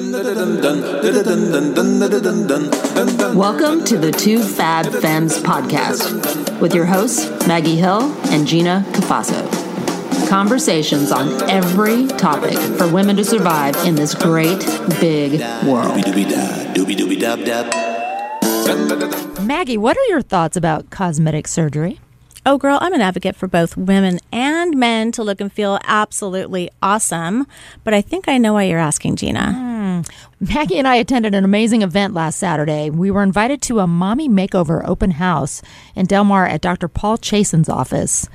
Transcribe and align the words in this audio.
Welcome 0.00 0.16
to 3.84 3.98
the 3.98 4.10
Two 4.10 4.42
Fab 4.42 4.86
Femmes 4.86 5.38
podcast 5.40 6.58
with 6.58 6.74
your 6.74 6.86
hosts, 6.86 7.28
Maggie 7.46 7.76
Hill 7.76 8.10
and 8.30 8.46
Gina 8.46 8.82
Cafaso. 8.92 9.46
Conversations 10.26 11.12
on 11.12 11.28
every 11.50 12.06
topic 12.06 12.56
for 12.78 12.90
women 12.90 13.14
to 13.16 13.26
survive 13.26 13.76
in 13.84 13.94
this 13.94 14.14
great 14.14 14.60
big 15.00 15.38
world. 15.66 16.02
Maggie, 19.46 19.76
what 19.76 19.98
are 19.98 20.06
your 20.06 20.22
thoughts 20.22 20.56
about 20.56 20.88
cosmetic 20.88 21.46
surgery? 21.46 22.00
Oh, 22.46 22.56
girl, 22.56 22.78
I'm 22.80 22.94
an 22.94 23.02
advocate 23.02 23.36
for 23.36 23.48
both 23.48 23.76
women 23.76 24.18
and 24.32 24.78
men 24.78 25.12
to 25.12 25.22
look 25.22 25.42
and 25.42 25.52
feel 25.52 25.78
absolutely 25.84 26.70
awesome. 26.82 27.46
But 27.84 27.92
I 27.92 28.00
think 28.00 28.28
I 28.28 28.38
know 28.38 28.54
why 28.54 28.62
you're 28.62 28.78
asking, 28.78 29.16
Gina. 29.16 29.69
Maggie 30.42 30.78
and 30.78 30.88
I 30.88 30.96
attended 30.96 31.34
an 31.34 31.44
amazing 31.44 31.82
event 31.82 32.14
last 32.14 32.38
Saturday. 32.38 32.88
We 32.88 33.10
were 33.10 33.22
invited 33.22 33.60
to 33.62 33.80
a 33.80 33.86
mommy 33.86 34.26
makeover 34.26 34.82
open 34.88 35.10
house 35.10 35.60
in 35.94 36.06
Del 36.06 36.24
Mar 36.24 36.46
at 36.46 36.62
Dr. 36.62 36.88
Paul 36.88 37.18
Chasan's 37.18 37.68
office. 37.68 38.26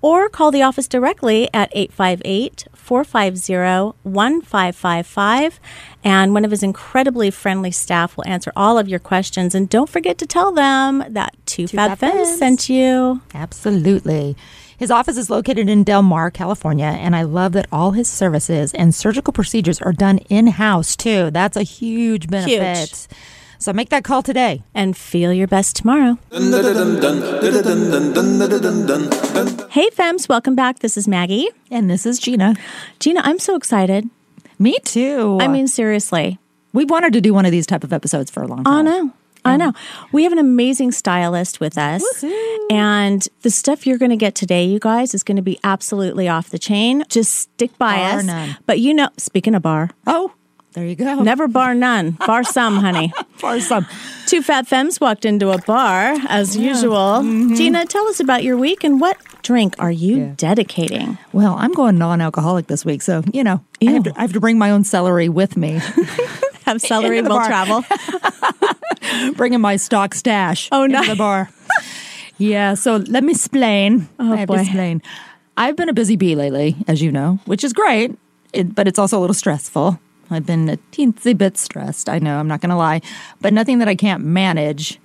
Or 0.00 0.28
call 0.28 0.52
the 0.52 0.62
office 0.62 0.86
directly 0.86 1.48
at 1.52 1.70
858 1.72 2.68
450 2.74 3.98
1555. 4.04 5.58
And 6.04 6.34
one 6.34 6.44
of 6.44 6.52
his 6.52 6.62
incredibly 6.62 7.32
friendly 7.32 7.72
staff 7.72 8.16
will 8.16 8.24
answer 8.26 8.52
all 8.54 8.78
of 8.78 8.88
your 8.88 9.00
questions. 9.00 9.56
And 9.56 9.68
don't 9.68 9.88
forget 9.88 10.16
to 10.18 10.26
tell 10.26 10.52
them 10.52 11.02
that 11.08 11.34
Two, 11.46 11.66
Fab 11.66 11.98
Fab 11.98 12.12
Femmes. 12.12 12.38
sent 12.38 12.68
you. 12.68 13.20
Absolutely. 13.34 14.36
His 14.78 14.92
office 14.92 15.16
is 15.16 15.28
located 15.28 15.68
in 15.68 15.82
Del 15.82 16.02
Mar, 16.02 16.30
California, 16.30 16.86
and 16.86 17.16
I 17.16 17.22
love 17.22 17.50
that 17.54 17.66
all 17.72 17.90
his 17.90 18.06
services 18.08 18.72
and 18.74 18.94
surgical 18.94 19.32
procedures 19.32 19.82
are 19.82 19.92
done 19.92 20.18
in 20.30 20.46
house, 20.46 20.94
too. 20.94 21.32
That's 21.32 21.56
a 21.56 21.64
huge 21.64 22.28
benefit. 22.28 23.08
So 23.58 23.72
make 23.72 23.88
that 23.88 24.04
call 24.04 24.22
today. 24.22 24.62
And 24.76 24.96
feel 24.96 25.32
your 25.32 25.48
best 25.48 25.74
tomorrow. 25.74 26.16
Hey, 29.68 29.90
Femmes, 29.90 30.28
welcome 30.28 30.54
back. 30.54 30.78
This 30.78 30.96
is 30.96 31.08
Maggie. 31.08 31.48
And 31.72 31.90
this 31.90 32.06
is 32.06 32.20
Gina. 32.20 32.54
Gina, 33.00 33.20
I'm 33.24 33.40
so 33.40 33.56
excited. 33.56 34.08
Me 34.60 34.78
too. 34.84 35.38
I 35.40 35.48
mean, 35.48 35.66
seriously. 35.66 36.38
we've 36.72 36.88
wanted 36.88 37.12
to 37.14 37.20
do 37.20 37.34
one 37.34 37.44
of 37.44 37.50
these 37.50 37.66
type 37.66 37.82
of 37.82 37.92
episodes 37.92 38.30
for 38.30 38.44
a 38.44 38.46
long 38.46 38.62
time. 38.62 38.74
I 38.74 38.82
know. 38.82 39.12
I 39.48 39.56
mm. 39.56 39.58
know. 39.58 39.72
We 40.12 40.24
have 40.24 40.32
an 40.32 40.38
amazing 40.38 40.92
stylist 40.92 41.60
with 41.60 41.76
us. 41.78 42.24
And 42.70 43.26
the 43.42 43.50
stuff 43.50 43.86
you're 43.86 43.98
going 43.98 44.10
to 44.10 44.16
get 44.16 44.34
today, 44.34 44.64
you 44.64 44.78
guys, 44.78 45.14
is 45.14 45.22
going 45.22 45.36
to 45.36 45.42
be 45.42 45.58
absolutely 45.64 46.28
off 46.28 46.50
the 46.50 46.58
chain. 46.58 47.04
Just 47.08 47.34
stick 47.34 47.76
by 47.78 47.96
Bar 47.96 48.18
us. 48.18 48.24
none. 48.24 48.56
But 48.66 48.78
you 48.80 48.94
know, 48.94 49.08
speaking 49.16 49.54
of 49.54 49.62
bar, 49.62 49.90
Oh, 50.06 50.32
there 50.72 50.84
you 50.84 50.94
go. 50.94 51.22
never 51.22 51.48
bar 51.48 51.74
none, 51.74 52.12
bar 52.12 52.44
some, 52.44 52.76
honey. 52.76 53.12
bar 53.40 53.58
some. 53.60 53.86
Two 54.26 54.42
Fab 54.42 54.66
Femmes 54.66 55.00
walked 55.00 55.24
into 55.24 55.50
a 55.50 55.58
bar 55.62 56.14
as 56.28 56.56
usual. 56.56 57.20
Mm-hmm. 57.22 57.54
Gina, 57.54 57.86
tell 57.86 58.06
us 58.06 58.20
about 58.20 58.44
your 58.44 58.56
week 58.56 58.84
and 58.84 59.00
what 59.00 59.16
drink 59.42 59.74
are 59.78 59.90
you 59.90 60.34
dedicating? 60.36 61.16
Well, 61.32 61.54
I'm 61.58 61.72
going 61.72 61.96
non-alcoholic 61.96 62.66
this 62.66 62.84
week, 62.84 63.00
so 63.02 63.22
you 63.32 63.42
know 63.42 63.64
I 63.80 63.90
have, 63.92 64.02
to, 64.04 64.12
I 64.16 64.20
have 64.20 64.32
to 64.34 64.40
bring 64.40 64.58
my 64.58 64.70
own 64.70 64.84
celery 64.84 65.28
with 65.28 65.56
me, 65.56 65.80
Have 66.68 66.82
celery 66.82 67.22
will 67.22 67.42
travel. 67.44 67.82
bringing 69.36 69.60
my 69.60 69.76
stock 69.76 70.14
stash. 70.14 70.68
Oh, 70.70 70.84
into 70.84 71.00
the 71.08 71.16
bar. 71.16 71.48
yeah. 72.36 72.74
So 72.74 72.96
let 72.96 73.24
me 73.24 73.32
explain. 73.32 74.06
Oh, 74.18 74.34
I 74.34 74.44
boy. 74.44 74.60
explain. 74.60 75.02
I've 75.56 75.76
been 75.76 75.88
a 75.88 75.94
busy 75.94 76.16
bee 76.16 76.34
lately, 76.34 76.76
as 76.86 77.00
you 77.00 77.10
know, 77.10 77.38
which 77.46 77.64
is 77.64 77.72
great, 77.72 78.16
it, 78.52 78.74
but 78.74 78.86
it's 78.86 78.98
also 78.98 79.18
a 79.18 79.20
little 79.20 79.34
stressful. 79.34 79.98
I've 80.30 80.44
been 80.44 80.68
a 80.68 80.76
teensy 80.92 81.36
bit 81.36 81.56
stressed. 81.56 82.08
I 82.08 82.18
know. 82.18 82.38
I'm 82.38 82.48
not 82.48 82.60
going 82.60 82.70
to 82.70 82.76
lie, 82.76 83.00
but 83.40 83.54
nothing 83.54 83.78
that 83.78 83.88
I 83.88 83.94
can't 83.94 84.22
manage. 84.22 85.00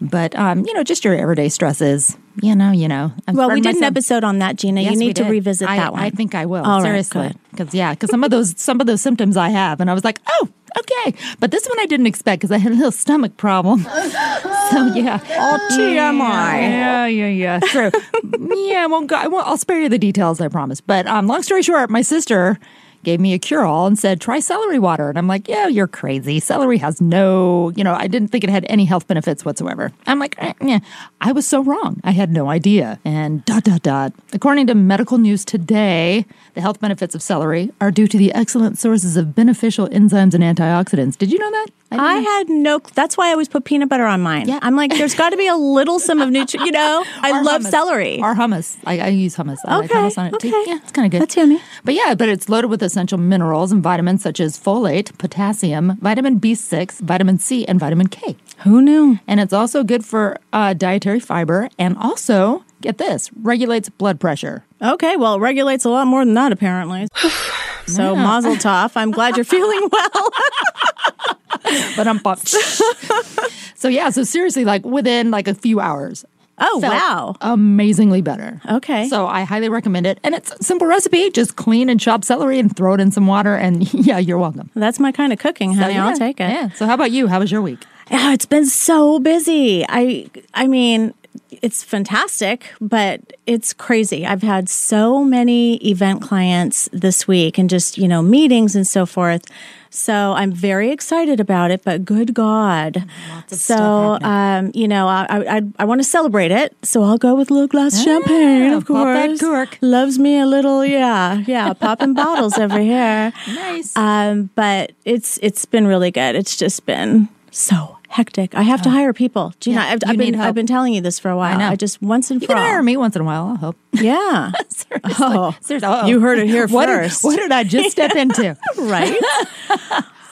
But 0.00 0.36
um, 0.36 0.66
you 0.66 0.74
know, 0.74 0.84
just 0.84 1.04
your 1.04 1.14
everyday 1.14 1.48
stresses. 1.48 2.16
You 2.42 2.54
know, 2.54 2.70
you 2.70 2.86
know. 2.86 3.12
I'm 3.26 3.34
Well, 3.34 3.50
we 3.50 3.62
did 3.62 3.76
an 3.76 3.82
episode 3.82 4.24
on 4.24 4.40
that, 4.40 4.56
Gina. 4.56 4.82
Yes, 4.82 4.92
you 4.92 4.98
need 4.98 5.16
to 5.16 5.24
revisit 5.24 5.66
I, 5.66 5.78
that 5.78 5.92
one. 5.92 6.02
I 6.02 6.10
think 6.10 6.34
I 6.34 6.44
will. 6.44 6.62
All 6.62 6.82
right, 6.82 6.88
seriously, 6.88 7.32
because 7.50 7.72
yeah, 7.72 7.94
because 7.94 8.10
some 8.10 8.22
of 8.22 8.30
those 8.30 8.54
some 8.60 8.80
of 8.80 8.86
those 8.86 9.00
symptoms 9.00 9.38
I 9.38 9.48
have, 9.48 9.80
and 9.80 9.90
I 9.90 9.94
was 9.94 10.04
like, 10.04 10.20
oh, 10.28 10.48
okay. 10.78 11.14
But 11.40 11.50
this 11.50 11.66
one 11.66 11.78
I 11.80 11.86
didn't 11.86 12.06
expect 12.06 12.40
because 12.40 12.52
I 12.52 12.58
had 12.58 12.72
a 12.72 12.74
little 12.74 12.92
stomach 12.92 13.36
problem. 13.36 13.80
so 13.82 14.86
yeah. 14.94 15.20
Oh, 15.30 15.68
TMI. 15.72 16.60
Yeah, 16.60 17.06
yeah, 17.06 17.28
yeah. 17.28 17.60
True. 17.60 17.90
yeah, 18.68 18.84
I 18.84 18.86
won't 18.86 19.08
go. 19.08 19.16
I 19.16 19.26
won't, 19.26 19.46
I'll 19.46 19.56
spare 19.56 19.80
you 19.80 19.88
the 19.88 19.98
details. 19.98 20.40
I 20.40 20.48
promise. 20.48 20.80
But 20.80 21.06
um, 21.06 21.26
long 21.26 21.42
story 21.42 21.62
short, 21.62 21.90
my 21.90 22.02
sister 22.02 22.58
gave 23.04 23.20
me 23.20 23.34
a 23.34 23.38
cure 23.38 23.64
all 23.64 23.86
and 23.86 23.98
said 23.98 24.20
try 24.20 24.40
celery 24.40 24.78
water. 24.78 25.08
And 25.08 25.18
i'm 25.18 25.26
like 25.26 25.48
yeah 25.48 25.66
you're 25.66 25.86
crazy. 25.86 26.40
Celery 26.40 26.78
has 26.78 27.00
no 27.00 27.72
you 27.76 27.84
know 27.84 27.94
i 27.94 28.06
didn't 28.06 28.28
think 28.28 28.44
it 28.44 28.50
had 28.50 28.66
any 28.68 28.84
health 28.84 29.06
benefits 29.06 29.44
whatsoever. 29.44 29.92
I'm 30.06 30.18
like 30.18 30.34
eh, 30.38 30.52
yeah 30.60 30.78
i 31.20 31.32
was 31.32 31.46
so 31.46 31.62
wrong. 31.62 32.00
I 32.04 32.12
had 32.12 32.32
no 32.32 32.48
idea. 32.48 32.98
And 33.04 33.44
dot 33.44 33.64
dot 33.64 33.82
dot. 33.82 34.12
According 34.32 34.66
to 34.68 34.74
medical 34.74 35.18
news 35.18 35.44
today 35.44 36.26
the 36.54 36.60
health 36.60 36.80
benefits 36.80 37.14
of 37.14 37.22
celery 37.22 37.70
are 37.80 37.90
due 37.90 38.06
to 38.06 38.18
the 38.18 38.32
excellent 38.32 38.78
sources 38.78 39.16
of 39.16 39.34
beneficial 39.34 39.88
enzymes 39.88 40.34
and 40.34 40.42
antioxidants. 40.42 41.16
Did 41.16 41.30
you 41.32 41.38
know 41.38 41.50
that 41.50 41.66
didn't 41.90 42.04
I 42.06 42.14
had 42.16 42.48
no. 42.48 42.80
That's 42.94 43.16
why 43.16 43.28
I 43.28 43.32
always 43.32 43.48
put 43.48 43.64
peanut 43.64 43.88
butter 43.88 44.04
on 44.06 44.20
mine. 44.20 44.48
Yeah. 44.48 44.58
I'm 44.62 44.74
like, 44.76 44.90
there's 44.96 45.14
got 45.14 45.30
to 45.30 45.36
be 45.36 45.46
a 45.46 45.54
little 45.56 45.98
some 46.00 46.20
of 46.20 46.30
nutrient. 46.30 46.66
You 46.66 46.72
know, 46.72 47.04
I 47.22 47.30
Or 47.38 47.44
love 47.44 47.62
hummus. 47.62 47.70
celery. 47.70 48.20
Or 48.20 48.34
hummus. 48.34 48.76
I, 48.84 48.98
I 48.98 49.08
use 49.08 49.36
hummus. 49.36 49.58
I 49.64 49.76
like 49.78 49.90
Okay, 49.90 49.98
hummus 50.00 50.18
on 50.18 50.26
it 50.26 50.40
too. 50.40 50.48
okay. 50.48 50.64
Yeah, 50.66 50.78
it's 50.82 50.92
kind 50.92 51.06
of 51.06 51.12
good. 51.12 51.22
That's 51.22 51.36
yummy. 51.36 51.60
But 51.84 51.94
yeah, 51.94 52.14
but 52.14 52.28
it's 52.28 52.48
loaded 52.48 52.68
with 52.70 52.82
essential 52.82 53.18
minerals 53.18 53.70
and 53.72 53.82
vitamins 53.82 54.22
such 54.22 54.40
as 54.40 54.58
folate, 54.58 55.16
potassium, 55.18 55.96
vitamin 56.00 56.40
B6, 56.40 57.00
vitamin 57.00 57.38
C, 57.38 57.64
and 57.66 57.78
vitamin 57.78 58.08
K. 58.08 58.36
Who 58.64 58.82
knew? 58.82 59.18
And 59.28 59.38
it's 59.38 59.52
also 59.52 59.84
good 59.84 60.04
for 60.04 60.38
uh, 60.52 60.72
dietary 60.74 61.20
fiber 61.20 61.68
and 61.78 61.96
also, 61.98 62.64
get 62.80 62.98
this, 62.98 63.30
regulates 63.42 63.88
blood 63.88 64.18
pressure. 64.18 64.64
Okay, 64.82 65.16
well, 65.16 65.34
it 65.34 65.38
regulates 65.40 65.84
a 65.84 65.90
lot 65.90 66.06
more 66.06 66.24
than 66.24 66.34
that, 66.34 66.52
apparently. 66.52 67.06
so, 67.86 68.16
Mazel 68.16 68.56
Tov. 68.56 68.92
I'm 68.96 69.10
glad 69.10 69.36
you're 69.36 69.44
feeling 69.44 69.88
well. 69.92 70.30
But 71.96 72.06
I'm 72.08 72.18
pumped. 72.20 72.48
so 73.74 73.88
yeah, 73.88 74.10
so 74.10 74.22
seriously, 74.22 74.64
like 74.64 74.84
within 74.84 75.30
like 75.30 75.48
a 75.48 75.54
few 75.54 75.80
hours. 75.80 76.24
Oh, 76.58 76.78
wow. 76.82 77.36
Amazingly 77.42 78.22
better. 78.22 78.60
Okay. 78.68 79.08
So 79.08 79.26
I 79.26 79.42
highly 79.42 79.68
recommend 79.68 80.06
it. 80.06 80.18
And 80.24 80.34
it's 80.34 80.50
a 80.52 80.62
simple 80.62 80.86
recipe. 80.86 81.30
Just 81.30 81.56
clean 81.56 81.90
and 81.90 82.00
chop 82.00 82.24
celery 82.24 82.58
and 82.58 82.74
throw 82.74 82.94
it 82.94 83.00
in 83.00 83.10
some 83.12 83.26
water. 83.26 83.54
And 83.54 83.92
yeah, 84.06 84.18
you're 84.18 84.38
welcome. 84.38 84.70
That's 84.74 84.98
my 84.98 85.12
kind 85.12 85.32
of 85.32 85.38
cooking, 85.38 85.74
honey. 85.74 85.94
So, 85.94 85.98
yeah, 85.98 86.06
I'll 86.06 86.16
take 86.16 86.40
it. 86.40 86.48
Yeah. 86.48 86.70
So 86.70 86.86
how 86.86 86.94
about 86.94 87.10
you? 87.10 87.26
How 87.26 87.40
was 87.40 87.52
your 87.52 87.60
week? 87.60 87.84
Yeah, 88.10 88.32
it's 88.32 88.46
been 88.46 88.66
so 88.66 89.18
busy. 89.18 89.84
I 89.88 90.30
I 90.54 90.66
mean, 90.66 91.12
it's 91.50 91.82
fantastic, 91.82 92.72
but 92.80 93.20
it's 93.46 93.72
crazy. 93.72 94.26
I've 94.26 94.42
had 94.42 94.68
so 94.68 95.24
many 95.24 95.76
event 95.76 96.22
clients 96.22 96.88
this 96.92 97.26
week 97.28 97.58
and 97.58 97.68
just, 97.70 97.98
you 97.98 98.08
know, 98.08 98.22
meetings 98.22 98.76
and 98.76 98.86
so 98.86 99.06
forth. 99.06 99.44
So 99.90 100.34
I'm 100.34 100.52
very 100.52 100.90
excited 100.90 101.40
about 101.40 101.70
it, 101.70 101.82
but 101.82 102.04
good 102.04 102.34
God. 102.34 103.08
so, 103.46 104.18
um, 104.20 104.70
you 104.74 104.86
know, 104.86 105.08
I, 105.08 105.26
I, 105.30 105.62
I 105.78 105.84
want 105.84 106.00
to 106.00 106.04
celebrate 106.04 106.50
it. 106.50 106.76
So 106.82 107.02
I'll 107.02 107.16
go 107.16 107.34
with 107.34 107.50
a 107.50 107.54
little 107.54 107.68
glass 107.68 107.98
of 107.98 108.04
champagne, 108.04 108.72
of 108.72 108.84
course. 108.84 109.40
cork. 109.40 109.78
Loves 109.80 110.18
me 110.18 110.38
a 110.38 110.46
little, 110.46 110.84
yeah, 110.84 111.42
yeah, 111.46 111.72
popping 111.72 112.12
bottles 112.22 112.58
over 112.58 112.78
here. 112.78 113.32
Nice. 113.48 113.96
Um, 113.96 114.50
but 114.54 114.92
it's 115.06 115.38
it's 115.40 115.64
been 115.64 115.86
really 115.86 116.10
good. 116.10 116.36
It's 116.36 116.56
just 116.56 116.84
been 116.84 117.28
so 117.50 117.95
hectic. 118.08 118.54
I 118.54 118.62
have 118.62 118.82
to 118.82 118.90
hire 118.90 119.12
people. 119.12 119.52
Gina, 119.60 119.76
Yeah, 119.80 119.86
I've, 119.92 119.98
I've 120.06 120.16
been 120.18 120.34
help. 120.34 120.48
I've 120.48 120.54
been 120.54 120.66
telling 120.66 120.92
you 120.94 121.00
this 121.00 121.18
for 121.18 121.30
a 121.30 121.36
while. 121.36 121.58
know. 121.58 121.68
I 121.68 121.76
just 121.76 122.00
once 122.02 122.30
and 122.30 122.40
You 122.40 122.46
for 122.46 122.54
can 122.54 122.62
all. 122.62 122.68
hire 122.68 122.82
me 122.82 122.96
once 122.96 123.16
in 123.16 123.22
a 123.22 123.24
while. 123.24 123.48
I 123.56 123.58
hope. 123.58 123.76
Yeah. 123.92 124.52
oh, 125.20 125.56
Seriously. 125.60 125.86
Uh-oh. 125.88 126.06
you 126.06 126.20
heard 126.20 126.38
it 126.38 126.46
here 126.46 126.66
what 126.68 126.88
first. 126.88 127.22
Did, 127.22 127.28
what 127.28 127.36
did 127.36 127.52
I 127.52 127.64
just 127.64 127.90
step 127.90 128.12
into? 128.16 128.56
right? 128.78 129.16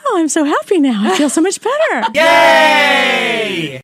oh, 0.06 0.15
I'm 0.17 0.29
so 0.29 0.44
happy 0.44 0.79
now. 0.81 1.12
I 1.12 1.17
feel 1.17 1.29
so 1.31 1.41
much 1.41 1.61
better. 1.61 2.09
Yay! 2.15 3.81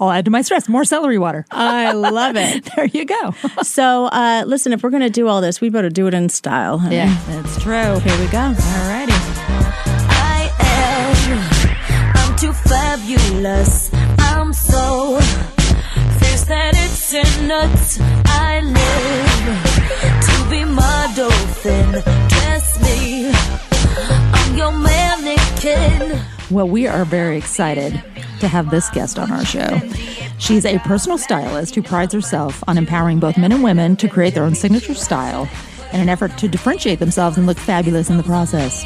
I'll 0.00 0.10
add 0.10 0.24
to 0.24 0.30
my 0.30 0.40
stress 0.42 0.66
more 0.68 0.84
celery 0.84 1.18
water. 1.18 1.44
I 1.50 1.92
love 1.92 2.36
it. 2.36 2.64
There 2.74 2.86
you 2.86 3.04
go. 3.04 3.32
So, 3.62 4.06
uh, 4.06 4.44
listen, 4.46 4.72
if 4.72 4.82
we're 4.82 4.88
going 4.90 5.02
to 5.02 5.10
do 5.10 5.28
all 5.28 5.42
this, 5.42 5.60
we 5.60 5.68
better 5.68 5.90
do 5.90 6.06
it 6.06 6.14
in 6.14 6.30
style. 6.30 6.78
honey. 6.78 6.96
yeah, 6.96 7.22
that's 7.28 7.62
true. 7.62 7.98
Here 8.00 8.18
we 8.18 8.26
go. 8.30 8.38
All 8.38 8.88
righty. 8.88 9.12
Fabulous. 13.46 13.90
I'm 14.18 14.52
so 14.52 15.18
that 16.46 16.74
it's 16.76 17.12
in 17.12 17.48
nuts. 17.48 17.98
I 18.26 18.60
live 18.60 20.22
to 20.26 20.50
be 20.50 20.64
my 20.64 21.12
dolphin. 21.16 21.90
Dress 22.28 22.80
me. 22.82 23.32
I'm 24.32 24.56
your 24.56 24.72
mannequin. 24.72 26.20
Well, 26.50 26.68
we 26.68 26.86
are 26.86 27.04
very 27.04 27.36
excited 27.36 28.02
to 28.40 28.48
have 28.48 28.70
this 28.70 28.88
guest 28.90 29.18
on 29.18 29.32
our 29.32 29.44
show. 29.44 29.80
She's 30.38 30.64
a 30.64 30.78
personal 30.80 31.18
stylist 31.18 31.74
who 31.74 31.82
prides 31.82 32.14
herself 32.14 32.62
on 32.68 32.78
empowering 32.78 33.18
both 33.18 33.36
men 33.36 33.50
and 33.50 33.64
women 33.64 33.96
to 33.96 34.08
create 34.08 34.34
their 34.34 34.44
own 34.44 34.54
signature 34.54 34.94
style 34.94 35.48
in 35.92 36.00
an 36.00 36.08
effort 36.08 36.36
to 36.38 36.48
differentiate 36.48 37.00
themselves 37.00 37.36
and 37.36 37.46
look 37.46 37.58
fabulous 37.58 38.08
in 38.08 38.18
the 38.18 38.22
process. 38.22 38.84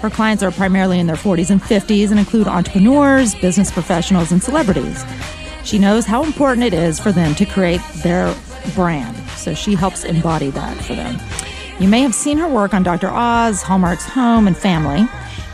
Her 0.00 0.10
clients 0.10 0.44
are 0.44 0.52
primarily 0.52 1.00
in 1.00 1.08
their 1.08 1.16
40s 1.16 1.50
and 1.50 1.60
50s 1.60 2.10
and 2.10 2.20
include 2.20 2.46
entrepreneurs, 2.46 3.34
business 3.34 3.72
professionals, 3.72 4.30
and 4.30 4.40
celebrities. 4.40 5.04
She 5.64 5.76
knows 5.76 6.06
how 6.06 6.22
important 6.22 6.64
it 6.64 6.72
is 6.72 7.00
for 7.00 7.10
them 7.10 7.34
to 7.34 7.44
create 7.44 7.80
their 8.04 8.32
brand, 8.76 9.16
so 9.30 9.54
she 9.54 9.74
helps 9.74 10.04
embody 10.04 10.50
that 10.50 10.76
for 10.84 10.94
them. 10.94 11.20
You 11.80 11.88
may 11.88 12.00
have 12.02 12.14
seen 12.14 12.38
her 12.38 12.46
work 12.46 12.74
on 12.74 12.84
Dr. 12.84 13.08
Oz, 13.08 13.60
Hallmark's 13.62 14.04
Home 14.06 14.46
and 14.46 14.56
Family, 14.56 15.00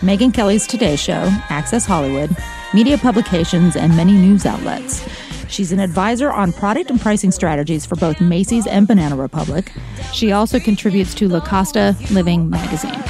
Megyn 0.01 0.33
Kelly's 0.35 0.67
Today 0.67 0.97
Show, 0.97 1.31
Access 1.49 1.87
Hollywood, 1.87 2.37
media 2.75 2.99
publications, 2.99 3.77
and 3.77 3.97
many 3.97 4.13
news 4.13 4.45
outlets. 4.45 5.09
She's 5.49 5.73
an 5.73 5.81
advisor 5.81 6.31
on 6.31 6.53
product 6.53 6.91
and 6.91 7.01
pricing 7.01 7.31
strategies 7.31 7.87
for 7.87 7.97
both 7.97 8.21
Macy's 8.21 8.67
and 8.67 8.87
Banana 8.87 9.17
Republic. 9.17 9.73
She 10.13 10.33
also 10.33 10.59
contributes 10.61 11.15
to 11.15 11.29
La 11.29 11.41
Costa 11.41 11.97
Living 12.11 12.51
magazine 12.51 13.03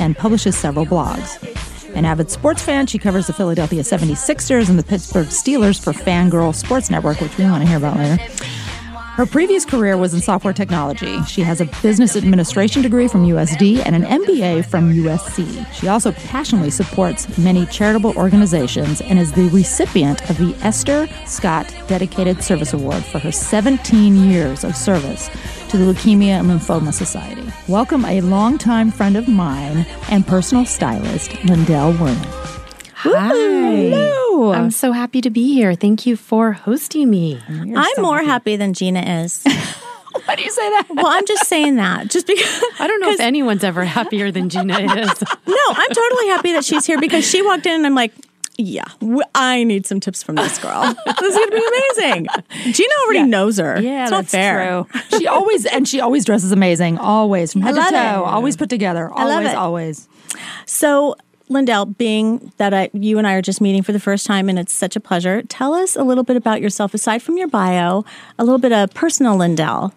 and 0.00 0.16
publishes 0.16 0.56
several 0.56 0.86
blogs. 0.86 1.38
An 1.94 2.04
avid 2.04 2.30
sports 2.30 2.62
fan, 2.62 2.86
she 2.86 2.98
covers 2.98 3.26
the 3.26 3.32
Philadelphia 3.32 3.82
76ers 3.82 4.68
and 4.68 4.78
the 4.78 4.82
Pittsburgh 4.82 5.28
Steelers 5.28 5.82
for 5.82 5.92
Fangirl 5.92 6.54
Sports 6.54 6.90
Network, 6.90 7.20
which 7.20 7.36
we 7.36 7.44
want 7.44 7.62
to 7.62 7.68
hear 7.68 7.78
about 7.78 7.96
later. 7.96 8.22
Her 9.14 9.26
previous 9.26 9.64
career 9.64 9.96
was 9.96 10.14
in 10.14 10.20
software 10.20 10.54
technology. 10.54 11.20
She 11.24 11.42
has 11.42 11.60
a 11.60 11.66
business 11.82 12.16
administration 12.16 12.80
degree 12.80 13.08
from 13.08 13.26
USD 13.26 13.84
and 13.84 13.94
an 13.94 14.04
MBA 14.04 14.64
from 14.64 14.92
USC. 14.92 15.66
She 15.74 15.88
also 15.88 16.12
passionately 16.12 16.70
supports 16.70 17.36
many 17.36 17.66
charitable 17.66 18.16
organizations 18.16 19.00
and 19.02 19.18
is 19.18 19.32
the 19.32 19.48
recipient 19.48 20.30
of 20.30 20.38
the 20.38 20.54
Esther 20.62 21.08
Scott 21.26 21.74
Dedicated 21.88 22.42
Service 22.42 22.72
Award 22.72 23.04
for 23.04 23.18
her 23.18 23.32
17 23.32 24.30
years 24.30 24.64
of 24.64 24.76
service 24.76 25.28
to 25.68 25.76
the 25.76 25.92
Leukemia 25.92 26.40
and 26.40 26.48
Lymphoma 26.48 26.92
Society. 26.92 27.52
Welcome 27.68 28.04
a 28.04 28.20
longtime 28.20 28.90
friend 28.90 29.16
of 29.16 29.28
mine 29.28 29.86
and 30.08 30.26
personal 30.26 30.64
stylist, 30.64 31.30
Lyndell 31.42 31.94
Werling. 31.94 32.24
Hi. 32.94 33.28
Hello. 33.28 34.19
I'm 34.48 34.70
so 34.70 34.92
happy 34.92 35.20
to 35.20 35.30
be 35.30 35.52
here. 35.54 35.74
Thank 35.74 36.06
you 36.06 36.16
for 36.16 36.52
hosting 36.52 37.10
me. 37.10 37.38
I'm 37.48 38.02
more 38.02 38.22
happy 38.22 38.56
than 38.56 38.72
Gina 38.74 39.22
is. 39.22 39.44
Why 40.24 40.34
do 40.34 40.42
you 40.42 40.50
say 40.50 40.68
that? 40.70 40.86
well, 40.90 41.06
I'm 41.06 41.26
just 41.26 41.46
saying 41.46 41.76
that. 41.76 42.08
Just 42.10 42.26
because. 42.26 42.64
I 42.80 42.86
don't 42.86 43.00
know 43.00 43.10
if 43.10 43.20
anyone's 43.20 43.62
ever 43.64 43.84
happier 43.84 44.30
than 44.30 44.48
Gina 44.48 44.78
is. 44.78 45.22
No, 45.46 45.74
I'm 45.74 45.88
totally 45.90 46.28
happy 46.28 46.52
that 46.52 46.64
she's 46.64 46.86
here 46.86 46.98
because 47.00 47.28
she 47.28 47.42
walked 47.42 47.66
in 47.66 47.72
and 47.72 47.86
I'm 47.86 47.94
like, 47.94 48.12
yeah, 48.56 48.84
I 49.34 49.64
need 49.64 49.86
some 49.86 50.00
tips 50.00 50.22
from 50.22 50.36
this 50.36 50.58
girl. 50.58 50.82
this 50.82 51.20
is 51.22 51.34
going 51.34 51.50
to 51.50 51.56
be 51.56 51.98
amazing. 51.98 52.26
Gina 52.72 52.92
already 53.04 53.22
knows 53.24 53.58
her. 53.58 53.80
Yeah, 53.80 54.02
it's 54.04 54.10
not 54.10 54.20
that's 54.22 54.32
fair. 54.32 54.84
true. 54.84 55.18
She 55.18 55.26
always 55.26 55.66
and 55.66 55.88
she 55.88 56.00
always 56.00 56.24
dresses 56.24 56.52
amazing, 56.52 56.98
always 56.98 57.52
from 57.52 57.62
head 57.62 57.74
to 57.74 57.80
toe, 57.80 57.86
it. 57.96 58.28
always 58.28 58.56
put 58.56 58.68
together, 58.70 59.08
love 59.08 59.18
always, 59.18 59.48
it. 59.48 59.54
always. 59.56 60.08
So, 60.66 61.16
Lyndell, 61.50 61.96
being 61.98 62.52
that 62.58 62.72
I, 62.72 62.90
you 62.92 63.18
and 63.18 63.26
I 63.26 63.34
are 63.34 63.42
just 63.42 63.60
meeting 63.60 63.82
for 63.82 63.92
the 63.92 63.98
first 64.00 64.24
time 64.24 64.48
and 64.48 64.58
it's 64.58 64.72
such 64.72 64.94
a 64.96 65.00
pleasure, 65.00 65.42
tell 65.42 65.74
us 65.74 65.96
a 65.96 66.04
little 66.04 66.24
bit 66.24 66.36
about 66.36 66.60
yourself 66.60 66.94
aside 66.94 67.22
from 67.22 67.36
your 67.36 67.48
bio, 67.48 68.04
a 68.38 68.44
little 68.44 68.58
bit 68.58 68.72
of 68.72 68.94
personal 68.94 69.36
Lyndell. 69.36 69.92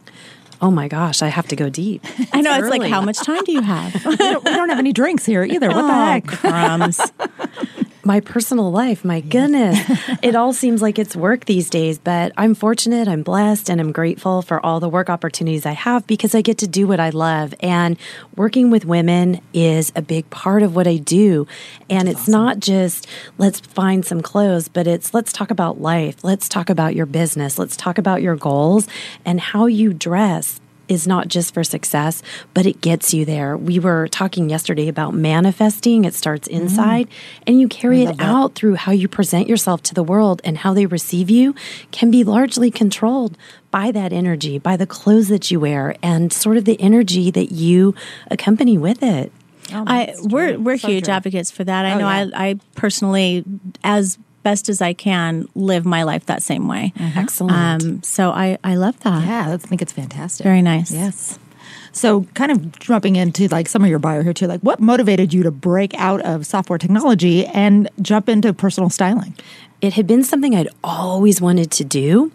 Oh 0.62 0.72
my 0.72 0.88
gosh, 0.88 1.22
I 1.22 1.28
have 1.28 1.48
to 1.50 1.56
go 1.56 1.70
deep. 1.70 2.04
I 2.34 2.42
know 2.42 2.58
it's 2.58 2.70
like, 2.70 2.90
how 2.90 3.02
much 3.02 3.18
time 3.20 3.44
do 3.44 3.52
you 3.52 3.62
have? 3.62 3.94
We 4.06 4.16
don't, 4.18 4.44
we 4.44 4.52
don't 4.52 4.70
have 4.70 4.80
any 4.80 4.94
drinks 4.94 5.26
here 5.26 5.44
either. 5.44 5.68
What 5.70 5.82
the 5.82 5.88
Oh, 5.94 6.06
heck? 6.06 6.26
crumbs. 6.26 7.00
My 8.06 8.20
personal 8.20 8.70
life, 8.70 9.06
my 9.06 9.22
goodness. 9.22 9.80
it 10.22 10.36
all 10.36 10.52
seems 10.52 10.82
like 10.82 11.00
it's 11.00 11.16
work 11.16 11.46
these 11.46 11.70
days, 11.70 11.98
but 11.98 12.34
I'm 12.36 12.54
fortunate, 12.54 13.08
I'm 13.08 13.24
blessed, 13.24 13.70
and 13.70 13.80
I'm 13.80 13.94
grateful 13.94 14.42
for 14.42 14.64
all 14.66 14.82
the 14.82 14.90
work 14.90 15.10
opportunities 15.10 15.66
I 15.66 15.72
have 15.72 16.06
because 16.06 16.36
I 16.36 16.42
get 16.42 16.58
to 16.58 16.68
do 16.68 16.86
what 16.86 17.00
I 17.00 17.12
love. 17.12 17.54
And 17.62 17.98
working 18.36 18.70
with 18.70 18.84
women 18.84 19.40
is 19.54 19.94
a 19.96 20.02
big 20.02 20.30
part 20.30 20.64
of 20.64 20.76
what 20.76 20.86
I 20.86 20.98
do. 20.98 21.48
And 21.90 22.10
it's 22.10 22.28
not 22.28 22.60
just 22.60 23.08
let's 23.38 23.62
find 23.62 24.06
some 24.06 24.22
clothes, 24.22 24.68
but 24.68 24.86
it's 24.86 25.14
let's 25.14 25.32
talk 25.32 25.50
about 25.50 25.80
life. 25.80 26.26
Let's 26.26 26.50
talk 26.50 26.70
about 26.70 26.96
your 26.96 27.06
business. 27.06 27.58
Let's 27.58 27.78
talk 27.78 27.98
about 27.98 28.22
your 28.22 28.36
goals 28.36 28.86
and 29.24 29.40
how 29.40 29.68
you 29.68 29.94
dress 29.94 30.60
is 30.94 31.08
not 31.08 31.28
just 31.28 31.54
for 31.54 31.64
success, 31.64 32.22
but 32.54 32.66
it 32.66 32.80
gets 32.82 33.14
you 33.14 33.26
there. 33.26 33.58
We 33.58 33.80
were 33.80 34.08
talking 34.08 34.50
yesterday 34.50 34.88
about 34.88 35.14
manifesting. 35.14 36.06
It 36.06 36.14
starts 36.14 36.48
inside 36.48 37.08
and 37.46 37.60
you 37.60 37.68
carry 37.68 38.04
it 38.04 38.16
out 38.20 38.56
through 38.56 38.76
how 38.76 38.92
you 38.92 39.08
present 39.08 39.48
yourself 39.50 39.84
to 39.84 39.94
the 39.94 40.04
world 40.04 40.42
and 40.46 40.58
how 40.60 40.74
they 40.74 40.86
receive 40.86 41.30
you 41.30 41.54
can 41.92 42.12
be 42.12 42.24
largely 42.24 42.72
controlled 42.72 43.38
by 43.72 43.92
that 43.92 44.14
energy, 44.14 44.60
by 44.60 44.78
the 44.78 44.86
clothes 44.88 45.28
that 45.30 45.50
you 45.52 45.60
wear 45.60 45.96
and 46.04 46.32
sort 46.32 46.58
of 46.58 46.66
the 46.66 46.80
energy 46.80 47.32
that 47.32 47.52
you 47.52 47.96
accompany 48.32 48.78
with 48.78 49.02
it. 49.04 49.32
I 49.72 50.14
we're 50.22 50.60
we're 50.60 50.76
huge 50.76 51.08
advocates 51.10 51.50
for 51.50 51.64
that. 51.64 51.86
I 51.86 51.94
Oh, 51.94 52.00
know 52.00 52.10
yeah. 52.10 52.30
I 52.36 52.50
I 52.50 52.60
personally 52.76 53.44
as 53.84 54.18
best 54.44 54.70
as 54.70 54.82
I 54.82 54.94
can 54.94 55.48
live 55.56 55.86
my 55.86 56.04
life 56.04 56.26
that 56.28 56.44
same 56.44 56.68
way. 56.68 56.94
Excellent. 57.00 57.84
Um 57.84 58.04
so 58.04 58.30
I 58.32 58.58
I 58.64 58.76
love 58.76 59.00
that. 59.02 59.26
Yeah, 59.26 59.54
I 59.54 59.58
think 59.58 59.82
it's 59.82 59.94
fantastic. 59.94 60.44
Very 60.44 60.62
nice. 60.62 60.92
Yes. 60.92 61.40
So, 61.96 62.24
kind 62.34 62.52
of 62.52 62.80
jumping 62.80 63.18
into 63.18 63.48
like 63.50 63.70
some 63.70 63.84
of 63.84 63.90
your 63.90 64.00
bio 64.00 64.24
here 64.24 64.34
too, 64.34 64.48
like 64.48 64.62
what 64.62 64.80
motivated 64.80 65.32
you 65.32 65.44
to 65.44 65.52
break 65.52 65.94
out 65.94 66.22
of 66.22 66.44
software 66.44 66.80
technology 66.80 67.46
and 67.46 67.88
jump 68.02 68.28
into 68.28 68.52
personal 68.52 68.90
styling? 68.90 69.36
it 69.84 69.94
had 69.94 70.08
been 70.08 70.24
something 70.24 70.56
I'd 70.56 70.70
always 70.82 71.42
wanted 71.42 71.70
to 71.72 71.84
do. 71.84 72.32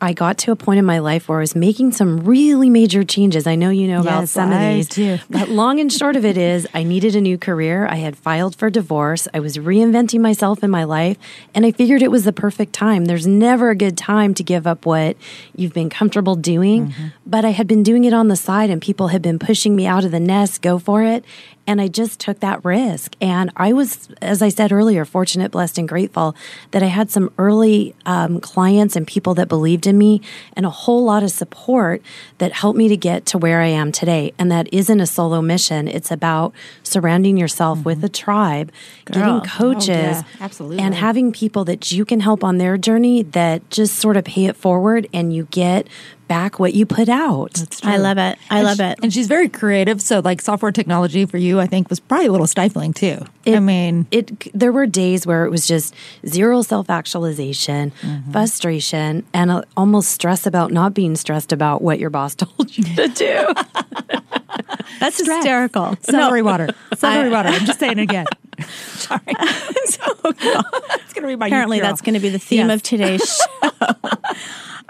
I 0.00 0.12
got 0.12 0.38
to 0.38 0.52
a 0.52 0.56
point 0.56 0.78
in 0.78 0.84
my 0.84 1.00
life 1.00 1.28
where 1.28 1.38
I 1.38 1.40
was 1.40 1.56
making 1.56 1.92
some 1.92 2.20
really 2.20 2.70
major 2.70 3.02
changes. 3.02 3.46
I 3.46 3.56
know 3.56 3.70
you 3.70 3.88
know 3.88 4.00
about 4.00 4.20
Yes, 4.20 4.30
some 4.32 4.50
I 4.52 4.62
of 4.62 4.74
these. 4.76 4.88
do. 4.88 5.18
But 5.30 5.48
long 5.48 5.80
and 5.80 5.92
short 5.92 6.14
of 6.14 6.24
it 6.24 6.38
is, 6.38 6.66
I 6.72 6.84
needed 6.84 7.16
a 7.16 7.20
new 7.20 7.36
career. 7.36 7.86
I 7.86 7.96
had 7.96 8.16
filed 8.16 8.54
for 8.54 8.70
divorce. 8.70 9.26
I 9.34 9.40
was 9.40 9.56
reinventing 9.56 10.20
myself 10.20 10.62
in 10.62 10.70
my 10.70 10.84
life, 10.84 11.16
and 11.54 11.66
I 11.66 11.72
figured 11.72 12.02
it 12.02 12.10
was 12.10 12.24
the 12.24 12.32
perfect 12.32 12.72
time. 12.72 13.06
There's 13.06 13.26
never 13.26 13.70
a 13.70 13.74
good 13.76 13.98
time 13.98 14.34
to 14.34 14.42
give 14.44 14.66
up 14.66 14.86
what 14.86 15.16
you've 15.56 15.74
been 15.74 15.90
comfortable 15.90 16.36
doing. 16.36 16.88
Mm-hmm. 16.88 17.06
But 17.26 17.44
I 17.44 17.50
had 17.50 17.66
been 17.66 17.82
doing 17.82 18.04
it 18.04 18.12
on 18.12 18.28
the 18.28 18.36
side, 18.36 18.70
and 18.70 18.80
people 18.80 19.08
had 19.08 19.20
been 19.22 19.38
pushing 19.38 19.74
me 19.74 19.86
out 19.86 20.04
of 20.04 20.12
the 20.12 20.20
nest, 20.20 20.62
go 20.62 20.78
for 20.78 21.02
it. 21.02 21.24
And 21.68 21.80
I 21.82 21.86
just 21.86 22.18
took 22.18 22.40
that 22.40 22.64
risk. 22.64 23.14
And 23.20 23.52
I 23.56 23.72
was, 23.74 24.08
as 24.22 24.40
I 24.42 24.48
said 24.48 24.72
earlier, 24.72 25.04
fortunate, 25.04 25.50
blessed, 25.52 25.76
and 25.78 25.86
grateful 25.88 26.34
that 26.70 26.82
I 26.82 26.86
had 26.86 27.10
some 27.10 27.30
early 27.36 27.94
um, 28.06 28.40
clients 28.40 28.96
and 28.96 29.06
people 29.06 29.34
that 29.34 29.48
believed 29.48 29.86
in 29.86 29.98
me 29.98 30.22
and 30.54 30.64
a 30.64 30.70
whole 30.70 31.04
lot 31.04 31.22
of 31.22 31.30
support 31.30 32.00
that 32.38 32.52
helped 32.52 32.78
me 32.78 32.88
to 32.88 32.96
get 32.96 33.26
to 33.26 33.38
where 33.38 33.60
I 33.60 33.66
am 33.66 33.92
today. 33.92 34.32
And 34.38 34.50
that 34.50 34.72
isn't 34.72 34.98
a 34.98 35.06
solo 35.06 35.42
mission, 35.42 35.88
it's 35.88 36.10
about 36.10 36.54
surrounding 36.82 37.36
yourself 37.36 37.84
with 37.84 38.02
a 38.02 38.08
tribe, 38.08 38.72
Girl. 39.04 39.20
getting 39.20 39.34
Oh, 39.36 39.42
coaches, 39.46 39.88
yeah, 39.88 40.22
absolutely. 40.40 40.78
and 40.78 40.94
having 40.94 41.32
people 41.32 41.64
that 41.66 41.92
you 41.92 42.06
can 42.06 42.20
help 42.20 42.42
on 42.42 42.56
their 42.56 42.78
journey 42.78 43.22
that 43.22 43.68
just 43.68 43.96
sort 43.96 44.16
of 44.16 44.24
pay 44.24 44.46
it 44.46 44.56
forward 44.56 45.06
and 45.12 45.34
you 45.34 45.46
get 45.50 45.86
back 46.28 46.58
what 46.60 46.74
you 46.74 46.86
put 46.86 47.08
out. 47.08 47.60
I 47.82 47.96
love 47.96 48.18
it. 48.18 48.38
I 48.50 48.62
love 48.62 48.78
it. 48.80 48.98
And 49.02 49.12
she's 49.12 49.26
very 49.26 49.48
creative. 49.48 50.00
So, 50.00 50.20
like 50.20 50.40
software 50.40 50.70
technology 50.72 51.24
for 51.26 51.38
you, 51.38 51.58
I 51.58 51.66
think 51.66 51.88
was 51.90 51.98
probably 52.00 52.26
a 52.26 52.32
little 52.32 52.46
stifling 52.46 52.92
too. 52.92 53.24
I 53.46 53.58
mean, 53.60 54.06
it 54.10 54.52
there 54.52 54.70
were 54.72 54.86
days 54.86 55.26
where 55.26 55.44
it 55.46 55.50
was 55.50 55.66
just 55.66 55.94
zero 56.26 56.62
self-actualization 56.62 57.92
Mm-hmm. 58.02 58.32
frustration 58.32 59.24
and 59.32 59.50
uh 59.50 59.62
almost 59.76 60.10
stress 60.10 60.46
about 60.46 60.70
not 60.72 60.94
being 60.94 61.16
stressed 61.16 61.52
about 61.52 61.80
what 61.82 61.98
your 61.98 62.10
boss 62.10 62.34
told 62.36 62.76
you 62.76 62.84
to 62.96 63.08
do 63.08 63.46
That's 65.00 65.18
hysterical. 65.18 65.96
celery 66.02 66.42
water, 66.42 66.68
celery 66.96 67.30
water. 67.30 67.48
I'm 67.50 67.64
just 67.64 67.78
saying 67.78 67.98
it 67.98 68.02
again. 68.02 68.26
Sorry. 68.68 69.20
It's 69.28 69.96
going 69.96 71.22
to 71.22 71.26
be 71.28 71.36
my 71.36 71.46
Apparently, 71.46 71.80
that's 71.80 72.00
going 72.00 72.14
to 72.14 72.20
be 72.20 72.28
the 72.30 72.38
theme 72.38 72.68
Yes. 72.68 72.74
of 72.76 72.82
today's 72.82 73.36
show. 73.62 73.70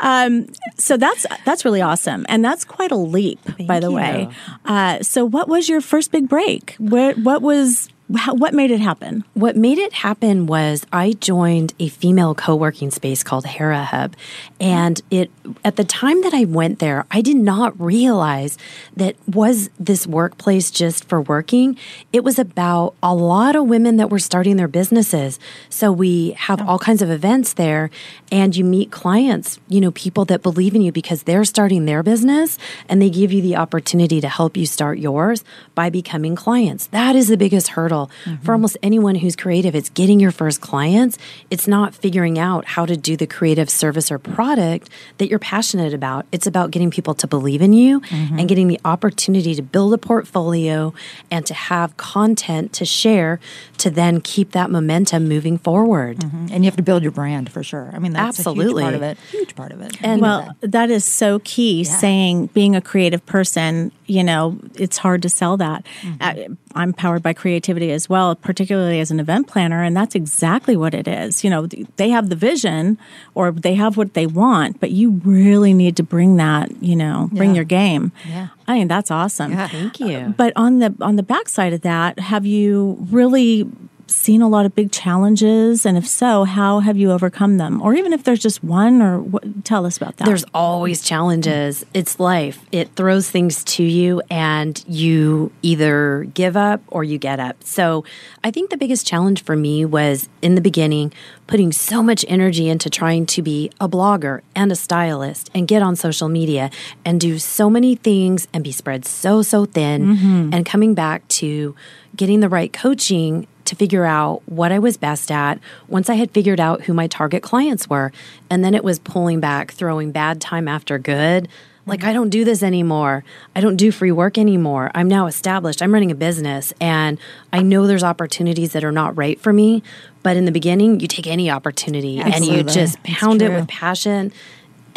Um, 0.00 0.46
so 0.76 0.96
that's 0.96 1.26
that's 1.44 1.64
really 1.64 1.82
awesome, 1.82 2.24
and 2.28 2.44
that's 2.44 2.64
quite 2.64 2.90
a 2.90 2.96
leap, 2.96 3.40
by 3.66 3.80
the 3.80 3.90
you. 3.90 3.96
way. 3.96 4.28
Uh, 4.64 5.02
so, 5.02 5.24
what 5.24 5.48
was 5.48 5.68
your 5.68 5.80
first 5.80 6.12
big 6.12 6.28
break? 6.28 6.76
What 6.78 7.18
what 7.18 7.42
was 7.42 7.88
what 8.08 8.54
made 8.54 8.70
it 8.70 8.80
happen? 8.80 9.22
What 9.34 9.54
made 9.54 9.76
it 9.76 9.92
happen 9.92 10.46
was 10.46 10.86
I 10.90 11.12
joined 11.12 11.74
a 11.78 11.88
female 11.88 12.34
co-working 12.34 12.90
space 12.90 13.22
called 13.22 13.44
Hera 13.44 13.84
Hub. 13.84 14.16
And 14.58 15.00
it 15.10 15.30
at 15.62 15.76
the 15.76 15.84
time 15.84 16.22
that 16.22 16.32
I 16.32 16.44
went 16.44 16.78
there, 16.78 17.04
I 17.10 17.20
did 17.20 17.36
not 17.36 17.78
realize 17.78 18.56
that 18.96 19.16
was 19.26 19.68
this 19.78 20.06
workplace 20.06 20.70
just 20.70 21.04
for 21.04 21.20
working. 21.20 21.76
It 22.10 22.24
was 22.24 22.38
about 22.38 22.94
a 23.02 23.14
lot 23.14 23.54
of 23.56 23.66
women 23.66 23.98
that 23.98 24.08
were 24.08 24.18
starting 24.18 24.56
their 24.56 24.68
businesses. 24.68 25.38
So 25.68 25.92
we 25.92 26.30
have 26.32 26.66
all 26.66 26.78
kinds 26.78 27.02
of 27.02 27.10
events 27.10 27.52
there 27.52 27.90
and 28.32 28.56
you 28.56 28.64
meet 28.64 28.90
clients, 28.90 29.60
you 29.68 29.82
know, 29.82 29.90
people 29.90 30.24
that 30.26 30.42
believe 30.42 30.74
in 30.74 30.80
you 30.80 30.92
because 30.92 31.24
they're 31.24 31.44
starting 31.44 31.84
their 31.84 32.02
business 32.02 32.56
and 32.88 33.02
they 33.02 33.10
give 33.10 33.32
you 33.32 33.42
the 33.42 33.56
opportunity 33.56 34.22
to 34.22 34.28
help 34.28 34.56
you 34.56 34.64
start 34.64 34.98
yours 34.98 35.44
by 35.74 35.90
becoming 35.90 36.34
clients. 36.34 36.86
That 36.86 37.14
is 37.14 37.28
the 37.28 37.36
biggest 37.36 37.68
hurdle 37.68 37.97
Mm-hmm. 38.06 38.44
for 38.44 38.52
almost 38.52 38.76
anyone 38.82 39.16
who's 39.16 39.36
creative. 39.36 39.74
It's 39.74 39.90
getting 39.90 40.20
your 40.20 40.30
first 40.30 40.60
clients. 40.60 41.18
It's 41.50 41.66
not 41.66 41.94
figuring 41.94 42.38
out 42.38 42.64
how 42.64 42.86
to 42.86 42.96
do 42.96 43.16
the 43.16 43.26
creative 43.26 43.68
service 43.68 44.10
or 44.10 44.18
product 44.18 44.88
that 45.18 45.28
you're 45.28 45.38
passionate 45.38 45.92
about. 45.92 46.26
It's 46.32 46.46
about 46.46 46.70
getting 46.70 46.90
people 46.90 47.14
to 47.14 47.26
believe 47.26 47.60
in 47.60 47.72
you 47.72 47.96
and 48.10 48.30
mm-hmm. 48.30 48.46
getting 48.46 48.68
the 48.68 48.80
opportunity 48.84 49.54
to 49.54 49.62
build 49.62 49.92
a 49.92 49.98
portfolio 49.98 50.94
and 51.30 51.44
to 51.46 51.54
have 51.54 51.96
content 51.96 52.72
to 52.74 52.84
share 52.84 53.40
to 53.78 53.90
then 53.90 54.20
keep 54.20 54.52
that 54.52 54.70
momentum 54.70 55.28
moving 55.28 55.58
forward. 55.58 56.18
Mm-hmm. 56.18 56.46
and 56.52 56.64
you 56.64 56.70
have 56.70 56.76
to 56.76 56.82
build 56.82 57.02
your 57.02 57.12
brand 57.12 57.50
for 57.50 57.62
sure. 57.62 57.90
I 57.92 57.98
mean, 57.98 58.12
that's 58.12 58.38
Absolutely. 58.38 58.82
a 58.82 58.86
huge 58.86 58.92
part 58.92 58.94
of 58.94 59.02
it. 59.02 59.18
Huge 59.30 59.54
part 59.56 59.72
of 59.72 59.80
it. 59.80 59.96
And- 60.02 60.20
Well, 60.20 60.56
that 60.60 60.90
is 60.90 61.04
so 61.04 61.38
key. 61.40 61.84
Saying 61.84 62.46
being 62.48 62.76
a 62.76 62.80
creative 62.80 63.24
person, 63.26 63.92
you 64.06 64.24
know, 64.24 64.58
it's 64.74 64.98
hard 64.98 65.22
to 65.22 65.28
sell 65.28 65.56
that. 65.58 65.86
Uh, 66.20 66.34
I'm 66.74 66.92
powered 66.92 67.22
by 67.22 67.32
creativity 67.32 67.87
as 67.90 68.08
well, 68.08 68.34
particularly 68.34 69.00
as 69.00 69.10
an 69.10 69.20
event 69.20 69.46
planner, 69.48 69.82
and 69.82 69.96
that's 69.96 70.14
exactly 70.14 70.76
what 70.76 70.94
it 70.94 71.06
is. 71.08 71.42
You 71.44 71.50
know, 71.50 71.66
they 71.96 72.10
have 72.10 72.28
the 72.30 72.36
vision 72.36 72.98
or 73.34 73.50
they 73.52 73.74
have 73.74 73.96
what 73.96 74.14
they 74.14 74.26
want, 74.26 74.80
but 74.80 74.90
you 74.90 75.20
really 75.24 75.72
need 75.74 75.96
to 75.96 76.02
bring 76.02 76.36
that, 76.36 76.82
you 76.82 76.96
know, 76.96 77.28
bring 77.32 77.50
Yeah. 77.50 77.56
your 77.56 77.64
game. 77.64 78.12
Yeah. 78.28 78.48
I 78.66 78.74
mean, 78.74 78.88
that's 78.88 79.10
awesome. 79.10 79.52
Yeah, 79.52 79.68
Thank 79.68 80.00
you. 80.00 80.34
But 80.36 80.52
on 80.56 80.78
the 80.78 80.94
on 81.00 81.16
the 81.16 81.22
backside 81.22 81.72
of 81.72 81.80
that, 81.82 82.18
have 82.18 82.44
you 82.46 82.98
really 83.10 83.68
seen 84.10 84.42
a 84.42 84.48
lot 84.48 84.66
of 84.66 84.74
big 84.74 84.90
challenges? 84.90 85.86
And 85.86 85.96
if 85.96 86.06
so, 86.06 86.44
how 86.44 86.80
have 86.80 86.96
you 86.96 87.12
overcome 87.12 87.58
them? 87.58 87.80
Or 87.82 87.94
even 87.94 88.12
if 88.12 88.24
there's 88.24 88.40
just 88.40 88.62
one, 88.64 89.00
or 89.02 89.20
what, 89.20 89.64
tell 89.64 89.86
us 89.86 89.96
about 89.96 90.16
that. 90.16 90.24
There's 90.24 90.44
always 90.54 91.02
challenges. 91.02 91.84
It's 91.94 92.18
life. 92.18 92.64
It 92.72 92.94
throws 92.96 93.30
things 93.30 93.64
to 93.64 93.82
you, 93.82 94.22
and 94.30 94.82
you 94.88 95.52
either 95.62 96.26
give 96.34 96.56
up 96.56 96.82
or 96.88 97.04
you 97.04 97.18
get 97.18 97.40
up. 97.40 97.62
So, 97.64 98.04
I 98.42 98.50
think 98.50 98.70
the 98.70 98.76
biggest 98.76 99.06
challenge 99.06 99.42
for 99.42 99.56
me 99.56 99.84
was 99.84 100.28
in 100.42 100.54
the 100.54 100.60
beginning 100.60 101.12
putting 101.46 101.72
so 101.72 102.02
much 102.02 102.24
energy 102.28 102.68
into 102.68 102.88
trying 102.88 103.26
to 103.26 103.42
be 103.42 103.70
a 103.80 103.88
blogger 103.88 104.42
and 104.54 104.70
a 104.70 104.76
stylist 104.76 105.50
and 105.54 105.66
get 105.66 105.82
on 105.82 105.96
social 105.96 106.28
media 106.28 106.70
and 107.04 107.20
do 107.20 107.38
so 107.38 107.68
many 107.68 107.96
things 107.96 108.46
and 108.52 108.62
be 108.62 108.70
spread 108.70 109.04
so, 109.04 109.42
so 109.42 109.64
thin, 109.64 110.16
mm-hmm. 110.16 110.54
and 110.54 110.64
coming 110.64 110.94
back 110.94 111.26
to 111.28 111.74
getting 112.16 112.40
the 112.40 112.48
right 112.48 112.72
coaching 112.72 113.46
to 113.68 113.76
figure 113.76 114.04
out 114.04 114.42
what 114.46 114.72
I 114.72 114.78
was 114.78 114.96
best 114.96 115.30
at 115.30 115.60
once 115.88 116.10
I 116.10 116.14
had 116.14 116.30
figured 116.30 116.58
out 116.58 116.82
who 116.82 116.94
my 116.94 117.06
target 117.06 117.42
clients 117.42 117.88
were. 117.88 118.12
And 118.50 118.64
then 118.64 118.74
it 118.74 118.82
was 118.82 118.98
pulling 118.98 119.40
back, 119.40 119.72
throwing 119.72 120.10
bad 120.10 120.40
time 120.40 120.66
after 120.66 120.98
good. 120.98 121.48
Like, 121.86 122.04
I 122.04 122.12
don't 122.12 122.28
do 122.28 122.44
this 122.44 122.62
anymore. 122.62 123.24
I 123.56 123.62
don't 123.62 123.76
do 123.76 123.90
free 123.90 124.12
work 124.12 124.36
anymore. 124.36 124.90
I'm 124.94 125.08
now 125.08 125.26
established. 125.26 125.80
I'm 125.80 125.92
running 125.92 126.10
a 126.10 126.14
business 126.14 126.72
and 126.80 127.18
I 127.50 127.62
know 127.62 127.86
there's 127.86 128.04
opportunities 128.04 128.72
that 128.72 128.84
are 128.84 128.92
not 128.92 129.16
right 129.16 129.40
for 129.40 129.52
me. 129.52 129.82
But 130.22 130.36
in 130.36 130.44
the 130.44 130.52
beginning, 130.52 131.00
you 131.00 131.08
take 131.08 131.26
any 131.26 131.50
opportunity 131.50 132.20
and 132.20 132.44
you 132.44 132.62
just 132.62 133.02
pound 133.02 133.40
it 133.40 133.50
with 133.50 133.68
passion. 133.68 134.32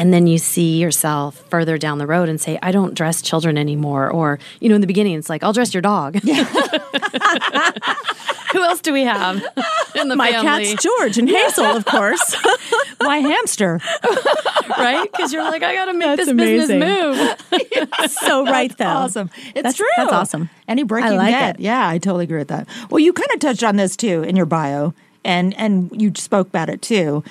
And 0.02 0.12
then 0.12 0.26
you 0.26 0.40
see 0.40 0.80
yourself 0.80 1.36
further 1.52 1.78
down 1.78 2.00
the 2.00 2.08
road 2.08 2.28
and 2.28 2.42
say, 2.42 2.58
I 2.64 2.72
don't 2.72 2.96
dress 2.96 3.22
children 3.22 3.56
anymore. 3.56 4.10
Or, 4.10 4.40
you 4.60 4.68
know, 4.68 4.74
in 4.74 4.82
the 4.82 4.88
beginning, 4.88 5.14
it's 5.14 5.30
like, 5.30 5.44
I'll 5.44 5.54
dress 5.54 5.76
your 5.76 5.82
dog. 5.82 6.16
Who 8.52 8.64
else 8.64 8.82
do 8.82 8.92
we 8.94 9.04
have 9.04 9.36
in 9.94 10.08
the 10.08 10.16
my 10.16 10.32
family? 10.32 10.66
cat's 10.66 10.84
George 10.84 11.20
and 11.20 11.30
Hazel, 11.30 11.66
of 11.66 11.86
course. 11.86 12.36
My 13.02 13.18
hamster. 13.20 13.80
right? 14.78 15.08
Because 15.12 15.32
you're 15.32 15.44
like, 15.44 15.62
I 15.62 15.74
got 15.76 15.86
to 15.86 15.94
make 15.94 16.18
That's 16.18 16.26
this 16.30 16.36
business 16.36 16.84
move. 16.84 18.10
so 18.12 18.44
right 18.44 18.76
though. 18.78 18.86
awesome. 18.86 19.30
It's 19.36 19.54
That's- 19.54 19.76
true. 19.76 19.86
that's 19.98 20.12
awesome. 20.12 20.50
Any 20.68 20.82
break 20.84 21.06
I 21.06 21.12
you 21.12 21.18
like 21.18 21.30
get. 21.32 21.56
it. 21.60 21.62
Yeah, 21.62 21.88
I 21.88 22.00
totally 22.00 22.24
agree 22.26 22.40
with 22.40 22.48
that. 22.50 22.68
Well, 22.90 23.00
you 23.00 23.14
kind 23.14 23.30
of 23.34 23.40
touched 23.40 23.64
on 23.64 23.76
this 23.76 23.96
too 23.96 24.24
in 24.24 24.36
your 24.36 24.46
bio, 24.48 24.94
and 25.24 25.54
and 25.58 25.90
you 26.02 26.12
spoke 26.16 26.48
about 26.48 26.70
it 26.70 26.82
too. 26.82 27.24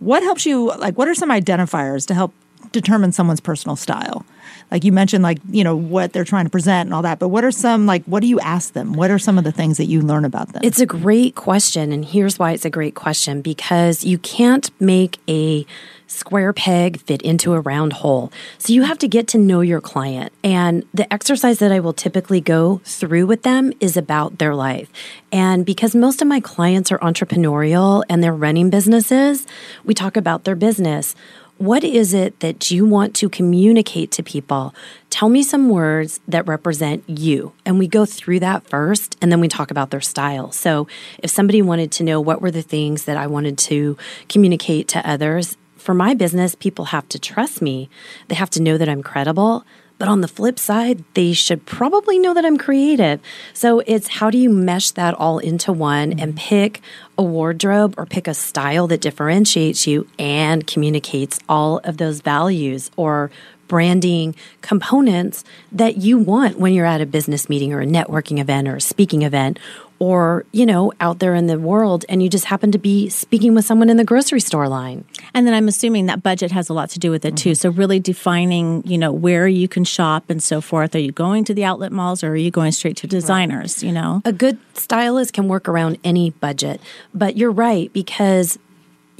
What 0.00 0.22
helps 0.22 0.46
you? 0.46 0.72
Like, 0.78 0.98
what 0.98 1.08
are 1.08 1.14
some 1.14 1.30
identifiers 1.30 2.06
to 2.06 2.14
help 2.14 2.34
determine 2.72 3.12
someone's 3.12 3.40
personal 3.40 3.76
style? 3.76 4.24
Like 4.70 4.84
you 4.84 4.92
mentioned, 4.92 5.22
like 5.22 5.38
you 5.50 5.64
know 5.64 5.76
what 5.76 6.12
they're 6.12 6.24
trying 6.24 6.44
to 6.44 6.50
present 6.50 6.86
and 6.86 6.94
all 6.94 7.02
that. 7.02 7.18
But 7.18 7.28
what 7.28 7.44
are 7.44 7.50
some 7.50 7.86
like? 7.86 8.04
What 8.04 8.20
do 8.20 8.26
you 8.26 8.40
ask 8.40 8.72
them? 8.72 8.92
What 8.92 9.10
are 9.10 9.18
some 9.18 9.38
of 9.38 9.44
the 9.44 9.52
things 9.52 9.76
that 9.78 9.86
you 9.86 10.00
learn 10.00 10.24
about 10.24 10.52
them? 10.52 10.62
It's 10.64 10.80
a 10.80 10.86
great 10.86 11.34
question. 11.34 11.92
And 11.92 12.04
here's 12.04 12.38
why 12.38 12.52
it's 12.52 12.64
a 12.64 12.70
great 12.70 12.94
question 12.94 13.42
because 13.42 14.04
you 14.04 14.18
can't 14.18 14.70
make 14.80 15.18
a 15.28 15.66
square 16.10 16.52
peg 16.52 17.00
fit 17.00 17.22
into 17.22 17.52
a 17.52 17.60
round 17.60 17.92
hole. 17.92 18.32
So 18.58 18.72
you 18.72 18.82
have 18.82 18.98
to 18.98 19.08
get 19.08 19.28
to 19.28 19.38
know 19.38 19.60
your 19.60 19.80
client. 19.80 20.32
And 20.42 20.84
the 20.92 21.10
exercise 21.12 21.60
that 21.60 21.70
I 21.70 21.80
will 21.80 21.92
typically 21.92 22.40
go 22.40 22.80
through 22.84 23.26
with 23.26 23.42
them 23.42 23.72
is 23.80 23.96
about 23.96 24.38
their 24.38 24.54
life. 24.54 24.90
And 25.30 25.64
because 25.64 25.94
most 25.94 26.20
of 26.20 26.28
my 26.28 26.40
clients 26.40 26.90
are 26.90 26.98
entrepreneurial 26.98 28.02
and 28.08 28.22
they're 28.22 28.34
running 28.34 28.70
businesses, 28.70 29.46
we 29.84 29.94
talk 29.94 30.16
about 30.16 30.44
their 30.44 30.56
business. 30.56 31.14
What 31.60 31.84
is 31.84 32.14
it 32.14 32.40
that 32.40 32.70
you 32.70 32.86
want 32.86 33.14
to 33.16 33.28
communicate 33.28 34.10
to 34.12 34.22
people? 34.22 34.74
Tell 35.10 35.28
me 35.28 35.42
some 35.42 35.68
words 35.68 36.18
that 36.26 36.48
represent 36.48 37.04
you. 37.06 37.52
And 37.66 37.78
we 37.78 37.86
go 37.86 38.06
through 38.06 38.40
that 38.40 38.66
first, 38.66 39.18
and 39.20 39.30
then 39.30 39.40
we 39.40 39.48
talk 39.48 39.70
about 39.70 39.90
their 39.90 40.00
style. 40.00 40.52
So, 40.52 40.88
if 41.18 41.28
somebody 41.28 41.60
wanted 41.60 41.92
to 41.92 42.02
know 42.02 42.18
what 42.18 42.40
were 42.40 42.50
the 42.50 42.62
things 42.62 43.04
that 43.04 43.18
I 43.18 43.26
wanted 43.26 43.58
to 43.58 43.98
communicate 44.30 44.88
to 44.88 45.06
others, 45.06 45.58
for 45.76 45.92
my 45.92 46.14
business, 46.14 46.54
people 46.54 46.86
have 46.86 47.06
to 47.10 47.18
trust 47.18 47.60
me. 47.60 47.90
They 48.28 48.36
have 48.36 48.50
to 48.50 48.62
know 48.62 48.78
that 48.78 48.88
I'm 48.88 49.02
credible. 49.02 49.66
But 50.00 50.08
on 50.08 50.22
the 50.22 50.28
flip 50.28 50.58
side, 50.58 51.04
they 51.12 51.34
should 51.34 51.66
probably 51.66 52.18
know 52.18 52.32
that 52.32 52.46
I'm 52.46 52.56
creative. 52.56 53.20
So 53.52 53.80
it's 53.80 54.08
how 54.08 54.30
do 54.30 54.38
you 54.38 54.48
mesh 54.48 54.92
that 54.92 55.12
all 55.12 55.38
into 55.38 55.74
one 55.74 56.12
and 56.12 56.34
mm-hmm. 56.34 56.38
pick 56.38 56.80
a 57.18 57.22
wardrobe 57.22 57.94
or 57.98 58.06
pick 58.06 58.26
a 58.26 58.32
style 58.32 58.86
that 58.86 59.02
differentiates 59.02 59.86
you 59.86 60.08
and 60.18 60.66
communicates 60.66 61.38
all 61.50 61.80
of 61.84 61.98
those 61.98 62.22
values 62.22 62.90
or 62.96 63.30
branding 63.68 64.34
components 64.62 65.44
that 65.70 65.98
you 65.98 66.16
want 66.16 66.58
when 66.58 66.72
you're 66.72 66.86
at 66.86 67.02
a 67.02 67.06
business 67.06 67.50
meeting 67.50 67.74
or 67.74 67.82
a 67.82 67.86
networking 67.86 68.40
event 68.40 68.68
or 68.68 68.76
a 68.76 68.80
speaking 68.80 69.20
event 69.20 69.58
or, 70.00 70.44
you 70.50 70.66
know, 70.66 70.92
out 70.98 71.20
there 71.20 71.34
in 71.34 71.46
the 71.46 71.58
world 71.58 72.04
and 72.08 72.22
you 72.22 72.28
just 72.28 72.46
happen 72.46 72.72
to 72.72 72.78
be 72.78 73.08
speaking 73.10 73.54
with 73.54 73.64
someone 73.64 73.90
in 73.90 73.98
the 73.98 74.04
grocery 74.04 74.40
store 74.40 74.68
line. 74.68 75.04
And 75.34 75.46
then 75.46 75.54
I'm 75.54 75.68
assuming 75.68 76.06
that 76.06 76.22
budget 76.22 76.50
has 76.50 76.68
a 76.68 76.72
lot 76.72 76.90
to 76.90 76.98
do 76.98 77.10
with 77.10 77.24
it 77.24 77.36
too. 77.36 77.54
So 77.54 77.70
really 77.70 78.00
defining, 78.00 78.82
you 78.86 78.96
know, 78.96 79.12
where 79.12 79.46
you 79.46 79.68
can 79.68 79.84
shop 79.84 80.30
and 80.30 80.42
so 80.42 80.60
forth. 80.60 80.94
Are 80.94 80.98
you 80.98 81.12
going 81.12 81.44
to 81.44 81.54
the 81.54 81.64
outlet 81.64 81.92
malls 81.92 82.24
or 82.24 82.30
are 82.30 82.36
you 82.36 82.50
going 82.50 82.72
straight 82.72 82.96
to 82.98 83.06
designers, 83.06 83.82
you 83.82 83.92
know? 83.92 84.22
a 84.24 84.32
good 84.32 84.58
stylist 84.74 85.32
can 85.32 85.48
work 85.48 85.68
around 85.68 85.98
any 86.04 86.30
budget. 86.30 86.80
But 87.12 87.36
you're 87.36 87.50
right 87.50 87.92
because 87.92 88.58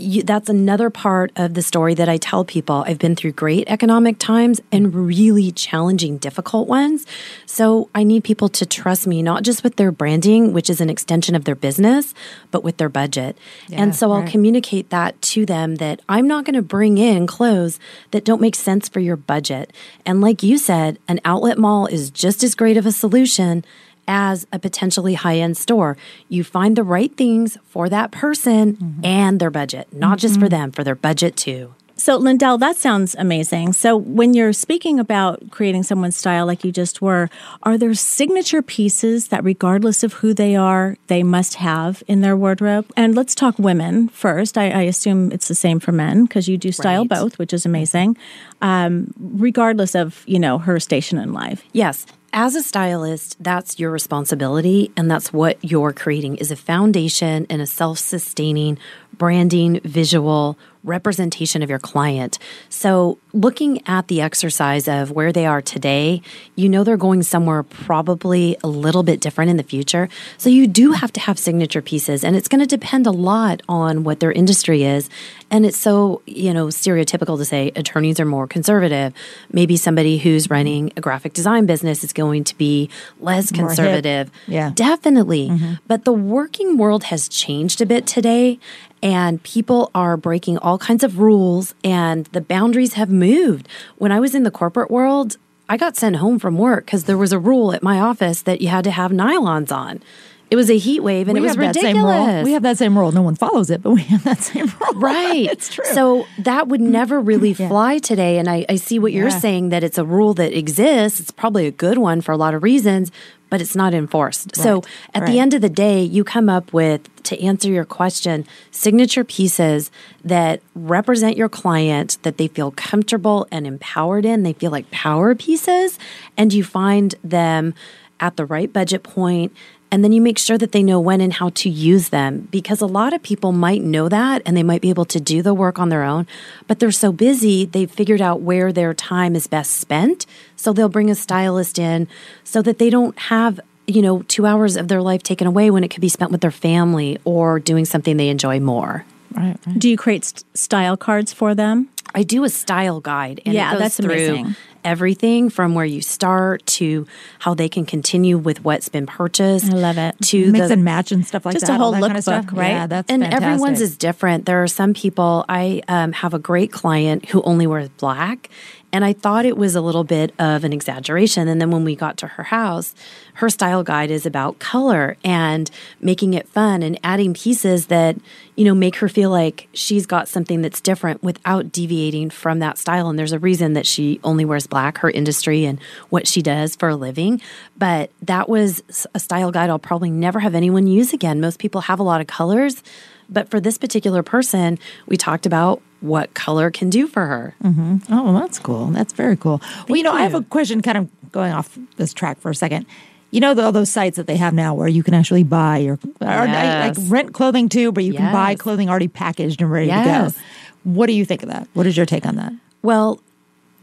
you, 0.00 0.22
that's 0.22 0.48
another 0.48 0.90
part 0.90 1.30
of 1.36 1.54
the 1.54 1.62
story 1.62 1.94
that 1.94 2.08
I 2.08 2.16
tell 2.16 2.44
people. 2.44 2.84
I've 2.86 2.98
been 2.98 3.14
through 3.14 3.32
great 3.32 3.68
economic 3.68 4.18
times 4.18 4.60
and 4.72 4.94
really 4.94 5.52
challenging, 5.52 6.18
difficult 6.18 6.68
ones. 6.68 7.06
So 7.46 7.88
I 7.94 8.02
need 8.04 8.24
people 8.24 8.48
to 8.50 8.66
trust 8.66 9.06
me, 9.06 9.22
not 9.22 9.42
just 9.42 9.62
with 9.62 9.76
their 9.76 9.92
branding, 9.92 10.52
which 10.52 10.70
is 10.70 10.80
an 10.80 10.90
extension 10.90 11.34
of 11.34 11.44
their 11.44 11.54
business, 11.54 12.14
but 12.50 12.64
with 12.64 12.78
their 12.78 12.88
budget. 12.88 13.36
and 13.70 13.94
so 13.94 14.12
I'll 14.12 14.20
right. 14.20 14.30
communicate 14.30 14.90
that 14.90 15.20
to 15.22 15.46
them 15.46 15.76
that 15.76 16.00
I'm 16.08 16.26
not 16.26 16.44
going 16.44 16.54
to 16.54 16.62
bring 16.62 16.98
in 16.98 17.26
clothes 17.26 17.78
that 18.10 18.24
don't 18.24 18.40
make 18.40 18.56
sense 18.56 18.88
for 18.88 19.00
your 19.00 19.16
budget. 19.16 19.72
And 20.06 20.20
like 20.20 20.42
you 20.42 20.58
said, 20.58 20.98
an 21.08 21.20
outlet 21.24 21.58
mall 21.58 21.86
is 21.86 22.10
just 22.10 22.42
as 22.42 22.54
great 22.54 22.76
of 22.76 22.86
a 22.86 22.92
solution 22.92 23.64
as 24.10 24.46
a 24.52 24.58
potentially 24.58 25.14
high 25.14 25.36
end 25.36 25.56
store. 25.56 25.96
You 26.28 26.42
find 26.44 26.74
the 26.76 26.82
right 26.82 27.14
things 27.16 27.56
for 27.68 27.88
that 27.88 28.10
person 28.10 29.00
and 29.04 29.38
their 29.40 29.50
budget, 29.50 29.86
not 29.92 30.18
just 30.18 30.40
for 30.40 30.48
them, 30.48 30.72
for 30.72 30.82
their 30.84 30.96
budget 30.96 31.36
too. 31.36 31.74
So, 31.96 32.18
Lyndell, 32.18 32.58
that 32.60 32.76
sounds 32.76 33.14
amazing. 33.18 33.74
So, 33.74 33.94
when 33.94 34.32
you're 34.32 34.54
speaking 34.54 34.98
about 34.98 35.50
creating 35.50 35.82
someone's 35.82 36.16
style 36.16 36.46
like 36.46 36.64
you 36.64 36.72
just 36.72 37.02
were, 37.02 37.28
are 37.62 37.76
there 37.76 37.92
signature 37.92 38.62
pieces 38.62 39.28
that, 39.28 39.44
regardless 39.44 40.02
of 40.02 40.14
who 40.14 40.32
they 40.32 40.56
are, 40.56 40.96
they 41.08 41.22
must 41.22 41.56
have 41.56 42.02
in 42.08 42.22
their 42.22 42.38
wardrobe? 42.38 42.86
And 42.96 43.14
let's 43.14 43.34
talk 43.34 43.58
women 43.58 44.08
first. 44.08 44.56
I, 44.56 44.70
I 44.70 44.82
assume 44.92 45.30
it's 45.30 45.48
the 45.48 45.54
same 45.54 45.78
for 45.78 45.92
men 45.92 46.24
because 46.24 46.48
you 46.48 46.56
do 46.56 46.72
style 46.72 47.02
Right. 47.02 47.10
both, 47.20 47.38
which 47.38 47.52
is 47.52 47.66
amazing, 47.66 48.16
um, 48.62 49.12
regardless 49.18 49.94
of 49.94 50.24
you 50.26 50.38
know 50.38 50.56
her 50.56 50.80
station 50.80 51.18
in 51.18 51.34
life. 51.34 51.62
Yes. 51.74 52.06
As 52.32 52.54
a 52.54 52.62
stylist, 52.62 53.36
that's 53.40 53.80
your 53.80 53.90
responsibility 53.90 54.92
and 54.96 55.10
that's 55.10 55.32
what 55.32 55.58
you're 55.64 55.92
creating 55.92 56.36
is 56.36 56.52
a 56.52 56.56
foundation 56.56 57.44
and 57.50 57.60
a 57.60 57.66
self-sustaining 57.66 58.78
branding 59.20 59.80
visual 59.84 60.56
representation 60.82 61.62
of 61.62 61.68
your 61.68 61.78
client. 61.78 62.38
So, 62.70 63.18
looking 63.34 63.86
at 63.86 64.08
the 64.08 64.22
exercise 64.22 64.88
of 64.88 65.10
where 65.10 65.30
they 65.30 65.44
are 65.44 65.60
today, 65.60 66.22
you 66.56 66.70
know 66.70 66.84
they're 66.84 66.96
going 66.96 67.22
somewhere 67.22 67.62
probably 67.62 68.56
a 68.64 68.66
little 68.66 69.02
bit 69.02 69.20
different 69.20 69.50
in 69.50 69.58
the 69.58 69.62
future. 69.62 70.08
So, 70.38 70.48
you 70.48 70.66
do 70.66 70.92
have 70.92 71.12
to 71.12 71.20
have 71.20 71.38
signature 71.38 71.82
pieces 71.82 72.24
and 72.24 72.34
it's 72.34 72.48
going 72.48 72.62
to 72.62 72.66
depend 72.66 73.06
a 73.06 73.10
lot 73.10 73.60
on 73.68 74.04
what 74.04 74.20
their 74.20 74.32
industry 74.32 74.84
is. 74.84 75.10
And 75.50 75.66
it's 75.66 75.76
so, 75.76 76.22
you 76.26 76.54
know, 76.54 76.68
stereotypical 76.68 77.36
to 77.36 77.44
say 77.44 77.72
attorneys 77.76 78.18
are 78.18 78.24
more 78.24 78.46
conservative. 78.46 79.12
Maybe 79.52 79.76
somebody 79.76 80.16
who's 80.16 80.48
running 80.48 80.92
a 80.96 81.02
graphic 81.02 81.34
design 81.34 81.66
business 81.66 82.02
is 82.02 82.14
going 82.14 82.44
to 82.44 82.56
be 82.56 82.88
less 83.20 83.52
More 83.52 83.68
hip. 83.68 83.76
conservative. 83.76 84.30
Yeah. 84.46 84.70
Definitely. 84.74 85.50
Mm-hmm. 85.50 85.72
But 85.86 86.06
the 86.06 86.12
working 86.12 86.78
world 86.78 87.04
has 87.04 87.28
changed 87.28 87.82
a 87.82 87.86
bit 87.86 88.06
today, 88.06 88.58
and 89.02 89.42
people 89.42 89.90
are 89.94 90.16
breaking 90.16 90.58
all 90.58 90.78
kinds 90.78 91.02
of 91.04 91.18
rules, 91.18 91.74
and 91.84 92.26
the 92.26 92.40
boundaries 92.40 92.94
have 92.94 93.10
moved. 93.10 93.68
When 93.98 94.12
I 94.12 94.20
was 94.20 94.34
in 94.34 94.42
the 94.42 94.50
corporate 94.50 94.90
world, 94.90 95.36
I 95.68 95.76
got 95.76 95.96
sent 95.96 96.16
home 96.16 96.38
from 96.38 96.58
work 96.58 96.86
because 96.86 97.04
there 97.04 97.18
was 97.18 97.32
a 97.32 97.38
rule 97.38 97.72
at 97.72 97.82
my 97.82 98.00
office 98.00 98.42
that 98.42 98.60
you 98.60 98.68
had 98.68 98.84
to 98.84 98.90
have 98.90 99.10
nylons 99.12 99.70
on. 99.72 100.02
It 100.50 100.56
was 100.56 100.68
a 100.68 100.76
heat 100.76 100.98
wave, 101.00 101.28
and 101.28 101.34
we 101.38 101.46
it 101.46 101.48
was 101.48 101.56
ridiculous. 101.56 102.44
We 102.44 102.54
have 102.54 102.62
that 102.64 102.76
same 102.76 102.98
rule. 102.98 103.12
No 103.12 103.22
one 103.22 103.36
follows 103.36 103.70
it, 103.70 103.82
but 103.82 103.92
we 103.92 104.02
have 104.02 104.24
that 104.24 104.40
same 104.40 104.66
rule. 104.66 104.94
Right. 105.00 105.46
it's 105.48 105.72
true. 105.72 105.84
So 105.94 106.26
that 106.38 106.66
would 106.66 106.80
never 106.80 107.20
really 107.20 107.54
fly 107.68 107.98
today. 107.98 108.36
And 108.38 108.50
I, 108.50 108.66
I 108.68 108.74
see 108.74 108.98
what 108.98 109.12
you're 109.12 109.28
Yeah. 109.28 109.38
saying 109.38 109.68
that 109.68 109.84
it's 109.84 109.96
a 109.96 110.04
rule 110.04 110.34
that 110.34 110.52
exists. 110.52 111.20
It's 111.20 111.30
probably 111.30 111.66
a 111.68 111.70
good 111.70 111.98
one 111.98 112.20
for 112.20 112.32
a 112.32 112.36
lot 112.36 112.52
of 112.54 112.64
reasons, 112.64 113.12
but 113.48 113.60
it's 113.60 113.76
not 113.76 113.94
enforced. 113.94 114.56
So 114.56 114.82
at 115.14 115.22
Right. 115.22 115.30
the 115.30 115.38
end 115.38 115.54
of 115.54 115.60
the 115.60 115.68
day, 115.68 116.02
you 116.02 116.24
come 116.24 116.48
up 116.48 116.72
with, 116.72 117.08
to 117.30 117.42
answer 117.42 117.68
your 117.68 117.84
question, 117.84 118.46
signature 118.70 119.24
pieces 119.24 119.90
that 120.24 120.60
represent 120.74 121.36
your 121.36 121.48
client, 121.48 122.18
that 122.22 122.36
they 122.36 122.48
feel 122.48 122.70
comfortable 122.72 123.48
and 123.50 123.66
empowered 123.66 124.24
in. 124.24 124.42
They 124.42 124.52
feel 124.52 124.70
like 124.70 124.90
power 124.90 125.34
pieces, 125.34 125.98
and 126.36 126.52
you 126.52 126.62
find 126.62 127.14
them 127.24 127.74
at 128.20 128.36
the 128.36 128.44
right 128.44 128.72
budget 128.72 129.02
point 129.02 129.52
and 129.92 130.04
then 130.04 130.12
you 130.12 130.20
make 130.20 130.38
sure 130.38 130.56
that 130.56 130.72
they 130.72 130.82
know 130.82 131.00
when 131.00 131.20
and 131.20 131.32
how 131.32 131.48
to 131.50 131.68
use 131.68 132.10
them 132.10 132.48
because 132.52 132.80
a 132.80 132.86
lot 132.86 133.12
of 133.12 133.22
people 133.22 133.50
might 133.50 133.82
know 133.82 134.08
that 134.08 134.42
and 134.46 134.56
they 134.56 134.62
might 134.62 134.80
be 134.80 134.90
able 134.90 135.04
to 135.06 135.20
do 135.20 135.42
the 135.42 135.52
work 135.52 135.78
on 135.78 135.88
their 135.88 136.04
own, 136.04 136.26
but 136.68 136.78
they're 136.78 136.92
so 136.92 137.10
busy, 137.10 137.64
they've 137.64 137.90
figured 137.90 138.20
out 138.20 138.40
where 138.40 138.72
their 138.72 138.94
time 138.94 139.34
is 139.34 139.48
best 139.48 139.72
spent. 139.72 140.26
So 140.54 140.72
they'll 140.72 140.88
bring 140.88 141.10
a 141.10 141.14
stylist 141.14 141.78
in 141.78 142.06
so 142.44 142.62
that 142.62 142.78
they 142.78 142.90
don't 142.90 143.18
have, 143.18 143.58
you 143.90 144.02
know, 144.02 144.22
two 144.22 144.46
hours 144.46 144.76
of 144.76 144.88
their 144.88 145.02
life 145.02 145.22
taken 145.22 145.46
away 145.46 145.70
when 145.70 145.84
it 145.84 145.88
could 145.88 146.00
be 146.00 146.08
spent 146.08 146.30
with 146.30 146.40
their 146.40 146.50
family 146.50 147.18
or 147.24 147.58
doing 147.60 147.84
something 147.84 148.16
they 148.16 148.28
enjoy 148.28 148.60
more. 148.60 149.04
right, 149.34 149.56
right. 149.66 149.78
Do 149.78 149.88
you 149.88 149.96
create 149.96 150.24
st- 150.24 150.44
style 150.54 150.96
cards 150.96 151.32
for 151.32 151.54
them? 151.54 151.88
I 152.12 152.24
do 152.24 152.42
a 152.42 152.48
style 152.48 153.00
guide, 153.00 153.40
and 153.44 153.54
Yeah, 153.54 153.68
it 153.70 153.72
goes 153.74 153.80
that's 153.82 153.96
through 153.98 154.12
amazing. 154.14 154.56
everything 154.84 155.48
from 155.48 155.74
where 155.76 155.84
you 155.84 156.00
start 156.00 156.66
to 156.66 157.06
how 157.38 157.54
they 157.54 157.68
can 157.68 157.86
continue 157.86 158.36
with 158.36 158.64
what's 158.64 158.88
been 158.88 159.06
purchased. 159.06 159.70
I 159.72 159.76
love 159.76 159.96
it. 159.96 160.16
To 160.22 160.50
Mix 160.50 160.66
the, 160.66 160.72
and 160.72 160.84
match 160.84 161.12
and 161.12 161.24
stuff 161.24 161.44
like 161.46 161.54
Just 161.54 161.66
that. 161.66 161.74
a 161.74 161.76
whole 161.78 161.94
all 161.94 162.00
that 162.00 162.08
kind 162.08 162.18
of 162.18 162.24
lookbook, 162.24 162.44
stuff. 162.48 162.58
right? 162.58 162.70
Yeah, 162.70 162.86
that's 162.88 163.08
and 163.10 163.22
fantastic. 163.22 163.46
everyone's 163.46 163.80
is 163.80 163.96
different. 163.96 164.46
There 164.46 164.60
are 164.60 164.66
some 164.66 164.92
people. 164.92 165.44
I 165.48 165.82
um, 165.86 166.10
have 166.12 166.34
a 166.34 166.40
great 166.40 166.72
client 166.72 167.26
who 167.28 167.42
only 167.42 167.68
wears 167.68 167.88
black, 167.90 168.48
and 168.92 169.04
I 169.04 169.12
thought 169.12 169.46
it 169.46 169.56
was 169.56 169.76
a 169.76 169.80
little 169.80 170.04
bit 170.04 170.34
of 170.38 170.64
an 170.64 170.72
exaggeration. 170.72 171.48
And 171.48 171.60
then 171.60 171.70
when 171.70 171.84
we 171.84 171.94
got 171.94 172.16
to 172.18 172.26
her 172.26 172.42
house, 172.42 172.94
her 173.34 173.48
style 173.48 173.82
guide 173.82 174.10
is 174.10 174.26
about 174.26 174.58
color 174.58 175.16
and 175.24 175.70
making 176.00 176.34
it 176.34 176.48
fun 176.48 176.82
and 176.82 176.98
adding 177.04 177.32
pieces 177.32 177.86
that 177.86 178.16
you 178.56 178.64
know 178.64 178.74
make 178.74 178.96
her 178.96 179.08
feel 179.08 179.30
like 179.30 179.68
she's 179.72 180.06
got 180.06 180.28
something 180.28 180.60
that's 180.60 180.80
different 180.80 181.22
without 181.22 181.70
deviating 181.70 182.30
from 182.30 182.58
that 182.58 182.78
style. 182.78 183.08
And 183.08 183.18
there's 183.18 183.32
a 183.32 183.38
reason 183.38 183.74
that 183.74 183.86
she 183.86 184.20
only 184.24 184.44
wears 184.44 184.66
black. 184.66 184.98
Her 184.98 185.10
industry 185.10 185.64
and 185.64 185.80
what 186.08 186.26
she 186.26 186.42
does 186.42 186.74
for 186.74 186.88
a 186.88 186.96
living. 186.96 187.40
But 187.78 188.10
that 188.22 188.48
was 188.48 188.82
a 189.14 189.20
style 189.20 189.52
guide 189.52 189.70
I'll 189.70 189.78
probably 189.78 190.10
never 190.10 190.40
have 190.40 190.54
anyone 190.54 190.86
use 190.86 191.12
again. 191.12 191.40
Most 191.40 191.58
people 191.58 191.82
have 191.82 192.00
a 192.00 192.04
lot 192.04 192.20
of 192.20 192.26
colors. 192.26 192.82
But 193.28 193.48
for 193.48 193.60
this 193.60 193.78
particular 193.78 194.24
person, 194.24 194.78
we 195.06 195.16
talked 195.16 195.46
about 195.46 195.80
what 196.00 196.32
color 196.34 196.70
can 196.70 196.90
do 196.90 197.06
for 197.06 197.26
her. 197.26 197.54
Mm-hmm. 197.62 198.12
Oh, 198.12 198.22
well, 198.24 198.34
that's 198.40 198.58
cool. 198.58 198.86
That's 198.86 199.12
very 199.12 199.36
cool. 199.36 199.60
well, 199.88 199.96
you 199.96 200.02
know, 200.02 200.12
I 200.12 200.22
have 200.22 200.34
a 200.34 200.42
question 200.42 200.80
kind 200.82 200.98
of 200.98 201.08
going 201.32 201.52
off 201.52 201.78
this 201.96 202.12
track 202.14 202.40
for 202.40 202.50
a 202.50 202.54
second. 202.54 202.86
You 203.30 203.40
know, 203.40 203.54
the, 203.54 203.62
all 203.64 203.72
those 203.72 203.90
sites 203.90 204.16
that 204.16 204.26
they 204.26 204.36
have 204.36 204.54
now 204.54 204.74
where 204.74 204.88
you 204.88 205.02
can 205.04 205.14
actually 205.14 205.44
buy 205.44 205.78
your, 205.78 205.98
or, 206.20 206.26
like 206.26 206.48
Yes. 206.48 206.98
rent 207.08 207.32
clothing 207.32 207.68
too, 207.68 207.92
but 207.92 208.02
you 208.02 208.12
can 208.14 208.32
buy 208.32 208.56
clothing 208.56 208.88
already 208.90 209.06
packaged 209.08 209.60
and 209.62 209.70
ready 209.70 209.86
Yes. 209.86 210.34
to 210.34 210.38
go. 210.40 210.44
What 210.82 211.06
do 211.06 211.12
you 211.12 211.24
think 211.24 211.42
of 211.44 211.48
that? 211.50 211.68
What 211.74 211.86
is 211.86 211.96
your 211.96 212.06
take 212.06 212.26
on 212.26 212.36
that? 212.36 212.52
Well, 212.82 213.20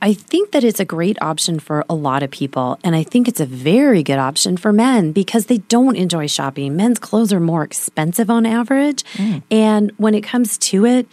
I 0.01 0.13
think 0.13 0.51
that 0.51 0.63
it's 0.63 0.79
a 0.79 0.85
great 0.85 1.17
option 1.21 1.59
for 1.59 1.85
a 1.89 1.95
lot 1.95 2.23
of 2.23 2.29
people. 2.29 2.77
And 2.83 2.95
I 2.95 3.03
think 3.03 3.27
it's 3.27 3.39
a 3.39 3.45
very 3.45 4.03
good 4.03 4.19
option 4.19 4.57
for 4.57 4.73
men 4.73 5.11
because 5.11 5.45
they 5.45 5.57
don't 5.59 5.95
enjoy 5.95 6.27
shopping. 6.27 6.75
Men's 6.75 6.99
clothes 6.99 7.31
are 7.31 7.39
more 7.39 7.63
expensive 7.63 8.29
on 8.29 8.45
average. 8.45 9.03
Mm. 9.13 9.43
And 9.49 9.91
when 9.97 10.13
it 10.13 10.21
comes 10.21 10.57
to 10.59 10.85
it, 10.85 11.07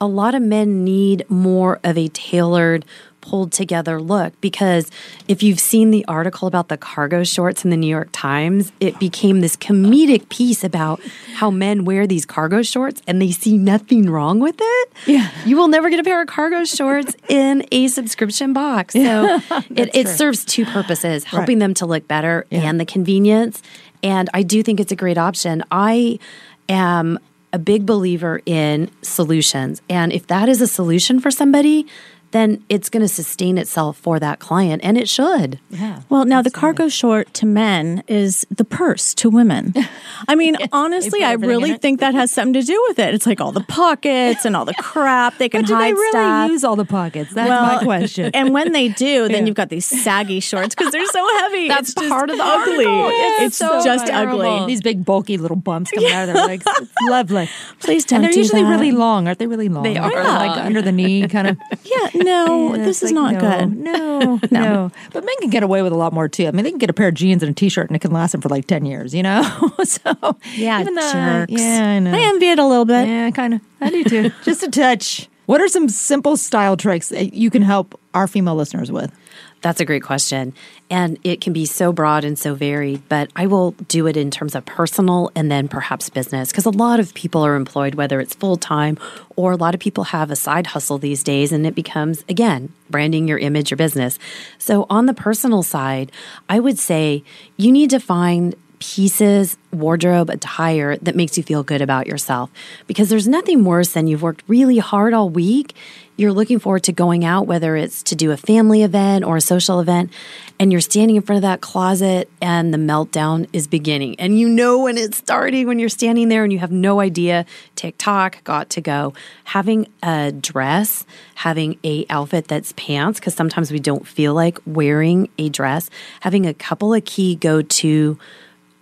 a 0.00 0.06
lot 0.06 0.34
of 0.34 0.42
men 0.42 0.84
need 0.84 1.28
more 1.28 1.80
of 1.82 1.96
a 1.96 2.08
tailored, 2.08 2.84
pulled 3.26 3.50
together 3.50 4.00
look 4.00 4.40
because 4.40 4.88
if 5.26 5.42
you've 5.42 5.58
seen 5.58 5.90
the 5.90 6.04
article 6.06 6.46
about 6.46 6.68
the 6.68 6.76
cargo 6.76 7.24
shorts 7.24 7.64
in 7.64 7.70
the 7.70 7.76
New 7.76 7.88
York 7.88 8.08
Times, 8.12 8.70
it 8.78 8.98
became 9.00 9.40
this 9.40 9.56
comedic 9.56 10.28
piece 10.28 10.62
about 10.62 11.00
how 11.34 11.50
men 11.50 11.84
wear 11.84 12.06
these 12.06 12.24
cargo 12.24 12.62
shorts 12.62 13.02
and 13.06 13.20
they 13.20 13.32
see 13.32 13.56
nothing 13.58 14.08
wrong 14.08 14.38
with 14.38 14.56
it. 14.58 14.92
Yeah. 15.06 15.30
You 15.44 15.56
will 15.56 15.68
never 15.68 15.90
get 15.90 15.98
a 15.98 16.04
pair 16.04 16.22
of 16.22 16.28
cargo 16.28 16.64
shorts 16.64 17.16
in 17.28 17.66
a 17.72 17.88
subscription 17.88 18.52
box. 18.52 18.94
So 18.94 19.40
it, 19.70 19.90
it 19.94 20.08
serves 20.08 20.44
two 20.44 20.64
purposes 20.64 21.24
helping 21.24 21.58
them 21.58 21.74
to 21.74 21.86
look 21.86 22.06
better 22.06 22.46
and 22.52 22.78
the 22.78 22.86
convenience. 22.86 23.60
And 24.02 24.30
I 24.34 24.42
do 24.42 24.62
think 24.62 24.78
it's 24.78 24.92
a 24.92 24.96
great 24.96 25.18
option. 25.18 25.64
I 25.72 26.20
am 26.68 27.18
a 27.52 27.58
big 27.58 27.86
believer 27.86 28.40
in 28.46 28.90
solutions. 29.02 29.82
And 29.88 30.12
if 30.12 30.26
that 30.26 30.48
is 30.48 30.60
a 30.60 30.66
solution 30.66 31.20
for 31.20 31.30
somebody, 31.30 31.86
then 32.32 32.62
it's 32.68 32.88
going 32.88 33.00
to 33.02 33.08
sustain 33.08 33.56
itself 33.58 33.96
for 33.96 34.18
that 34.18 34.38
client, 34.40 34.82
and 34.84 34.98
it 34.98 35.08
should. 35.08 35.58
Yeah. 35.70 36.02
Well, 36.08 36.24
now 36.24 36.42
the 36.42 36.50
cargo 36.50 36.88
short 36.88 37.32
to 37.34 37.46
men 37.46 38.02
is 38.08 38.46
the 38.50 38.64
purse 38.64 39.14
to 39.14 39.30
women. 39.30 39.72
I 40.28 40.34
mean, 40.34 40.56
honestly, 40.72 41.22
I 41.24 41.32
really 41.34 41.74
think 41.78 42.00
that 42.00 42.14
has 42.14 42.30
something 42.30 42.52
to 42.54 42.62
do 42.62 42.84
with 42.88 42.98
it. 42.98 43.14
It's 43.14 43.26
like 43.26 43.40
all 43.40 43.52
the 43.52 43.62
pockets 43.62 44.44
and 44.44 44.56
all 44.56 44.64
the 44.64 44.74
crap 44.74 45.38
they 45.38 45.48
can 45.48 45.62
But 45.62 45.68
do 45.68 45.74
hide 45.74 45.88
they 45.88 45.92
really 45.94 46.10
stuff. 46.10 46.50
use 46.50 46.64
all 46.64 46.76
the 46.76 46.84
pockets? 46.84 47.32
That's 47.32 47.48
my 47.78 47.82
question. 47.84 48.30
And 48.34 48.52
when 48.52 48.72
they 48.72 48.88
do, 48.88 49.28
then 49.36 49.46
you've 49.46 49.56
got 49.56 49.68
these 49.68 49.86
saggy 49.86 50.40
shorts 50.40 50.74
because 50.74 50.92
they're 50.92 51.06
so 51.06 51.38
heavy. 51.40 51.68
That's 51.68 51.90
it's 51.96 52.08
part 52.08 52.30
of 52.30 52.36
the 52.38 52.44
ugly. 52.44 52.84
It's, 52.86 53.42
it's 53.42 53.56
so 53.56 53.82
just 53.84 54.06
terrible. 54.06 54.40
ugly. 54.42 54.66
These 54.66 54.82
big 54.82 55.04
bulky 55.04 55.38
little 55.38 55.56
bumps 55.56 55.90
coming 55.90 56.10
out 56.10 56.28
of 56.28 56.34
their 56.34 56.46
legs. 56.46 56.64
It's 56.66 56.92
lovely. 57.08 57.48
Please 57.80 58.04
don't 58.04 58.16
And 58.16 58.24
they're 58.24 58.32
do 58.32 58.38
usually 58.40 58.62
that. 58.62 58.70
really 58.70 58.92
long, 58.92 59.26
aren't 59.26 59.38
they? 59.38 59.46
Really 59.46 59.68
long. 59.68 59.82
They 59.84 59.96
are 59.96 60.10
like 60.12 60.58
under 60.64 60.82
the 60.82 60.92
knee, 60.92 61.26
kind 61.28 61.46
of. 61.48 61.56
Yeah, 61.84 62.15
no, 62.24 62.76
this 62.76 63.02
is 63.02 63.12
like, 63.12 63.34
not 63.36 63.42
no, 63.42 63.60
good. 63.68 63.80
No, 63.86 64.40
no, 64.50 64.90
But 65.12 65.24
men 65.24 65.34
can 65.40 65.50
get 65.50 65.62
away 65.62 65.82
with 65.82 65.92
a 65.92 65.96
lot 65.96 66.12
more 66.12 66.28
too. 66.28 66.46
I 66.46 66.50
mean, 66.50 66.64
they 66.64 66.70
can 66.70 66.78
get 66.78 66.90
a 66.90 66.92
pair 66.94 67.08
of 67.08 67.14
jeans 67.14 67.42
and 67.42 67.50
a 67.50 67.54
t-shirt, 67.54 67.88
and 67.88 67.96
it 67.96 68.00
can 68.00 68.10
last 68.10 68.32
them 68.32 68.40
for 68.40 68.48
like 68.48 68.66
ten 68.66 68.84
years. 68.84 69.14
You 69.14 69.22
know. 69.22 69.42
so 69.84 70.36
Yeah, 70.54 70.80
even 70.80 70.94
though- 70.94 71.12
jerks. 71.12 71.52
Yeah, 71.52 71.86
I 71.90 71.98
know. 71.98 72.12
I 72.12 72.20
envy 72.20 72.48
it 72.50 72.58
a 72.58 72.66
little 72.66 72.84
bit. 72.84 73.06
Yeah, 73.06 73.30
kind 73.30 73.54
of. 73.54 73.60
I 73.80 73.90
do 73.90 74.04
too. 74.04 74.30
Just 74.44 74.62
a 74.62 74.70
touch. 74.70 75.28
What 75.46 75.60
are 75.60 75.68
some 75.68 75.88
simple 75.88 76.36
style 76.36 76.76
tricks 76.76 77.10
that 77.10 77.32
you 77.34 77.50
can 77.50 77.62
help 77.62 77.98
our 78.14 78.26
female 78.26 78.56
listeners 78.56 78.90
with? 78.90 79.12
That's 79.62 79.80
a 79.80 79.84
great 79.84 80.02
question. 80.02 80.52
And 80.90 81.18
it 81.24 81.40
can 81.40 81.52
be 81.52 81.66
so 81.66 81.92
broad 81.92 82.24
and 82.24 82.38
so 82.38 82.54
varied, 82.54 83.02
but 83.08 83.30
I 83.34 83.46
will 83.46 83.72
do 83.88 84.06
it 84.06 84.16
in 84.16 84.30
terms 84.30 84.54
of 84.54 84.64
personal 84.64 85.30
and 85.34 85.50
then 85.50 85.66
perhaps 85.66 86.08
business 86.08 86.52
because 86.52 86.66
a 86.66 86.70
lot 86.70 87.00
of 87.00 87.14
people 87.14 87.44
are 87.44 87.56
employed, 87.56 87.94
whether 87.94 88.20
it's 88.20 88.34
full 88.34 88.56
time 88.56 88.98
or 89.34 89.52
a 89.52 89.56
lot 89.56 89.74
of 89.74 89.80
people 89.80 90.04
have 90.04 90.30
a 90.30 90.36
side 90.36 90.68
hustle 90.68 90.98
these 90.98 91.22
days, 91.22 91.52
and 91.52 91.66
it 91.66 91.74
becomes, 91.74 92.24
again, 92.28 92.72
branding 92.88 93.28
your 93.28 93.38
image, 93.38 93.70
your 93.70 93.76
business. 93.76 94.18
So, 94.58 94.86
on 94.88 95.06
the 95.06 95.14
personal 95.14 95.62
side, 95.62 96.10
I 96.48 96.58
would 96.60 96.78
say 96.78 97.22
you 97.56 97.70
need 97.70 97.90
to 97.90 98.00
find 98.00 98.54
pieces, 98.78 99.56
wardrobe, 99.72 100.30
attire 100.30 100.96
that 100.98 101.14
makes 101.14 101.36
you 101.36 101.42
feel 101.42 101.62
good 101.62 101.82
about 101.82 102.06
yourself. 102.06 102.50
Because 102.86 103.08
there's 103.08 103.28
nothing 103.28 103.64
worse 103.64 103.92
than 103.92 104.06
you've 104.06 104.22
worked 104.22 104.42
really 104.48 104.78
hard 104.78 105.14
all 105.14 105.28
week. 105.28 105.74
You're 106.18 106.32
looking 106.32 106.58
forward 106.58 106.84
to 106.84 106.92
going 106.92 107.26
out, 107.26 107.46
whether 107.46 107.76
it's 107.76 108.02
to 108.04 108.14
do 108.14 108.30
a 108.30 108.38
family 108.38 108.82
event 108.82 109.24
or 109.24 109.36
a 109.36 109.40
social 109.40 109.80
event, 109.80 110.10
and 110.58 110.72
you're 110.72 110.80
standing 110.80 111.16
in 111.16 111.22
front 111.22 111.36
of 111.36 111.42
that 111.42 111.60
closet 111.60 112.30
and 112.40 112.72
the 112.72 112.78
meltdown 112.78 113.46
is 113.52 113.66
beginning. 113.66 114.18
And 114.18 114.38
you 114.38 114.48
know 114.48 114.84
when 114.84 114.96
it's 114.96 115.18
starting 115.18 115.66
when 115.66 115.78
you're 115.78 115.90
standing 115.90 116.30
there 116.30 116.42
and 116.42 116.52
you 116.52 116.58
have 116.58 116.72
no 116.72 117.00
idea. 117.00 117.44
TikTok, 117.74 118.42
got 118.44 118.70
to 118.70 118.80
go. 118.80 119.12
Having 119.44 119.88
a 120.02 120.32
dress, 120.32 121.04
having 121.34 121.78
a 121.84 122.06
outfit 122.08 122.48
that's 122.48 122.72
pants, 122.72 123.20
because 123.20 123.34
sometimes 123.34 123.70
we 123.70 123.78
don't 123.78 124.06
feel 124.06 124.32
like 124.32 124.58
wearing 124.64 125.28
a 125.36 125.50
dress, 125.50 125.90
having 126.20 126.46
a 126.46 126.54
couple 126.54 126.94
of 126.94 127.04
key 127.04 127.34
go 127.34 127.60
to 127.60 128.18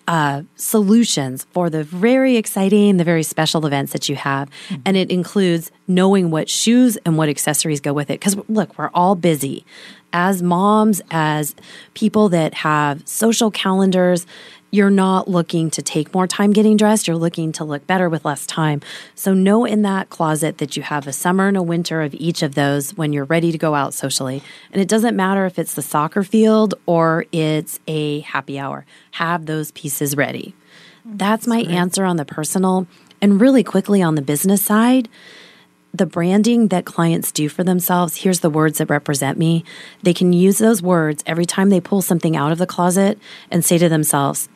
uh, 0.07 0.43
solutions 0.57 1.47
for 1.53 1.71
the 1.71 1.85
very 1.85 2.37
exciting, 2.37 2.97
the 2.97 3.05
very 3.05 3.23
special 3.23 3.67
events 3.67 3.93
that 3.93 4.09
you 4.09 4.17
have. 4.17 4.51
Mm-hmm. 4.69 4.83
And 4.85 4.97
it 4.97 5.11
includes 5.11 5.71
knowing 5.89 6.31
what 6.31 6.49
shoes 6.49 6.97
and 7.05 7.17
what 7.17 7.29
accessories 7.29 7.81
go 7.81 7.93
with 7.93 8.11
it. 8.11 8.21
Because 8.21 8.37
look, 8.49 8.77
we're 8.79 8.91
all 8.95 9.15
busy. 9.15 9.65
As 10.13 10.43
moms, 10.43 11.03
as 11.11 11.57
people 11.95 12.29
that 12.29 12.55
have 12.55 13.07
social 13.09 13.51
calendars, 13.51 14.27
you're 14.75 14.91
not 14.91 15.29
looking 15.29 15.71
to 15.71 15.83
take 15.83 16.13
more 16.13 16.27
time 16.27 16.53
getting 16.53 16.77
dressed. 16.77 17.07
You're 17.07 17.17
looking 17.17 17.53
to 17.53 17.65
look 17.65 17.87
better 17.87 18.09
with 18.09 18.25
less 18.25 18.45
time. 18.45 18.81
So, 19.15 19.33
know 19.33 19.65
in 19.65 19.83
that 19.83 20.11
closet 20.11 20.59
that 20.59 20.77
you 20.77 20.83
have 20.83 21.07
a 21.07 21.13
summer 21.13 21.47
and 21.47 21.57
a 21.57 21.63
winter 21.63 22.03
of 22.03 22.13
each 22.15 22.43
of 22.43 22.57
those 22.57 22.93
when 22.97 23.13
you're 23.13 23.25
ready 23.25 23.53
to 23.53 23.59
go 23.59 23.77
out 23.77 23.95
socially. 23.95 24.43
And 24.73 24.83
it 24.83 24.89
doesn't 24.89 25.15
matter 25.15 25.47
if 25.47 25.61
it's 25.61 25.75
the 25.75 25.83
soccer 25.83 26.25
field 26.25 26.75
or 26.87 27.25
it's 27.31 27.79
a 27.87 28.21
happy 28.21 28.59
hour, 28.59 28.85
have 29.13 29.47
those 29.47 29.71
pieces 29.71 30.17
ready. 30.17 30.57
That's 31.05 31.47
my 31.47 31.59
answer 31.61 32.05
on 32.05 32.17
the 32.17 32.25
personal. 32.25 32.89
And 33.23 33.41
really 33.41 33.63
quickly 33.63 34.03
on 34.03 34.17
the 34.17 34.23
business 34.23 34.65
side, 34.65 35.09
the 35.93 36.07
branding 36.07 36.69
that 36.69 36.85
clients 36.85 37.31
do 37.31 37.49
for 37.49 37.63
themselves, 37.63 38.17
here's 38.17 38.41
the 38.41 38.51
words 38.51 38.79
that 38.79 38.91
represent 38.91 39.39
me. 39.39 39.65
They 40.03 40.13
can 40.13 40.33
use 40.33 40.59
those 40.59 40.83
words 40.83 41.23
every 41.25 41.47
time 41.47 41.71
they 41.71 41.81
pull 41.81 42.03
something 42.03 42.37
out 42.37 42.51
of 42.51 42.59
the 42.59 42.67
closet 42.67 43.21
and 43.53 43.65
say 43.65 43.79
to 43.79 43.89
themselves, 43.89 44.49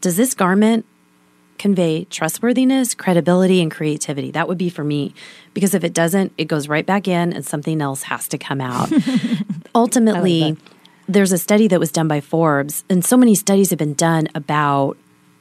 does 0.00 0.16
this 0.16 0.34
garment 0.34 0.86
convey 1.58 2.04
trustworthiness, 2.04 2.94
credibility, 2.94 3.60
and 3.60 3.70
creativity? 3.70 4.30
That 4.30 4.48
would 4.48 4.58
be 4.58 4.70
for 4.70 4.84
me. 4.84 5.14
Because 5.52 5.74
if 5.74 5.84
it 5.84 5.92
doesn't, 5.92 6.32
it 6.38 6.46
goes 6.46 6.68
right 6.68 6.86
back 6.86 7.06
in 7.06 7.32
and 7.32 7.44
something 7.44 7.82
else 7.82 8.04
has 8.04 8.28
to 8.28 8.38
come 8.38 8.60
out. 8.60 8.90
Ultimately, 9.74 10.56
there's 11.08 11.32
a 11.32 11.38
study 11.38 11.68
that 11.68 11.80
was 11.80 11.92
done 11.92 12.08
by 12.08 12.20
Forbes, 12.20 12.84
and 12.88 13.04
so 13.04 13.16
many 13.16 13.34
studies 13.34 13.70
have 13.70 13.78
been 13.78 13.94
done 13.94 14.28
about 14.34 14.96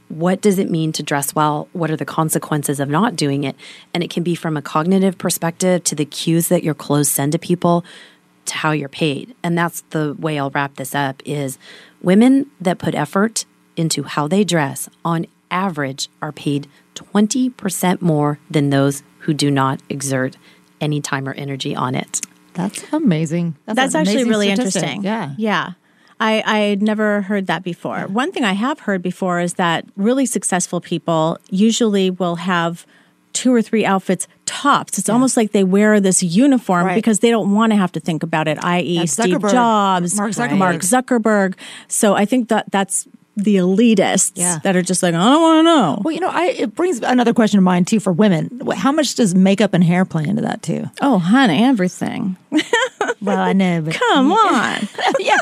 what 0.10 0.42
does 0.42 0.58
it 0.58 0.70
mean 0.72 0.92
to 0.94 1.04
dress 1.04 1.36
well? 1.36 1.70
What 1.72 1.92
are 1.92 1.96
the 1.96 2.06
consequences 2.06 2.80
of 2.80 2.90
not 2.90 3.16
doing 3.16 3.44
it? 3.44 3.56
And 3.94 4.04
it 4.04 4.10
can 4.10 4.24
be 4.24 4.34
from 4.34 4.58
a 4.58 4.62
cognitive 4.62 5.20
perspective 5.20 5.84
to 5.84 5.96
the 5.96 6.06
cues 6.06 6.48
that 6.48 6.64
your 6.64 6.74
clothes 6.74 7.10
send 7.10 7.32
to 7.34 7.40
people 7.40 7.86
to 8.46 8.56
how 8.56 8.72
you're 8.72 8.90
paid. 8.90 9.36
And 9.44 9.56
that's 9.56 9.82
the 9.92 10.16
way 10.18 10.40
I'll 10.40 10.50
wrap 10.50 10.78
this 10.78 10.96
up 10.96 11.22
is 11.26 11.60
women 12.02 12.50
that 12.60 12.80
put 12.80 12.96
effort 12.96 13.46
into 13.80 14.04
how 14.04 14.28
they 14.28 14.44
dress, 14.44 14.90
on 15.06 15.26
average, 15.50 16.10
are 16.22 16.32
paid 16.32 16.68
20% 16.96 18.02
more 18.02 18.38
than 18.52 18.70
those 18.70 19.04
who 19.20 19.34
do 19.34 19.50
not 19.50 19.82
exert 19.90 20.36
any 20.82 21.02
time 21.02 21.28
or 21.28 21.34
energy 21.34 21.76
on 21.76 21.96
it. 21.96 22.22
That's 22.54 22.84
amazing. 22.92 23.56
That's, 23.66 23.76
That's 23.78 23.96
actually 23.96 24.26
really 24.26 24.54
statistic. 24.54 24.84
interesting. 24.84 25.04
Yeah. 25.04 25.34
Yeah. 25.38 25.72
I, 26.20 26.44
I 26.46 26.60
had 26.60 26.82
never 26.82 27.22
heard 27.22 27.48
that 27.48 27.64
before. 27.64 28.02
One 28.08 28.34
thing 28.34 28.44
I 28.44 28.52
have 28.52 28.82
heard 28.82 29.02
before 29.02 29.40
is 29.40 29.54
that 29.54 29.86
really 29.96 30.26
successful 30.26 30.82
people 30.82 31.40
usually 31.50 32.10
will 32.10 32.36
have 32.36 32.86
two 33.32 33.54
or 33.54 33.62
three 33.62 33.86
outfits 33.86 34.28
tops. 34.46 34.98
It's 34.98 35.08
yeah. 35.08 35.14
almost 35.14 35.38
like 35.38 35.52
they 35.52 35.64
wear 35.64 36.02
this 36.02 36.22
uniform 36.22 36.88
right. 36.88 36.96
because 36.96 37.20
they 37.20 37.30
don't 37.30 37.54
want 37.54 37.72
to 37.72 37.78
have 37.78 37.92
to 37.94 38.02
think 38.02 38.24
about 38.24 38.50
it, 38.50 38.62
i.e., 38.64 39.06
Steve 39.08 39.40
Jobs, 39.42 40.16
Mark 40.16 40.32
Zuckerberg. 40.32 40.58
Mark 40.58 40.78
Zuckerberg. 40.78 41.54
So 41.88 42.16
I 42.16 42.26
think 42.26 42.50
that 42.50 42.70
that's 42.72 43.08
the 43.44 43.56
elitists 43.58 44.34
yeah. 44.36 44.60
that 44.64 44.76
are 44.76 44.82
just 44.82 45.04
like, 45.04 45.14
I 45.14 45.18
don't 45.18 45.42
want 45.42 45.60
to 45.60 45.64
know. 45.64 46.02
Well, 46.04 46.14
you 46.14 46.20
know, 46.20 46.30
I 46.30 46.46
it 46.48 46.76
brings 46.76 47.00
another 47.00 47.34
question 47.34 47.58
to 47.58 47.62
mind 47.62 47.88
too 47.88 48.00
for 48.00 48.12
women. 48.12 48.62
How 48.76 48.92
much 48.92 49.16
does 49.16 49.36
makeup 49.36 49.74
and 49.74 49.84
hair 49.84 50.06
play 50.06 50.26
into 50.26 50.42
that 50.42 50.62
too? 50.62 50.90
Oh, 51.02 51.18
honey, 51.20 51.64
everything. 51.64 52.38
well, 53.22 53.40
I 53.40 53.54
know, 53.54 53.82
but 53.82 53.94
come 53.96 54.32
on, 54.32 54.88
yeah. 55.20 55.38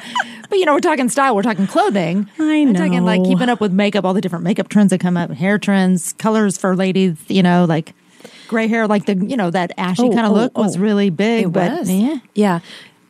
But 0.49 0.60
you 0.60 0.65
know, 0.65 0.73
we're 0.73 0.79
talking 0.79 1.10
style, 1.10 1.36
we're 1.36 1.41
talking 1.41 1.67
clothing. 1.67 2.29
I 2.39 2.63
know. 2.63 2.71
We're 2.71 2.86
talking 2.88 3.05
like 3.05 3.23
keeping 3.23 3.49
up 3.49 3.60
with 3.60 3.73
makeup, 3.73 4.05
all 4.05 4.13
the 4.13 4.21
different 4.21 4.43
makeup 4.43 4.69
trends 4.69 4.91
that 4.91 4.99
come 4.99 5.17
up, 5.17 5.31
hair 5.31 5.57
trends, 5.57 6.13
colors 6.13 6.57
for 6.57 6.75
ladies. 6.75 7.17
You 7.27 7.43
know, 7.43 7.65
like 7.65 7.93
gray 8.47 8.67
hair, 8.67 8.88
like 8.88 9.05
the 9.05 9.15
you 9.15 9.38
know 9.38 9.51
that 9.51 9.71
ashy 9.77 10.03
oh, 10.03 10.13
kind 10.13 10.25
of 10.25 10.31
oh, 10.31 10.36
look 10.36 10.51
oh. 10.55 10.63
was 10.63 10.77
really 10.77 11.10
big. 11.10 11.45
It 11.45 11.49
but, 11.49 11.79
was. 11.79 11.91
Yeah, 11.91 12.17
yeah 12.33 12.60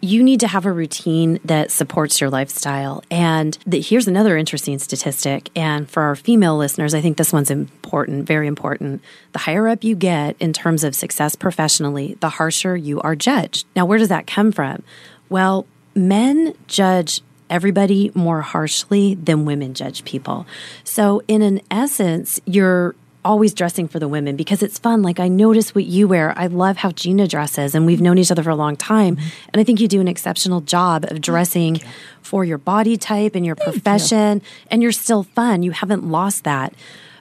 you 0.01 0.21
need 0.21 0.39
to 0.41 0.47
have 0.47 0.65
a 0.65 0.71
routine 0.71 1.39
that 1.43 1.71
supports 1.71 2.21
your 2.21 2.29
lifestyle. 2.29 3.03
And 3.09 3.57
the, 3.65 3.81
here's 3.81 4.07
another 4.07 4.37
interesting 4.37 4.77
statistic. 4.79 5.49
And 5.55 5.89
for 5.89 6.03
our 6.03 6.15
female 6.15 6.57
listeners, 6.57 6.93
I 6.93 7.01
think 7.01 7.17
this 7.17 7.33
one's 7.33 7.49
important, 7.49 8.25
very 8.25 8.47
important. 8.47 9.01
The 9.31 9.39
higher 9.39 9.67
up 9.67 9.83
you 9.83 9.95
get 9.95 10.35
in 10.39 10.53
terms 10.53 10.83
of 10.83 10.95
success 10.95 11.35
professionally, 11.35 12.15
the 12.19 12.29
harsher 12.29 12.77
you 12.77 13.01
are 13.01 13.15
judged. 13.15 13.65
Now, 13.75 13.85
where 13.85 13.97
does 13.97 14.09
that 14.09 14.27
come 14.27 14.51
from? 14.51 14.83
Well, 15.29 15.65
men 15.95 16.53
judge 16.67 17.21
everybody 17.49 18.11
more 18.13 18.41
harshly 18.41 19.15
than 19.15 19.45
women 19.45 19.73
judge 19.73 20.05
people. 20.05 20.45
So, 20.83 21.21
in 21.27 21.41
an 21.41 21.61
essence, 21.71 22.39
you're 22.45 22.95
always 23.25 23.53
dressing 23.53 23.87
for 23.87 23.99
the 23.99 24.07
women 24.07 24.35
because 24.35 24.63
it's 24.63 24.79
fun. 24.79 25.01
Like 25.01 25.19
I 25.19 25.27
notice 25.27 25.75
what 25.75 25.85
you 25.85 26.07
wear. 26.07 26.33
I 26.37 26.47
love 26.47 26.77
how 26.77 26.91
Gina 26.91 27.27
dresses, 27.27 27.75
and 27.75 27.85
we've 27.85 28.01
known 28.01 28.17
each 28.17 28.31
other 28.31 28.43
for 28.43 28.49
a 28.49 28.55
long 28.55 28.75
time. 28.75 29.15
Mm-hmm. 29.15 29.49
And 29.53 29.61
I 29.61 29.63
think 29.63 29.79
you 29.79 29.87
do 29.87 30.01
an 30.01 30.07
exceptional 30.07 30.61
job 30.61 31.05
of 31.05 31.21
dressing 31.21 31.77
you. 31.77 31.81
for 32.21 32.45
your 32.45 32.57
body 32.57 32.97
type 32.97 33.35
and 33.35 33.45
your 33.45 33.55
Thank 33.55 33.73
profession. 33.73 34.39
You. 34.39 34.41
And 34.71 34.81
you're 34.81 34.91
still 34.91 35.23
fun. 35.23 35.63
You 35.63 35.71
haven't 35.71 36.03
lost 36.09 36.43
that. 36.45 36.73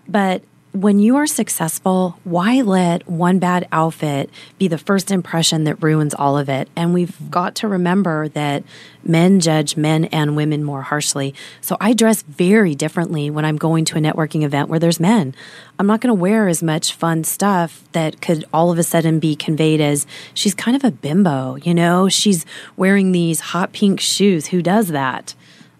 But 0.08 0.42
when 0.76 0.98
you 0.98 1.16
are 1.16 1.26
successful, 1.26 2.20
why 2.24 2.60
let 2.60 3.08
one 3.08 3.38
bad 3.38 3.66
outfit 3.72 4.28
be 4.58 4.68
the 4.68 4.76
first 4.76 5.10
impression 5.10 5.64
that 5.64 5.82
ruins 5.82 6.12
all 6.12 6.36
of 6.36 6.50
it? 6.50 6.68
And 6.76 6.92
we've 6.92 7.16
got 7.30 7.54
to 7.56 7.68
remember 7.68 8.28
that 8.28 8.62
men 9.02 9.40
judge 9.40 9.76
men 9.76 10.04
and 10.06 10.36
women 10.36 10.62
more 10.62 10.82
harshly. 10.82 11.34
So 11.62 11.78
I 11.80 11.94
dress 11.94 12.22
very 12.22 12.74
differently 12.74 13.30
when 13.30 13.46
I'm 13.46 13.56
going 13.56 13.86
to 13.86 13.96
a 13.96 14.00
networking 14.00 14.42
event 14.42 14.68
where 14.68 14.78
there's 14.78 15.00
men. 15.00 15.34
I'm 15.78 15.86
not 15.86 16.02
going 16.02 16.14
to 16.14 16.20
wear 16.20 16.46
as 16.46 16.62
much 16.62 16.92
fun 16.92 17.24
stuff 17.24 17.82
that 17.92 18.20
could 18.20 18.44
all 18.52 18.70
of 18.70 18.78
a 18.78 18.82
sudden 18.82 19.18
be 19.18 19.34
conveyed 19.34 19.80
as 19.80 20.06
she's 20.34 20.54
kind 20.54 20.76
of 20.76 20.84
a 20.84 20.90
bimbo, 20.90 21.56
you 21.56 21.72
know? 21.72 22.10
She's 22.10 22.44
wearing 22.76 23.12
these 23.12 23.40
hot 23.40 23.72
pink 23.72 23.98
shoes. 24.00 24.48
Who 24.48 24.60
does 24.60 24.88
that? 24.88 25.34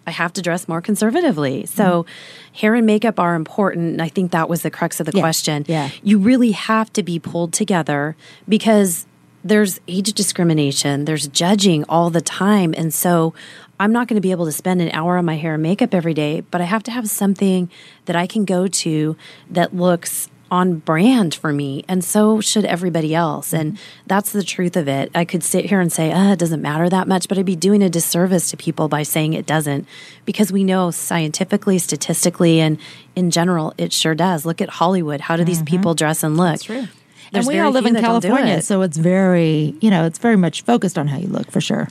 I 0.07 0.11
have 0.11 0.33
to 0.35 0.43
dress 0.43 0.69
more 0.69 0.81
conservatively. 0.81 1.67
So, 1.67 2.03
mm-hmm. 2.05 2.55
hair 2.55 2.75
and 2.75 2.87
makeup 2.87 3.19
are 3.19 3.35
important. 3.35 3.93
And 3.93 4.03
I 4.03 4.09
think 4.09 4.31
that 4.33 4.49
was 4.49 4.63
the 4.63 4.71
crux 4.71 5.01
of 5.01 5.07
the 5.07 5.13
yeah. 5.15 5.21
question. 5.21 5.65
Yeah. 5.67 5.91
You 6.03 6.19
really 6.19 6.53
have 6.53 6.93
to 6.95 7.03
be 7.03 7.19
pulled 7.19 7.53
together 7.53 8.17
because 8.49 9.07
there's 9.45 9.81
age 9.87 10.13
discrimination, 10.13 11.05
there's 11.05 11.29
judging 11.29 11.85
all 11.89 12.11
the 12.11 12.21
time. 12.21 12.75
And 12.77 12.93
so, 12.93 13.35
I'm 13.79 13.93
not 13.93 14.09
going 14.09 14.17
to 14.17 14.23
be 14.23 14.31
able 14.31 14.47
to 14.47 14.53
spend 14.53 14.81
an 14.81 14.91
hour 14.93 15.19
on 15.19 15.25
my 15.25 15.37
hair 15.37 15.55
and 15.55 15.63
makeup 15.63 15.95
every 15.95 16.15
day, 16.15 16.41
but 16.41 16.61
I 16.61 16.65
have 16.65 16.83
to 16.85 16.91
have 16.91 17.11
something 17.11 17.71
that 18.07 18.17
I 18.17 18.27
can 18.27 18.45
go 18.45 18.69
to 18.69 19.17
that 19.51 19.77
looks 19.77 20.31
on 20.51 20.77
brand 20.77 21.35
for 21.35 21.53
me 21.53 21.85
and 21.89 22.05
so 22.05 22.41
should 22.41 22.65
everybody 22.65 23.15
else. 23.15 23.53
And 23.53 23.79
that's 24.07 24.33
the 24.33 24.43
truth 24.43 24.77
of 24.77 24.89
it. 24.89 25.11
I 25.15 25.25
could 25.25 25.43
sit 25.43 25.67
here 25.67 25.81
and 25.81 25.93
say 25.93 26.13
uh, 26.13 26.33
it 26.33 26.39
doesn't 26.39 26.63
matter 26.63 26.89
that 26.89 27.09
much 27.09 27.29
but 27.29 27.39
i'd 27.39 27.47
be 27.47 27.57
doing 27.57 27.83
a 27.83 27.89
disservice 27.89 28.51
to 28.51 28.57
people 28.57 28.89
by 28.89 29.03
saying 29.03 29.33
it 29.33 29.47
doesn't 29.47 29.87
because 30.25 30.53
we 30.53 30.65
know 30.65 30.91
scientifically 30.91 31.79
statistically 31.79 32.61
and 32.61 32.79
in 33.15 33.31
general 33.31 33.75
it 33.79 33.93
sure 33.93 34.15
does. 34.15 34.47
Look 34.47 34.61
at 34.61 34.69
hollywood. 34.69 35.21
How 35.21 35.37
do 35.37 35.45
these 35.45 35.59
mm-hmm. 35.59 35.67
people 35.67 35.95
dress 35.95 36.23
and 36.23 36.37
look? 36.37 36.51
That's 36.51 36.65
true. 36.65 36.87
There's 37.33 37.47
and 37.47 37.57
we 37.57 37.61
all 37.61 37.73
live 37.73 37.87
in 37.87 37.97
California, 37.97 38.63
so 38.63 38.83
it's 38.83 38.97
very, 38.97 39.75
you 39.81 39.91
know, 39.91 40.07
it's 40.07 40.19
very 40.19 40.37
much 40.37 40.63
focused 40.63 40.97
on 40.97 41.09
how 41.09 41.19
you 41.19 41.27
look 41.27 41.51
for 41.51 41.61
sure. 41.61 41.89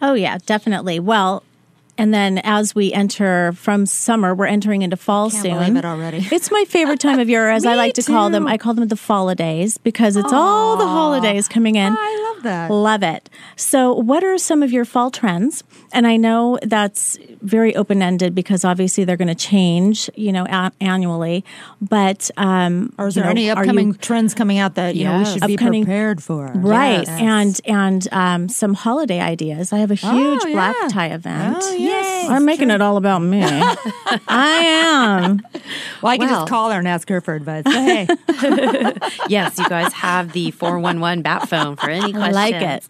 Oh, 0.00 0.14
yeah, 0.14 0.38
definitely. 0.46 1.00
Well, 1.00 1.42
and 1.98 2.14
then 2.14 2.38
as 2.38 2.74
we 2.74 2.92
enter 2.92 3.52
from 3.52 3.84
summer, 3.86 4.34
we're 4.34 4.46
entering 4.46 4.82
into 4.82 4.96
fall 4.96 5.30
Can't 5.30 5.42
soon. 5.42 5.58
Believe 5.58 5.76
it 5.76 5.84
already. 5.84 6.26
It's 6.30 6.50
my 6.50 6.64
favorite 6.68 7.00
time 7.00 7.18
of 7.18 7.28
year, 7.28 7.50
as 7.50 7.66
I 7.66 7.74
like 7.74 7.94
to 7.94 8.02
too. 8.02 8.12
call 8.12 8.30
them. 8.30 8.46
I 8.46 8.56
call 8.56 8.74
them 8.74 8.88
the 8.88 8.96
holidays 8.96 9.76
because 9.78 10.16
it's 10.16 10.32
Aww. 10.32 10.36
all 10.36 10.76
the 10.76 10.86
holidays 10.86 11.48
coming 11.48 11.74
in. 11.76 11.92
I 12.44 12.68
love 12.68 12.70
love 12.70 12.70
that. 12.70 12.70
Love 12.70 13.02
it. 13.16 13.30
So, 13.56 13.92
what 13.94 14.22
are 14.24 14.38
some 14.38 14.62
of 14.62 14.70
your 14.72 14.84
fall 14.84 15.10
trends? 15.10 15.62
And 15.92 16.06
I 16.06 16.16
know 16.18 16.58
that's 16.62 17.18
very 17.40 17.74
open 17.74 18.02
ended 18.02 18.34
because 18.34 18.64
obviously 18.64 19.04
they're 19.04 19.16
going 19.16 19.28
to 19.28 19.34
change, 19.34 20.10
you 20.16 20.32
know, 20.32 20.44
a- 20.44 20.70
annually. 20.82 21.44
But 21.80 22.30
um, 22.36 22.92
Or 22.98 23.06
is 23.08 23.16
you 23.16 23.22
there 23.22 23.26
know, 23.32 23.40
any 23.40 23.50
upcoming 23.50 23.88
you- 23.88 23.94
trends 23.94 24.34
coming 24.34 24.58
out 24.58 24.74
that 24.74 24.96
you 24.96 25.04
know 25.04 25.14
we 25.14 25.24
Yes. 25.24 25.32
should 25.32 25.46
be 25.46 25.56
prepared 25.56 26.22
for? 26.22 26.52
Right, 26.54 27.06
Yes. 27.06 27.08
and 27.08 27.60
and 27.66 28.08
um, 28.12 28.48
some 28.48 28.74
holiday 28.74 29.20
ideas. 29.20 29.72
I 29.72 29.78
have 29.78 29.90
a 29.90 29.94
huge 29.94 30.42
Oh, 30.44 30.52
black 30.52 30.76
yeah. 30.82 30.88
tie 30.88 31.06
event. 31.06 31.56
Oh, 31.60 31.72
yes. 31.74 32.28
I'm 32.30 32.44
making 32.44 32.70
it 32.70 32.82
all 32.82 32.96
about 32.98 33.20
me. 33.22 33.42
I 34.28 34.58
am. 34.64 35.40
well, 36.02 36.12
I 36.12 36.18
can 36.18 36.28
Well- 36.28 36.40
just 36.40 36.50
call 36.50 36.70
her 36.70 36.78
and 36.78 36.88
ask 36.88 37.08
her 37.08 37.20
for 37.20 37.34
advice. 37.34 37.64
Hey, 37.66 38.06
yes, 39.28 39.58
you 39.58 39.68
guys 39.68 39.92
have 39.94 40.32
the 40.32 40.50
411 40.50 41.22
bat 41.22 41.48
phone 41.48 41.76
for 41.76 41.88
any 41.90 42.12
questions. 42.12 42.27
I 42.28 42.32
like 42.32 42.54
it. 42.54 42.88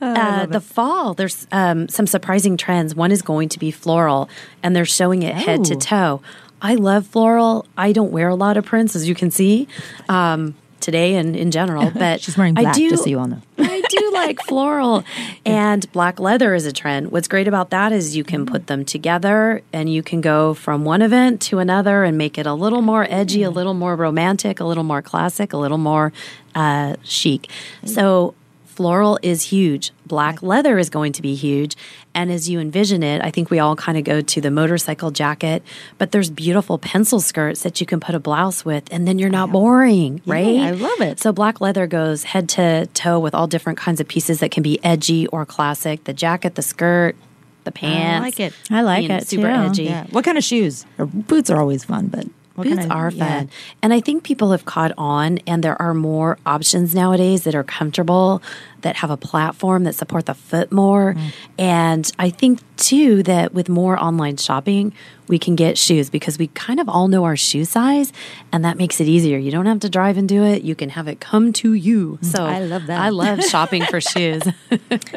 Uh, 0.00 0.46
the 0.46 0.60
fall, 0.60 1.14
there's 1.14 1.46
um, 1.52 1.88
some 1.88 2.06
surprising 2.06 2.56
trends. 2.56 2.94
One 2.94 3.12
is 3.12 3.22
going 3.22 3.48
to 3.50 3.58
be 3.58 3.70
floral, 3.70 4.28
and 4.62 4.74
they're 4.74 4.84
showing 4.84 5.22
it 5.22 5.34
head 5.34 5.64
to 5.66 5.74
Oh. 5.74 5.78
toe. 5.78 6.20
I 6.62 6.76
love 6.76 7.06
floral. 7.06 7.66
I 7.76 7.92
don't 7.92 8.10
wear 8.12 8.28
a 8.28 8.34
lot 8.34 8.56
of 8.56 8.64
prints, 8.64 8.96
as 8.96 9.06
you 9.08 9.14
can 9.14 9.30
see 9.30 9.68
um, 10.08 10.54
today 10.80 11.14
and 11.16 11.36
in 11.36 11.50
general. 11.50 11.90
But 11.94 12.22
she's 12.22 12.38
wearing 12.38 12.56
I 12.58 12.62
black, 12.62 12.74
do, 12.74 12.88
just 12.90 13.04
so 13.04 13.10
you 13.10 13.18
all 13.18 13.26
know. 13.26 13.42
I 13.58 13.82
do 13.88 14.10
like 14.14 14.40
floral, 14.42 15.04
and 15.46 15.90
black 15.92 16.18
leather 16.18 16.54
is 16.54 16.64
a 16.64 16.72
trend. 16.72 17.10
What's 17.12 17.28
great 17.28 17.48
about 17.48 17.68
that 17.70 17.92
is 17.92 18.16
you 18.16 18.24
can 18.24 18.46
put 18.46 18.66
them 18.66 18.84
together, 18.86 19.60
and 19.74 19.92
you 19.92 20.02
can 20.02 20.22
go 20.22 20.54
from 20.54 20.84
one 20.86 21.02
event 21.02 21.42
to 21.42 21.58
another 21.58 22.02
and 22.04 22.16
make 22.16 22.38
it 22.38 22.46
a 22.46 22.54
little 22.54 22.80
more 22.82 23.06
edgy, 23.10 23.42
a 23.42 23.50
little 23.50 23.74
more 23.74 23.94
romantic, 23.94 24.58
a 24.60 24.64
little 24.64 24.84
more 24.84 25.02
classic, 25.02 25.52
a 25.52 25.58
little 25.58 25.78
more 25.78 26.12
uh, 26.54 26.96
chic. 27.02 27.50
So 27.84 28.34
floral 28.74 29.18
is 29.22 29.42
huge. 29.42 29.92
Black 30.06 30.42
leather 30.42 30.78
is 30.78 30.90
going 30.90 31.12
to 31.12 31.22
be 31.22 31.34
huge. 31.34 31.76
And 32.14 32.30
as 32.30 32.48
you 32.48 32.60
envision 32.60 33.02
it, 33.02 33.22
I 33.24 33.30
think 33.30 33.50
we 33.50 33.58
all 33.58 33.74
kind 33.74 33.96
of 33.96 34.04
go 34.04 34.20
to 34.20 34.40
the 34.40 34.50
motorcycle 34.50 35.10
jacket, 35.10 35.62
but 35.98 36.12
there's 36.12 36.30
beautiful 36.30 36.78
pencil 36.78 37.20
skirts 37.20 37.62
that 37.62 37.80
you 37.80 37.86
can 37.86 38.00
put 38.00 38.14
a 38.14 38.20
blouse 38.20 38.64
with, 38.64 38.84
and 38.92 39.08
then 39.08 39.18
you're 39.18 39.30
not 39.30 39.50
boring, 39.50 40.20
right? 40.26 40.58
I 40.60 40.72
love 40.72 41.00
it. 41.00 41.20
So 41.20 41.32
black 41.32 41.60
leather 41.60 41.86
goes 41.86 42.24
head 42.24 42.48
to 42.50 42.86
toe 42.94 43.18
with 43.18 43.34
all 43.34 43.46
different 43.46 43.78
kinds 43.78 44.00
of 44.00 44.06
pieces 44.06 44.40
that 44.40 44.50
can 44.50 44.62
be 44.62 44.78
edgy 44.84 45.26
or 45.28 45.46
classic. 45.46 46.04
The 46.04 46.12
jacket, 46.12 46.54
the 46.54 46.62
skirt, 46.62 47.16
the 47.64 47.72
pants. 47.72 48.20
I 48.22 48.26
like 48.26 48.40
it. 48.40 48.52
I 48.70 48.82
like 48.82 49.00
being 49.00 49.10
it, 49.10 49.26
Super 49.26 49.42
too. 49.48 49.48
edgy. 49.48 49.84
Yeah. 49.84 50.06
What 50.10 50.24
kind 50.24 50.36
of 50.36 50.44
shoes? 50.44 50.84
Or 50.98 51.06
boots 51.06 51.48
are 51.50 51.58
always 51.58 51.84
fun, 51.84 52.08
but 52.08 52.26
what 52.54 52.68
Boots 52.68 52.86
are 52.90 53.10
yeah. 53.10 53.38
fun. 53.40 53.50
And 53.82 53.92
I 53.92 54.00
think 54.00 54.22
people 54.22 54.52
have 54.52 54.64
caught 54.64 54.92
on, 54.96 55.38
and 55.46 55.62
there 55.64 55.80
are 55.80 55.94
more 55.94 56.38
options 56.46 56.94
nowadays 56.94 57.44
that 57.44 57.54
are 57.54 57.64
comfortable, 57.64 58.42
that 58.82 58.96
have 58.96 59.10
a 59.10 59.16
platform 59.16 59.84
that 59.84 59.94
support 59.94 60.26
the 60.26 60.34
foot 60.34 60.70
more. 60.70 61.14
Mm. 61.14 61.32
And 61.58 62.12
I 62.18 62.30
think, 62.30 62.60
too, 62.76 63.22
that 63.24 63.54
with 63.54 63.68
more 63.68 63.98
online 63.98 64.36
shopping, 64.36 64.92
we 65.26 65.38
can 65.38 65.56
get 65.56 65.78
shoes 65.78 66.10
because 66.10 66.38
we 66.38 66.48
kind 66.48 66.78
of 66.78 66.88
all 66.88 67.08
know 67.08 67.24
our 67.24 67.36
shoe 67.36 67.64
size, 67.64 68.12
and 68.52 68.64
that 68.64 68.76
makes 68.76 69.00
it 69.00 69.08
easier. 69.08 69.38
You 69.38 69.50
don't 69.50 69.66
have 69.66 69.80
to 69.80 69.88
drive 69.88 70.18
and 70.18 70.28
do 70.28 70.44
it, 70.44 70.62
you 70.62 70.74
can 70.74 70.90
have 70.90 71.08
it 71.08 71.18
come 71.18 71.52
to 71.54 71.72
you. 71.72 72.18
So 72.22 72.38
Mm. 72.40 72.48
I 72.48 72.58
love 72.60 72.86
that. 72.86 73.00
I 73.00 73.08
love 73.08 73.42
shopping 73.50 73.84
for 73.86 74.00
shoes. 74.00 74.42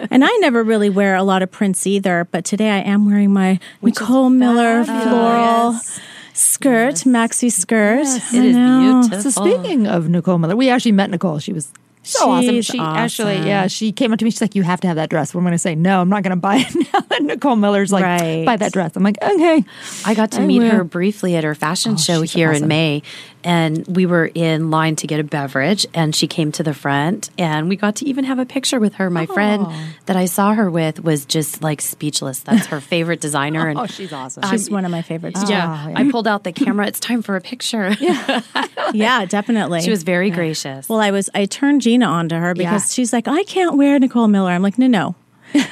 And 0.10 0.24
I 0.24 0.30
never 0.40 0.64
really 0.64 0.90
wear 0.90 1.16
a 1.16 1.24
lot 1.24 1.42
of 1.44 1.52
prints 1.52 1.86
either, 1.86 2.28
but 2.32 2.46
today 2.46 2.70
I 2.70 2.80
am 2.80 3.06
wearing 3.06 3.32
my 3.34 3.60
Nicole 3.82 4.30
Miller 4.30 4.84
floral 4.86 5.76
skirt, 6.38 6.96
maxi 7.06 7.52
skirt. 7.52 8.02
It 8.06 8.22
I 8.34 8.46
is 8.46 8.56
know. 8.56 9.02
beautiful. 9.02 9.32
So 9.32 9.42
speaking 9.42 9.88
of 9.88 10.10
Nicole 10.10 10.38
Miller, 10.38 10.56
we 10.56 10.70
actually 10.70 10.94
met 10.94 11.10
Nicole. 11.10 11.40
She 11.40 11.54
was 11.54 11.72
so 12.04 12.30
awesome. 12.30 12.62
She 12.62 12.80
awesome. 12.80 12.98
actually, 12.98 13.48
yeah, 13.48 13.68
she 13.68 13.92
came 13.92 14.14
up 14.14 14.20
to 14.20 14.26
me. 14.26 14.32
She's 14.32 14.40
like, 14.42 14.56
"You 14.56 14.64
have 14.64 14.80
to 14.82 14.88
have 14.88 14.96
that 14.96 15.10
dress." 15.10 15.34
Well, 15.34 15.40
I'm 15.40 15.46
going 15.46 15.52
to 15.54 15.58
say, 15.58 15.76
"No, 15.76 16.00
I'm 16.00 16.10
not 16.10 16.24
going 16.24 16.32
to 16.32 16.38
buy 16.38 16.58
it 16.58 16.76
now." 16.94 17.00
That 17.02 17.24
Nicole 17.24 17.58
Miller's 17.58 17.92
like, 17.92 18.04
Right. 18.04 18.46
"Buy 18.46 18.56
that 18.56 18.72
dress." 18.72 18.96
I'm 18.96 19.04
like, 19.04 19.22
"Okay." 19.22 19.66
I 20.06 20.14
got 20.14 20.32
to 20.32 20.42
I 20.42 20.46
meet 20.46 20.60
will. 20.60 20.70
her 20.70 20.84
briefly 20.86 21.36
at 21.36 21.44
her 21.44 21.54
fashion 21.56 21.94
oh, 21.94 21.98
show 21.98 22.22
here 22.22 22.52
awesome. 22.52 22.64
in 22.64 22.70
May. 22.70 23.04
And 23.48 23.88
we 23.88 24.06
were 24.06 24.26
in 24.36 24.72
line 24.72 24.98
to 24.98 25.08
get 25.08 25.22
a 25.22 25.24
beverage, 25.24 25.86
and 25.94 26.14
she 26.14 26.28
came 26.28 26.52
to 26.52 26.64
the 26.64 26.74
front, 26.74 27.30
and 27.38 27.70
we 27.70 27.78
got 27.78 27.96
to 27.98 28.06
even 28.06 28.26
have 28.26 28.40
a 28.40 28.46
picture 28.46 28.78
with 28.78 28.96
her. 28.96 29.10
My 29.10 29.26
friend 29.26 29.66
that 30.06 30.18
I 30.18 30.26
saw 30.26 30.54
her 30.54 30.70
with 30.70 31.02
was 31.02 31.26
just 31.26 31.64
like 31.64 31.80
speechless. 31.82 32.40
That's 32.42 32.66
her 32.68 32.82
favorite 32.82 33.22
designer. 33.22 33.70
And 33.70 33.80
Oh, 33.80 33.86
she's 33.86 34.12
awesome. 34.12 34.44
She's 34.50 34.70
one 34.70 34.84
of 34.84 34.92
my 34.92 35.02
favorites. 35.02 35.42
too. 35.44 35.50
yeah, 35.54 35.86
Oh, 35.86 35.90
yeah. 35.92 35.98
I 36.00 36.12
pulled 36.12 36.28
out 36.28 36.44
the 36.44 36.52
camera. 36.52 36.88
It's 36.88 37.00
time 37.00 37.22
for 37.22 37.38
a 37.38 37.42
picture. 37.42 37.96
Yeah. 38.02 38.42
yeah, 38.94 39.26
definitely. 39.26 39.82
she 39.82 39.90
was 39.92 40.04
very 40.04 40.30
gracious. 40.30 40.90
Well, 40.90 41.00
I 41.00 41.12
was 41.12 41.30
I 41.34 41.46
turned 41.46 41.82
Gina 41.84 42.06
onto 42.06 42.36
her 42.36 42.54
because 42.54 42.92
Yeah. 42.92 42.94
she's 42.96 43.14
like, 43.14 43.28
I 43.30 43.44
can't 43.46 43.78
wear 43.78 43.98
Nicole 43.98 44.28
Miller. 44.28 44.52
I'm 44.52 44.62
like, 44.62 44.78
no, 44.78 44.88
no. 44.88 45.16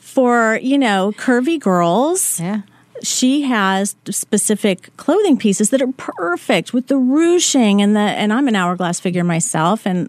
For, 0.00 0.58
you 0.62 0.78
know, 0.78 1.12
curvy 1.16 1.60
girls, 1.60 2.40
yeah. 2.40 2.62
She 3.02 3.42
has 3.42 3.96
specific 4.10 4.94
clothing 4.96 5.36
pieces 5.36 5.70
that 5.70 5.82
are 5.82 5.92
perfect 5.92 6.72
with 6.72 6.88
the 6.88 6.96
ruching 6.96 7.80
and 7.82 7.94
the 7.94 8.00
and 8.00 8.32
I'm 8.32 8.48
an 8.48 8.56
hourglass 8.56 9.00
figure 9.00 9.24
myself 9.24 9.86
and 9.86 10.08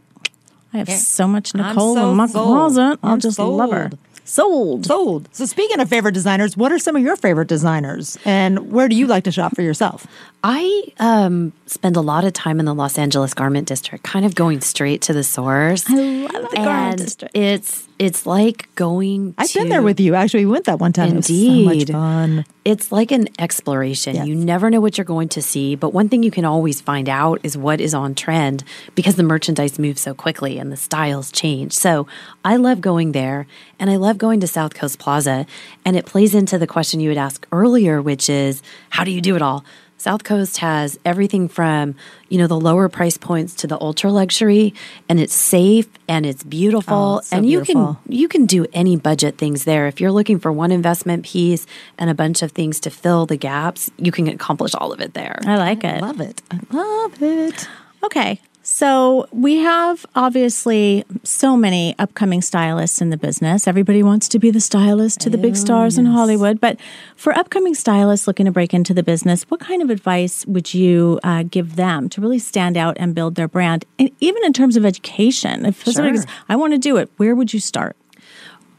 I 0.73 0.77
have 0.77 0.89
so 0.89 1.27
much 1.27 1.55
Nicole 1.55 1.95
so 1.95 2.11
in 2.11 2.17
my 2.17 2.27
sold. 2.27 2.47
closet. 2.47 2.99
I'll 3.03 3.13
I'm 3.13 3.19
just 3.19 3.39
love 3.39 3.71
her. 3.71 3.89
Sold. 4.23 4.85
Sold. 4.85 5.27
So 5.31 5.45
speaking 5.47 5.79
of 5.79 5.89
favorite 5.89 6.11
designers, 6.11 6.55
what 6.55 6.71
are 6.71 6.77
some 6.77 6.95
of 6.95 7.01
your 7.01 7.15
favorite 7.15 7.47
designers, 7.47 8.15
and 8.25 8.71
where 8.71 8.87
do 8.87 8.95
you 8.95 9.07
like 9.07 9.23
to 9.23 9.31
shop 9.31 9.55
for 9.55 9.63
yourself? 9.63 10.05
I 10.43 10.83
um, 10.99 11.51
spend 11.65 11.95
a 11.97 12.01
lot 12.01 12.23
of 12.25 12.33
time 12.33 12.59
in 12.59 12.67
the 12.67 12.75
Los 12.75 12.99
Angeles 12.99 13.33
Garment 13.33 13.67
District, 13.67 14.03
kind 14.03 14.27
of 14.27 14.35
going 14.35 14.61
straight 14.61 15.01
to 15.03 15.13
the 15.13 15.23
source. 15.23 15.83
I 15.89 15.93
love 15.95 16.51
the 16.51 16.57
garment 16.57 16.89
and 16.91 16.97
district. 16.99 17.35
It's 17.35 17.87
it's 17.97 18.27
like 18.27 18.73
going. 18.75 19.33
I've 19.39 19.49
to, 19.49 19.59
been 19.59 19.69
there 19.69 19.81
with 19.81 19.99
you. 19.99 20.13
Actually, 20.13 20.45
we 20.45 20.51
went 20.51 20.65
that 20.65 20.77
one 20.77 20.93
time. 20.93 21.09
It 21.09 21.15
was 21.15 21.25
so 21.25 21.33
much 21.33 21.73
Indeed. 21.73 21.89
fun. 21.89 22.45
It's 22.65 22.91
like 22.91 23.11
an 23.11 23.29
exploration. 23.39 24.15
Yes. 24.15 24.27
You 24.27 24.35
never 24.35 24.69
know 24.69 24.81
what 24.81 24.97
you're 24.97 25.05
going 25.05 25.29
to 25.29 25.41
see, 25.41 25.75
but 25.75 25.93
one 25.93 26.09
thing 26.09 26.23
you 26.23 26.31
can 26.31 26.45
always 26.45 26.81
find 26.81 27.07
out 27.07 27.39
is 27.43 27.57
what 27.57 27.79
is 27.79 27.93
on 27.93 28.15
trend 28.15 28.63
because 28.95 29.15
the 29.15 29.23
merchandise 29.23 29.79
moves 29.79 30.01
so 30.01 30.13
quickly 30.13 30.59
and 30.59 30.71
the 30.71 30.77
styles 30.77 31.31
change. 31.31 31.73
So 31.73 32.07
I 32.43 32.57
love 32.57 32.81
going 32.81 33.13
there 33.13 33.47
and 33.79 33.89
I 33.89 33.95
love 33.95 34.17
going 34.17 34.41
to 34.41 34.47
South 34.47 34.73
Coast 34.73 34.99
Plaza. 34.99 35.45
And 35.85 35.95
it 35.95 36.05
plays 36.05 36.35
into 36.35 36.57
the 36.57 36.67
question 36.67 36.99
you 36.99 37.09
had 37.09 37.17
asked 37.17 37.45
earlier, 37.51 38.01
which 38.01 38.29
is 38.29 38.61
how 38.89 39.03
do 39.03 39.11
you 39.11 39.21
do 39.21 39.35
it 39.35 39.41
all? 39.41 39.63
South 39.99 40.23
Coast 40.23 40.57
has 40.57 40.97
everything 41.03 41.47
from, 41.49 41.93
you 42.29 42.37
know, 42.37 42.47
the 42.47 42.59
lower 42.59 42.87
price 42.89 43.17
points 43.17 43.53
to 43.55 43.67
the 43.67 43.79
ultra 43.81 44.11
luxury 44.11 44.73
and 45.09 45.19
it's 45.19 45.33
safe 45.35 45.87
and 46.07 46.25
it's 46.25 46.43
beautiful 46.43 46.95
Oh, 46.95 47.17
it's 47.19 47.27
so 47.27 47.37
and 47.37 47.45
you 47.45 47.59
beautiful. 47.59 47.99
can 48.05 48.13
you 48.13 48.27
can 48.29 48.45
do 48.45 48.65
any 48.73 48.95
budget 48.95 49.37
things 49.37 49.65
there. 49.65 49.87
If 49.87 49.99
you're 49.99 50.11
looking 50.13 50.39
for 50.39 50.51
one 50.51 50.71
investment 50.71 51.25
piece 51.25 51.65
and 51.97 52.09
a 52.09 52.13
bunch 52.13 52.41
of 52.41 52.53
things 52.53 52.79
to 52.81 52.89
fill 52.89 53.25
the 53.25 53.35
gaps, 53.37 53.91
you 53.97 54.11
can 54.11 54.27
accomplish 54.29 54.73
all 54.73 54.93
of 54.93 55.01
it 55.01 55.13
there. 55.13 55.37
I 55.45 55.57
like 55.57 55.83
it. 55.83 56.01
I 56.01 56.05
love 56.07 56.21
it. 56.21 56.41
I 56.49 56.59
love 56.71 57.21
it. 57.21 57.67
Okay. 58.03 58.39
So 58.71 59.27
we 59.31 59.57
have 59.57 60.05
obviously 60.15 61.03
so 61.23 61.57
many 61.57 61.95
upcoming 61.97 62.43
stylists 62.43 63.01
in 63.01 63.09
the 63.09 63.17
business. 63.17 63.67
Everybody 63.67 64.03
wants 64.03 64.29
to 64.29 64.37
be 64.37 64.51
the 64.51 64.61
stylist 64.61 65.19
to 65.21 65.29
the 65.31 65.39
big 65.39 65.55
stars 65.55 65.97
in 65.97 66.05
Hollywood. 66.05 66.61
But 66.61 66.79
for 67.15 67.33
upcoming 67.33 67.73
stylists 67.73 68.27
looking 68.27 68.45
to 68.45 68.51
break 68.51 68.71
into 68.71 68.93
the 68.93 69.01
business, 69.01 69.41
what 69.49 69.59
kind 69.59 69.81
of 69.81 69.89
advice 69.89 70.45
would 70.45 70.71
you 70.71 71.19
uh, 71.23 71.43
give 71.49 71.77
them 71.77 72.09
to 72.09 72.21
really 72.21 72.37
stand 72.37 72.77
out 72.77 72.95
and 72.99 73.15
build 73.15 73.33
their 73.33 73.47
brand? 73.47 73.85
And 73.97 74.11
even 74.19 74.45
in 74.45 74.53
terms 74.53 74.77
of 74.77 74.85
education, 74.85 75.65
if 75.65 75.83
somebody 75.83 76.17
goes, 76.17 76.27
I 76.47 76.55
want 76.55 76.73
to 76.73 76.79
do 76.79 76.97
it, 76.97 77.09
where 77.17 77.33
would 77.33 77.51
you 77.51 77.59
start? 77.59 77.97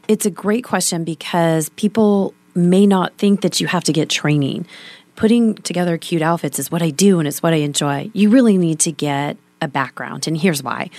It's 0.07 0.25
a 0.25 0.31
great 0.31 0.63
question 0.63 1.03
because 1.03 1.67
people 1.67 2.33
may 2.55 2.87
not 2.87 3.17
think 3.17 3.41
that 3.41 3.59
you 3.59 3.67
have 3.67 3.83
to 3.83 3.91
get 3.91 4.09
training. 4.09 4.65
Putting 5.17 5.55
together 5.55 5.97
cute 5.97 6.21
outfits 6.21 6.59
is 6.59 6.71
what 6.71 6.81
I 6.81 6.91
do 6.91 7.19
and 7.19 7.27
it's 7.27 7.43
what 7.43 7.53
I 7.53 7.57
enjoy. 7.57 8.09
You 8.13 8.29
really 8.29 8.57
need 8.57 8.79
to 8.79 8.93
get 8.93 9.35
a 9.61 9.67
background, 9.67 10.27
and 10.27 10.37
here's 10.37 10.63
why. 10.63 10.89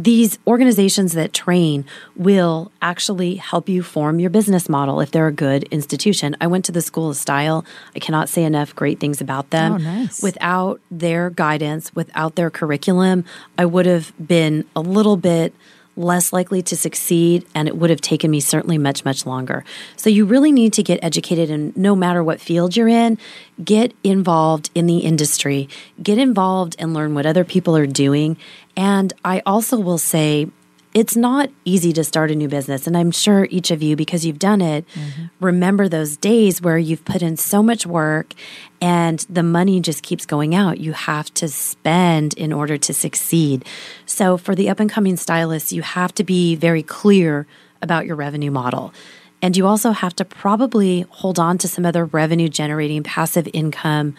These 0.00 0.38
organizations 0.46 1.14
that 1.14 1.32
train 1.32 1.84
will 2.14 2.70
actually 2.80 3.34
help 3.34 3.68
you 3.68 3.82
form 3.82 4.20
your 4.20 4.30
business 4.30 4.68
model 4.68 5.00
if 5.00 5.10
they're 5.10 5.26
a 5.26 5.32
good 5.32 5.64
institution. 5.64 6.36
I 6.40 6.46
went 6.46 6.64
to 6.66 6.72
the 6.72 6.80
School 6.80 7.10
of 7.10 7.16
Style. 7.16 7.64
I 7.96 7.98
cannot 7.98 8.28
say 8.28 8.44
enough 8.44 8.76
great 8.76 9.00
things 9.00 9.20
about 9.20 9.50
them. 9.50 9.72
Oh, 9.72 9.76
nice. 9.78 10.22
Without 10.22 10.80
their 10.88 11.30
guidance, 11.30 11.92
without 11.96 12.36
their 12.36 12.48
curriculum, 12.48 13.24
I 13.58 13.64
would 13.64 13.86
have 13.86 14.12
been 14.24 14.64
a 14.76 14.80
little 14.80 15.16
bit 15.16 15.52
less 15.98 16.32
likely 16.32 16.62
to 16.62 16.76
succeed 16.76 17.44
and 17.54 17.68
it 17.68 17.76
would 17.76 17.90
have 17.90 18.00
taken 18.00 18.30
me 18.30 18.40
certainly 18.40 18.78
much 18.78 19.04
much 19.04 19.26
longer. 19.26 19.64
So 19.96 20.08
you 20.08 20.24
really 20.24 20.52
need 20.52 20.72
to 20.74 20.82
get 20.82 21.00
educated 21.02 21.50
and 21.50 21.76
no 21.76 21.94
matter 21.96 22.22
what 22.22 22.40
field 22.40 22.76
you're 22.76 22.88
in 22.88 23.18
get 23.62 23.92
involved 24.04 24.70
in 24.74 24.86
the 24.86 24.98
industry. 24.98 25.68
Get 26.02 26.18
involved 26.18 26.76
and 26.78 26.94
learn 26.94 27.14
what 27.14 27.26
other 27.26 27.44
people 27.44 27.76
are 27.76 27.86
doing. 27.86 28.36
And 28.76 29.12
i 29.24 29.42
also 29.44 29.78
will 29.78 29.98
say 29.98 30.48
it's 30.94 31.16
not 31.16 31.50
easy 31.64 31.92
to 31.92 32.02
start 32.02 32.30
a 32.30 32.34
new 32.34 32.48
business 32.48 32.86
and 32.86 32.96
i'm 32.96 33.10
sure 33.10 33.46
each 33.50 33.70
of 33.70 33.82
you 33.82 33.94
because 33.96 34.24
you've 34.24 34.38
done 34.38 34.60
it 34.60 34.86
mm-hmm. 34.94 35.24
remember 35.40 35.88
those 35.88 36.16
days 36.16 36.62
where 36.62 36.78
you've 36.78 37.04
put 37.04 37.22
in 37.22 37.36
so 37.36 37.62
much 37.62 37.86
work 37.86 38.34
and 38.80 39.20
the 39.28 39.42
money 39.42 39.80
just 39.80 40.02
keeps 40.02 40.24
going 40.24 40.54
out. 40.54 40.78
You 40.78 40.92
have 40.92 41.32
to 41.34 41.48
spend 41.48 42.34
in 42.34 42.52
order 42.52 42.78
to 42.78 42.94
succeed. 42.94 43.64
So, 44.06 44.36
for 44.36 44.54
the 44.54 44.68
up 44.68 44.80
and 44.80 44.90
coming 44.90 45.16
stylists, 45.16 45.72
you 45.72 45.82
have 45.82 46.14
to 46.14 46.24
be 46.24 46.54
very 46.54 46.82
clear 46.82 47.46
about 47.82 48.06
your 48.06 48.16
revenue 48.16 48.50
model. 48.50 48.92
And 49.40 49.56
you 49.56 49.66
also 49.66 49.92
have 49.92 50.14
to 50.16 50.24
probably 50.24 51.02
hold 51.10 51.38
on 51.38 51.58
to 51.58 51.68
some 51.68 51.86
other 51.86 52.04
revenue 52.04 52.48
generating 52.48 53.02
passive 53.02 53.48
income 53.52 54.14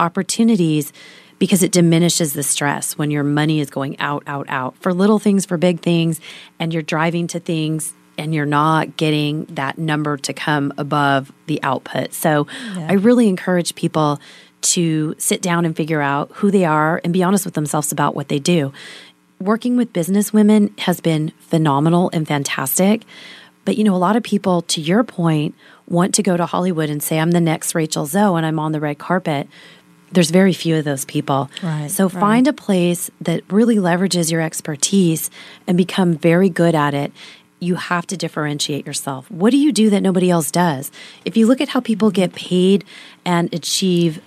opportunities 0.00 0.92
because 1.42 1.64
it 1.64 1.72
diminishes 1.72 2.34
the 2.34 2.42
stress 2.44 2.96
when 2.96 3.10
your 3.10 3.24
money 3.24 3.58
is 3.58 3.68
going 3.68 3.98
out, 3.98 4.22
out, 4.28 4.46
out 4.48 4.76
for 4.76 4.94
little 4.94 5.18
things, 5.18 5.44
for 5.44 5.56
big 5.56 5.80
things, 5.80 6.20
and 6.60 6.72
you're 6.72 6.84
driving 6.84 7.26
to 7.26 7.40
things 7.40 7.94
and 8.16 8.32
you're 8.32 8.46
not 8.46 8.96
getting 8.96 9.44
that 9.46 9.76
number 9.76 10.16
to 10.16 10.32
come 10.32 10.72
above 10.78 11.32
the 11.46 11.60
output. 11.64 12.12
So 12.12 12.46
yeah. 12.76 12.86
I 12.90 12.92
really 12.92 13.26
encourage 13.26 13.74
people 13.74 14.20
to 14.60 15.16
sit 15.18 15.42
down 15.42 15.64
and 15.64 15.76
figure 15.76 16.00
out 16.00 16.30
who 16.34 16.52
they 16.52 16.64
are 16.64 17.00
and 17.02 17.12
be 17.12 17.24
honest 17.24 17.44
with 17.44 17.54
themselves 17.54 17.90
about 17.90 18.14
what 18.14 18.28
they 18.28 18.38
do. 18.38 18.72
Working 19.40 19.76
with 19.76 19.92
business 19.92 20.32
women 20.32 20.72
has 20.78 21.00
been 21.00 21.32
phenomenal 21.40 22.08
and 22.12 22.24
fantastic. 22.24 23.02
But 23.64 23.76
you 23.76 23.82
know, 23.82 23.96
a 23.96 23.98
lot 23.98 24.14
of 24.14 24.22
people, 24.22 24.62
to 24.62 24.80
your 24.80 25.02
point, 25.02 25.56
want 25.88 26.14
to 26.14 26.22
go 26.22 26.36
to 26.36 26.46
Hollywood 26.46 26.88
and 26.88 27.02
say, 27.02 27.18
I'm 27.18 27.32
the 27.32 27.40
next 27.40 27.74
Rachel 27.74 28.06
Zoe 28.06 28.36
and 28.36 28.46
I'm 28.46 28.60
on 28.60 28.70
the 28.70 28.78
red 28.78 28.98
carpet 28.98 29.48
there's 30.12 30.30
very 30.30 30.52
few 30.52 30.76
of 30.76 30.84
those 30.84 31.04
people. 31.04 31.50
Right, 31.62 31.90
so 31.90 32.04
right. 32.04 32.20
find 32.20 32.48
a 32.48 32.52
place 32.52 33.10
that 33.20 33.42
really 33.50 33.76
leverages 33.76 34.30
your 34.30 34.40
expertise 34.40 35.30
and 35.66 35.76
become 35.76 36.14
very 36.14 36.48
good 36.48 36.74
at 36.74 36.94
it. 36.94 37.12
You 37.60 37.76
have 37.76 38.06
to 38.08 38.16
differentiate 38.16 38.86
yourself. 38.86 39.30
What 39.30 39.50
do 39.50 39.56
you 39.56 39.72
do 39.72 39.90
that 39.90 40.00
nobody 40.00 40.30
else 40.30 40.50
does? 40.50 40.90
If 41.24 41.36
you 41.36 41.46
look 41.46 41.60
at 41.60 41.70
how 41.70 41.80
people 41.80 42.10
get 42.10 42.34
paid 42.34 42.84
and 43.24 43.52
achieve 43.54 44.20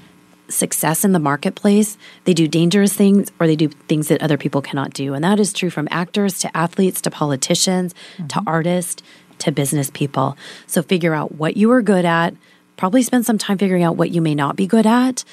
success 0.47 1.03
in 1.03 1.11
the 1.11 1.19
marketplace, 1.19 1.97
they 2.23 2.33
do 2.33 2.47
dangerous 2.47 2.93
things 2.93 3.31
or 3.39 3.47
they 3.47 3.55
do 3.55 3.67
things 3.67 4.07
that 4.07 4.21
other 4.21 4.37
people 4.37 4.61
cannot 4.61 4.93
do. 4.93 5.13
And 5.13 5.23
that 5.23 5.39
is 5.39 5.51
true 5.51 5.69
from 5.69 5.87
actors 5.91 6.39
to 6.39 6.55
athletes 6.55 7.01
to 7.01 7.11
politicians 7.11 7.93
mm-hmm. 8.13 8.27
to 8.27 8.43
artists 8.45 9.03
to 9.39 9.51
business 9.51 9.89
people. 9.89 10.37
So 10.65 10.81
figure 10.81 11.13
out 11.13 11.33
what 11.33 11.57
you 11.57 11.71
are 11.71 11.81
good 11.81 12.05
at, 12.05 12.35
probably 12.77 13.01
spend 13.01 13.25
some 13.25 13.37
time 13.37 13.57
figuring 13.57 13.83
out 13.83 13.97
what 13.97 14.11
you 14.11 14.21
may 14.21 14.35
not 14.35 14.55
be 14.55 14.67
good 14.67 14.85
at 14.85 15.25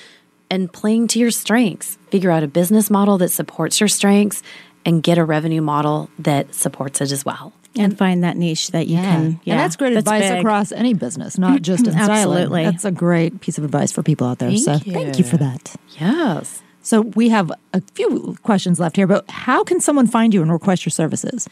and 0.52 0.70
playing 0.70 1.08
to 1.08 1.18
your 1.18 1.30
strengths. 1.30 1.96
Figure 2.10 2.30
out 2.30 2.42
a 2.42 2.46
business 2.46 2.90
model 2.90 3.16
that 3.18 3.30
supports 3.30 3.80
your 3.80 3.88
strengths 3.88 4.42
and 4.84 5.02
get 5.02 5.16
a 5.16 5.24
revenue 5.24 5.62
model 5.62 6.10
that 6.18 6.54
supports 6.54 7.00
it 7.00 7.10
as 7.10 7.24
well. 7.24 7.54
And 7.74 7.96
find 7.96 8.22
that 8.22 8.36
niche 8.36 8.68
that 8.68 8.86
you 8.86 8.96
yeah. 8.96 9.02
can. 9.02 9.40
Yeah, 9.44 9.54
and 9.54 9.60
that's 9.60 9.76
great 9.76 9.94
that's 9.94 10.06
advice 10.06 10.28
big. 10.28 10.40
across 10.40 10.70
any 10.70 10.92
business, 10.92 11.38
not 11.38 11.62
just 11.70 11.86
in 11.86 11.94
styling. 11.94 12.10
Absolutely. 12.10 12.64
That's 12.64 12.84
a 12.84 12.90
great 12.90 13.40
piece 13.40 13.56
of 13.56 13.64
advice 13.64 13.90
for 13.92 14.02
people 14.02 14.26
out 14.26 14.40
there. 14.40 14.50
Thank 14.50 14.62
so 14.62 14.72
you. 14.84 14.92
thank 14.92 15.18
you 15.18 15.24
for 15.24 15.38
that. 15.38 15.74
Yes. 15.98 16.62
So 16.82 17.00
we 17.00 17.30
have 17.30 17.50
a 17.72 17.80
few 17.94 18.36
questions 18.42 18.78
left 18.78 18.96
here, 18.96 19.06
but 19.06 19.30
how 19.30 19.64
can 19.64 19.80
someone 19.80 20.06
find 20.06 20.34
you 20.34 20.42
and 20.42 20.52
request 20.52 20.84
your 20.84 20.90
services? 20.90 21.48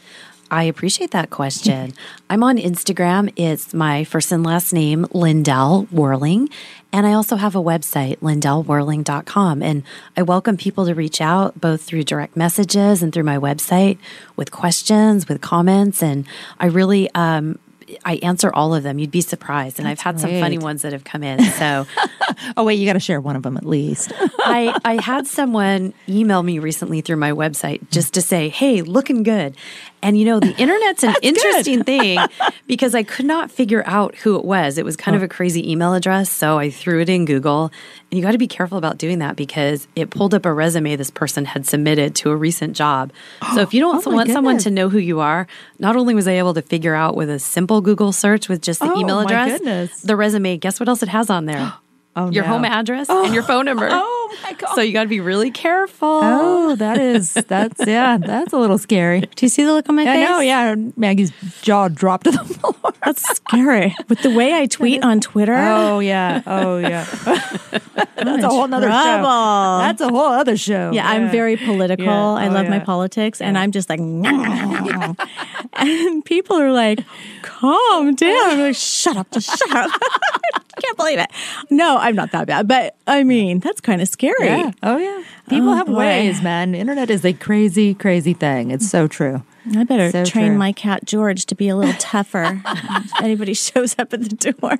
I 0.51 0.63
appreciate 0.63 1.11
that 1.11 1.29
question. 1.29 1.93
I'm 2.29 2.43
on 2.43 2.57
Instagram. 2.57 3.31
It's 3.37 3.73
my 3.73 4.03
first 4.03 4.31
and 4.31 4.45
last 4.45 4.73
name, 4.73 5.05
Lyndell 5.05 5.87
Werling. 5.87 6.51
And 6.93 7.07
I 7.07 7.13
also 7.13 7.37
have 7.37 7.55
a 7.55 7.63
website, 7.63 8.17
lyndellwerling.com. 8.17 9.63
And 9.63 9.83
I 10.17 10.23
welcome 10.23 10.57
people 10.57 10.85
to 10.85 10.93
reach 10.93 11.21
out 11.21 11.59
both 11.59 11.81
through 11.81 12.03
direct 12.03 12.35
messages 12.35 13.01
and 13.01 13.13
through 13.13 13.23
my 13.23 13.37
website 13.37 13.97
with 14.35 14.51
questions, 14.51 15.29
with 15.29 15.39
comments. 15.39 16.03
And 16.03 16.25
I 16.59 16.65
really, 16.65 17.09
um, 17.15 17.57
I 18.05 18.15
answer 18.17 18.51
all 18.53 18.73
of 18.73 18.83
them. 18.83 18.99
You'd 18.99 19.11
be 19.11 19.21
surprised. 19.21 19.79
And 19.79 19.87
That's 19.87 19.99
I've 19.99 20.03
had 20.03 20.15
great. 20.15 20.33
some 20.33 20.41
funny 20.41 20.57
ones 20.57 20.81
that 20.81 20.93
have 20.93 21.03
come 21.03 21.23
in. 21.23 21.43
So 21.43 21.85
oh, 22.57 22.63
wait, 22.63 22.75
you 22.75 22.85
got 22.85 22.93
to 22.93 22.99
share 22.99 23.21
one 23.21 23.35
of 23.35 23.43
them 23.43 23.57
at 23.57 23.65
least. 23.65 24.11
I, 24.39 24.77
I 24.83 25.01
had 25.01 25.27
someone 25.27 25.93
email 26.07 26.43
me 26.43 26.59
recently 26.59 27.01
through 27.01 27.17
my 27.17 27.31
website 27.31 27.89
just 27.89 28.13
to 28.15 28.21
say, 28.21 28.49
hey, 28.49 28.81
looking 28.81 29.23
good. 29.23 29.55
And 30.03 30.17
you 30.17 30.25
know, 30.25 30.39
the 30.39 30.55
internet's 30.57 31.03
an 31.03 31.15
interesting 31.21 31.83
thing 31.83 32.19
because 32.67 32.95
I 32.95 33.03
could 33.03 33.25
not 33.25 33.51
figure 33.51 33.83
out 33.85 34.15
who 34.15 34.35
it 34.35 34.45
was. 34.45 34.77
It 34.77 34.85
was 34.85 34.95
kind 34.97 35.15
of 35.15 35.21
oh. 35.21 35.25
a 35.25 35.27
crazy 35.27 35.71
email 35.71 35.93
address. 35.93 36.29
So 36.29 36.57
I 36.57 36.69
threw 36.69 37.01
it 37.01 37.09
in 37.09 37.25
Google. 37.25 37.71
And 38.09 38.17
you 38.17 38.25
got 38.25 38.31
to 38.31 38.37
be 38.37 38.47
careful 38.47 38.77
about 38.77 38.97
doing 38.97 39.19
that 39.19 39.35
because 39.35 39.87
it 39.95 40.09
pulled 40.09 40.33
up 40.33 40.45
a 40.45 40.51
resume 40.51 40.95
this 40.95 41.11
person 41.11 41.45
had 41.45 41.65
submitted 41.65 42.15
to 42.15 42.31
a 42.31 42.35
recent 42.35 42.75
job. 42.75 43.11
So 43.53 43.61
if 43.61 43.73
you 43.73 43.79
don't 43.79 43.91
Oh 44.05 44.11
want 44.11 44.29
someone 44.29 44.57
to 44.59 44.71
know 44.71 44.89
who 44.89 44.97
you 44.97 45.19
are, 45.19 45.47
not 45.79 45.95
only 45.95 46.15
was 46.15 46.27
I 46.27 46.33
able 46.33 46.53
to 46.55 46.61
figure 46.61 46.95
out 46.95 47.15
with 47.15 47.29
a 47.29 47.39
simple 47.39 47.80
Google 47.81 48.11
search 48.11 48.47
with 48.49 48.61
just 48.61 48.79
the 48.79 48.91
Oh, 48.91 48.99
email 48.99 49.17
my 49.17 49.23
address, 49.23 49.59
goodness. 49.59 50.01
the 50.01 50.15
resume, 50.15 50.57
guess 50.57 50.79
what 50.79 50.87
else 50.89 51.03
it 51.03 51.09
has 51.09 51.29
on 51.29 51.45
there? 51.45 51.73
Oh, 52.15 52.29
your 52.29 52.43
no. 52.43 52.49
home 52.49 52.65
address 52.65 53.07
oh. 53.09 53.23
and 53.25 53.33
your 53.33 53.43
phone 53.43 53.65
number. 53.65 53.87
Oh, 54.31 54.37
my 54.43 54.53
God. 54.53 54.75
So 54.75 54.81
you 54.81 54.93
got 54.93 55.03
to 55.03 55.09
be 55.09 55.19
really 55.19 55.51
careful. 55.51 56.07
Oh, 56.23 56.75
that 56.77 56.97
is, 56.97 57.33
that's, 57.33 57.85
yeah, 57.85 58.17
that's 58.17 58.53
a 58.53 58.57
little 58.57 58.77
scary. 58.77 59.19
Do 59.21 59.45
you 59.45 59.49
see 59.49 59.63
the 59.65 59.73
look 59.73 59.89
on 59.89 59.95
my 59.95 60.03
I 60.03 60.05
face? 60.05 60.29
know, 60.29 60.39
yeah. 60.39 60.73
Maggie's 60.95 61.31
jaw 61.61 61.89
dropped 61.89 62.23
to 62.23 62.31
the 62.31 62.37
floor. 62.45 62.93
That's 63.03 63.21
scary. 63.35 63.93
With 64.07 64.21
the 64.21 64.29
way 64.31 64.53
I 64.53 64.67
tweet 64.67 65.03
on 65.03 65.19
Twitter. 65.19 65.53
Oh, 65.57 65.99
yeah. 65.99 66.41
Oh, 66.47 66.77
yeah. 66.77 67.03
that's 68.15 68.43
a 68.43 68.47
whole 68.47 68.67
nother 68.69 68.87
show. 68.87 69.21
That's 69.81 69.99
a 69.99 70.07
whole 70.07 70.27
other 70.31 70.55
show. 70.55 70.91
Yeah, 70.93 71.09
I'm 71.09 71.29
very 71.29 71.57
political. 71.57 72.05
Yeah. 72.05 72.33
I 72.33 72.47
Oh, 72.47 72.51
love 72.53 72.67
my 72.69 72.77
yeah. 72.77 72.83
politics, 72.85 73.41
and 73.41 73.57
I'm 73.57 73.71
just 73.73 73.89
like, 73.89 73.99
and 75.79 76.25
people 76.25 76.57
are 76.57 76.71
like, 76.71 76.99
"Calm 77.41 78.15
down." 78.15 78.49
I'm 78.51 78.59
like, 78.59 78.75
"Shut 78.75 79.17
up, 79.17 79.29
just 79.31 79.49
shut 79.57 79.75
up." 79.75 79.91
Can't 80.81 80.97
believe 80.97 81.19
it. 81.19 81.29
No, 81.69 81.97
I'm 81.97 82.15
not 82.15 82.31
that 82.31 82.47
bad, 82.47 82.67
but 82.67 82.95
I 83.07 83.23
mean, 83.23 83.59
that's 83.59 83.79
kind 83.81 84.01
of 84.01 84.07
scary. 84.07 84.47
Yeah. 84.47 84.71
Oh, 84.81 84.97
yeah. 84.97 85.23
People 85.49 85.69
Oh, 85.69 85.75
have 85.75 85.87
boy. 85.87 85.95
ways, 85.97 86.41
man. 86.41 86.73
Internet 86.75 87.09
is 87.09 87.23
a 87.25 87.33
crazy, 87.33 87.93
crazy 87.93 88.33
thing. 88.33 88.71
It's 88.71 88.89
so 88.89 89.07
true. 89.07 89.43
I 89.77 89.83
better 89.83 90.09
So 90.09 90.25
train 90.25 90.47
true. 90.49 90.57
my 90.57 90.71
cat 90.71 91.05
George 91.05 91.45
to 91.45 91.55
be 91.55 91.69
a 91.69 91.75
little 91.75 91.93
tougher. 91.99 92.61
if 92.65 93.21
anybody 93.21 93.53
shows 93.53 93.95
up 93.99 94.11
at 94.11 94.21
the 94.23 94.53
door. 94.53 94.71
Ugh. 94.71 94.79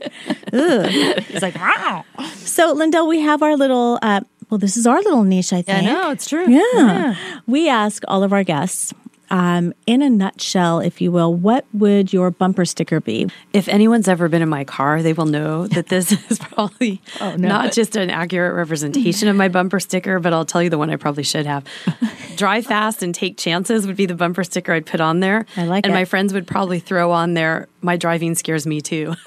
It's 0.53 1.41
like, 1.43 1.55
wow. 1.55 2.03
So, 2.37 2.73
Lyndell, 2.75 3.07
we 3.07 3.19
have 3.19 3.43
our 3.43 3.55
little. 3.55 3.99
Uh, 4.01 4.21
well, 4.49 4.57
this 4.57 4.75
is 4.77 4.87
our 4.87 4.97
little 5.01 5.23
niche. 5.23 5.53
I 5.53 5.61
think. 5.61 5.83
I 5.83 5.85
know, 5.85 6.09
it's 6.11 6.27
true. 6.27 6.49
Yeah. 6.49 7.15
We 7.45 7.69
ask 7.69 8.03
all 8.07 8.23
of 8.23 8.33
our 8.33 8.43
guests, 8.43 8.91
um, 9.31 9.73
in 9.87 10.01
a 10.01 10.09
nutshell, 10.09 10.81
if 10.81 10.99
you 10.99 11.09
will, 11.09 11.33
what 11.33 11.65
would 11.71 12.11
your 12.11 12.31
bumper 12.31 12.65
sticker 12.65 12.99
be? 12.99 13.29
If 13.53 13.69
anyone's 13.69 14.09
ever 14.09 14.27
been 14.27 14.41
in 14.41 14.49
my 14.49 14.65
car, 14.65 15.01
they 15.01 15.13
will 15.13 15.25
know 15.25 15.67
that 15.67 15.87
this 15.87 16.11
is 16.29 16.37
probably 16.37 17.01
no. 17.21 17.35
not 17.37 17.71
just 17.71 17.95
an 17.95 18.09
accurate 18.09 18.53
representation 18.55 19.29
of 19.29 19.37
my 19.37 19.47
bumper 19.47 19.79
sticker, 19.79 20.19
but 20.19 20.33
I'll 20.33 20.43
tell 20.45 20.61
you 20.61 20.69
the 20.69 20.77
one 20.77 20.89
I 20.89 20.97
probably 20.97 21.23
should 21.23 21.45
have. 21.45 21.63
Drive 22.35 22.65
fast 22.65 23.01
and 23.01 23.15
take 23.15 23.37
chances 23.37 23.87
would 23.87 23.95
be 23.95 24.05
the 24.05 24.15
bumper 24.15 24.43
sticker 24.43 24.73
I'd 24.73 24.85
put 24.85 24.99
on 24.99 25.21
there. 25.21 25.45
I 25.55 25.63
like 25.63 25.85
and 25.85 25.93
it. 25.93 25.95
my 25.95 26.03
friends 26.03 26.33
would 26.33 26.45
probably 26.45 26.79
throw 26.79 27.11
on 27.11 27.33
there, 27.33 27.69
my 27.81 27.95
driving 27.95 28.35
scares 28.35 28.67
me 28.67 28.81
too. 28.81 29.15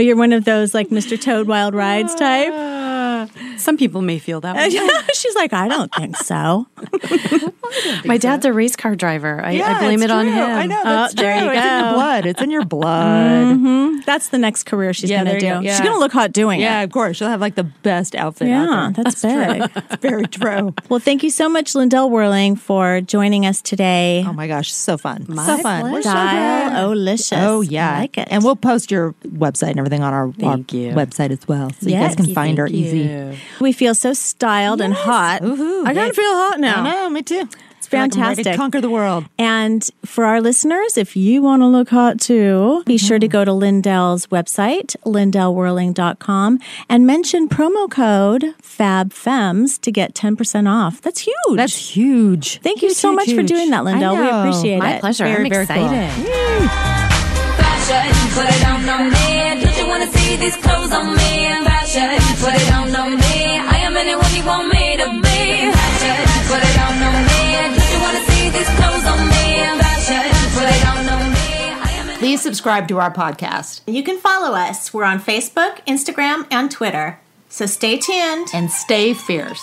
Oh, 0.00 0.02
you're 0.02 0.16
one 0.16 0.32
of 0.32 0.46
those 0.46 0.72
like 0.72 0.88
Mr. 0.88 1.20
Toad 1.20 1.46
Wild 1.46 1.74
Rides 1.74 2.14
type? 2.14 2.50
Ah. 2.54 3.26
Some 3.58 3.76
people 3.76 4.00
may 4.00 4.18
feel 4.18 4.40
that 4.40 4.56
way. 4.56 4.70
She's 5.12 5.34
like, 5.34 5.52
I 5.52 5.68
don't 5.68 5.92
think 5.94 6.16
so. 6.16 6.66
My 8.06 8.16
dad's 8.16 8.46
a 8.46 8.52
race 8.52 8.76
car 8.76 8.96
driver. 8.96 9.42
I, 9.44 9.60
I 9.60 9.78
blame 9.80 9.94
it's 10.00 10.04
it 10.04 10.10
on 10.10 10.24
true. 10.24 10.32
him. 10.34 10.42
I 10.50 10.66
know. 10.66 10.80
Oh, 10.80 10.84
that's 10.84 11.14
Oh, 11.18 11.20
there 11.22 11.36
true. 11.38 11.44
you 11.44 11.50
It's 11.52 11.60
in 11.66 11.70
your 11.84 11.92
blood. 11.92 12.26
It's 12.26 12.42
in 12.42 12.50
your 12.50 12.64
blood. 12.64 13.56
Mm-hmm. 13.56 14.00
That's 14.06 14.28
the 14.28 14.38
next 14.38 14.64
career 14.64 14.94
she's 14.94 15.10
Yeah, 15.10 15.22
going 15.24 15.34
to 15.34 15.40
do. 15.40 15.46
go. 15.48 15.60
She's 15.60 15.64
Yeah. 15.78 15.78
going 15.84 15.92
to 15.92 15.98
look 15.98 16.12
hot 16.12 16.32
doing 16.32 16.60
Yeah, 16.60 16.66
it. 16.66 16.70
Yeah, 16.78 16.82
of 16.84 16.92
course. 16.92 17.18
She'll 17.18 17.28
have 17.28 17.40
like 17.42 17.54
the 17.56 17.64
best 17.64 18.14
outfit. 18.14 18.48
Yeah, 18.48 18.64
out 18.86 18.94
there. 18.94 19.04
that's 19.04 19.20
true. 19.20 19.30
big. 19.46 19.70
It's 19.76 19.96
very 20.00 20.26
true. 20.26 20.74
Well, 20.88 21.00
thank 21.00 21.22
you 21.22 21.30
so 21.30 21.48
much, 21.50 21.74
Lyndell 21.74 22.10
Werling, 22.10 22.58
for 22.58 23.02
joining 23.02 23.44
us 23.44 23.60
today. 23.60 24.24
Oh 24.26 24.32
my 24.32 24.46
gosh, 24.48 24.72
so 24.72 24.96
fun. 24.96 25.26
My 25.28 25.44
so 25.44 25.58
fun. 25.58 25.92
We're 25.92 26.02
so 26.02 26.08
Style 26.10 26.94
glad. 26.94 27.36
Oh, 27.42 27.56
oh 27.56 27.60
yeah, 27.60 27.96
I 27.96 28.00
like 28.00 28.16
it. 28.18 28.28
And 28.30 28.42
we'll 28.42 28.56
post 28.56 28.90
your 28.90 29.12
website 29.26 29.70
and 29.70 29.78
everything 29.78 29.89
on 29.98 30.12
our, 30.12 30.24
our 30.26 30.58
website 30.58 31.30
as 31.30 31.46
well, 31.48 31.70
so 31.80 31.88
you 31.88 31.96
guys 31.96 32.14
can 32.14 32.26
Thank 32.26 32.34
find 32.34 32.58
you, 32.58 32.62
her 32.62 32.68
easy. 32.68 32.98
you. 33.00 33.36
we 33.60 33.72
feel 33.72 33.94
so 33.94 34.12
styled 34.12 34.80
and 34.80 34.94
hot. 34.94 35.42
Woohoo. 35.42 35.86
I 35.86 35.94
kind 35.94 36.10
of 36.10 36.16
feel 36.16 36.24
hot 36.24 36.60
now. 36.60 36.82
I 36.82 36.92
know, 36.92 37.10
me 37.10 37.22
too. 37.22 37.48
It's 37.80 37.88
fantastic. 37.88 38.56
conquer 38.56 38.82
the 38.82 38.90
world. 38.90 39.24
And 39.38 39.88
for 40.04 40.26
our 40.26 40.42
listeners, 40.42 40.98
if 40.98 41.16
you 41.16 41.40
want 41.40 41.62
to 41.62 41.66
look 41.66 41.88
hot 41.88 42.20
too, 42.20 42.82
be 42.84 42.98
sure 42.98 43.18
to 43.18 43.26
mm-hmm. 43.26 43.32
go 43.32 43.44
to 43.46 43.52
Lyndell's 43.52 44.26
website, 44.26 44.96
lyndellwerling.com, 45.06 46.58
and 46.90 47.06
mention 47.06 47.48
promo 47.48 47.90
code 47.90 48.54
FABFEMS 48.62 49.80
to 49.80 49.90
get 49.90 50.14
10% 50.14 50.68
off. 50.68 51.00
That's 51.00 51.20
huge. 51.20 51.56
That's 51.56 51.96
huge. 51.96 52.60
Thank 52.60 52.82
you 52.82 52.90
so 52.90 53.12
huge, 53.12 53.16
much 53.16 53.34
for 53.34 53.42
doing 53.42 53.70
that, 53.70 53.84
Lyndell. 53.84 54.12
We 54.12 54.24
know. 54.24 54.40
appreciate 54.40 54.78
My 54.78 54.96
it. 54.96 55.00
pleasure. 55.00 55.24
Very, 55.24 55.44
I'm 55.44 55.50
very 55.50 55.62
excited. 55.62 56.10
Fashion, 57.56 58.12
put 58.34 59.39
these 60.40 60.56
clothes 60.56 60.90
on 60.92 61.14
me 61.16 61.46
and 61.52 61.64
me. 61.64 63.36
I 63.74 63.76
am 63.84 63.96
anyone 63.96 64.32
you 64.34 64.44
want 64.44 64.72
me 64.72 64.96
to 64.96 65.06
be. 65.20 65.30
Please 72.18 72.42
subscribe 72.42 72.88
to 72.88 72.98
our 72.98 73.12
podcast. 73.12 73.80
You 73.86 74.02
can 74.02 74.18
follow 74.18 74.54
us. 74.56 74.92
We're 74.92 75.04
on 75.04 75.20
Facebook, 75.20 75.84
Instagram, 75.86 76.46
and 76.50 76.70
Twitter. 76.70 77.18
So 77.48 77.66
stay 77.66 77.98
tuned 77.98 78.48
and 78.52 78.70
stay 78.70 79.14
fierce. 79.14 79.60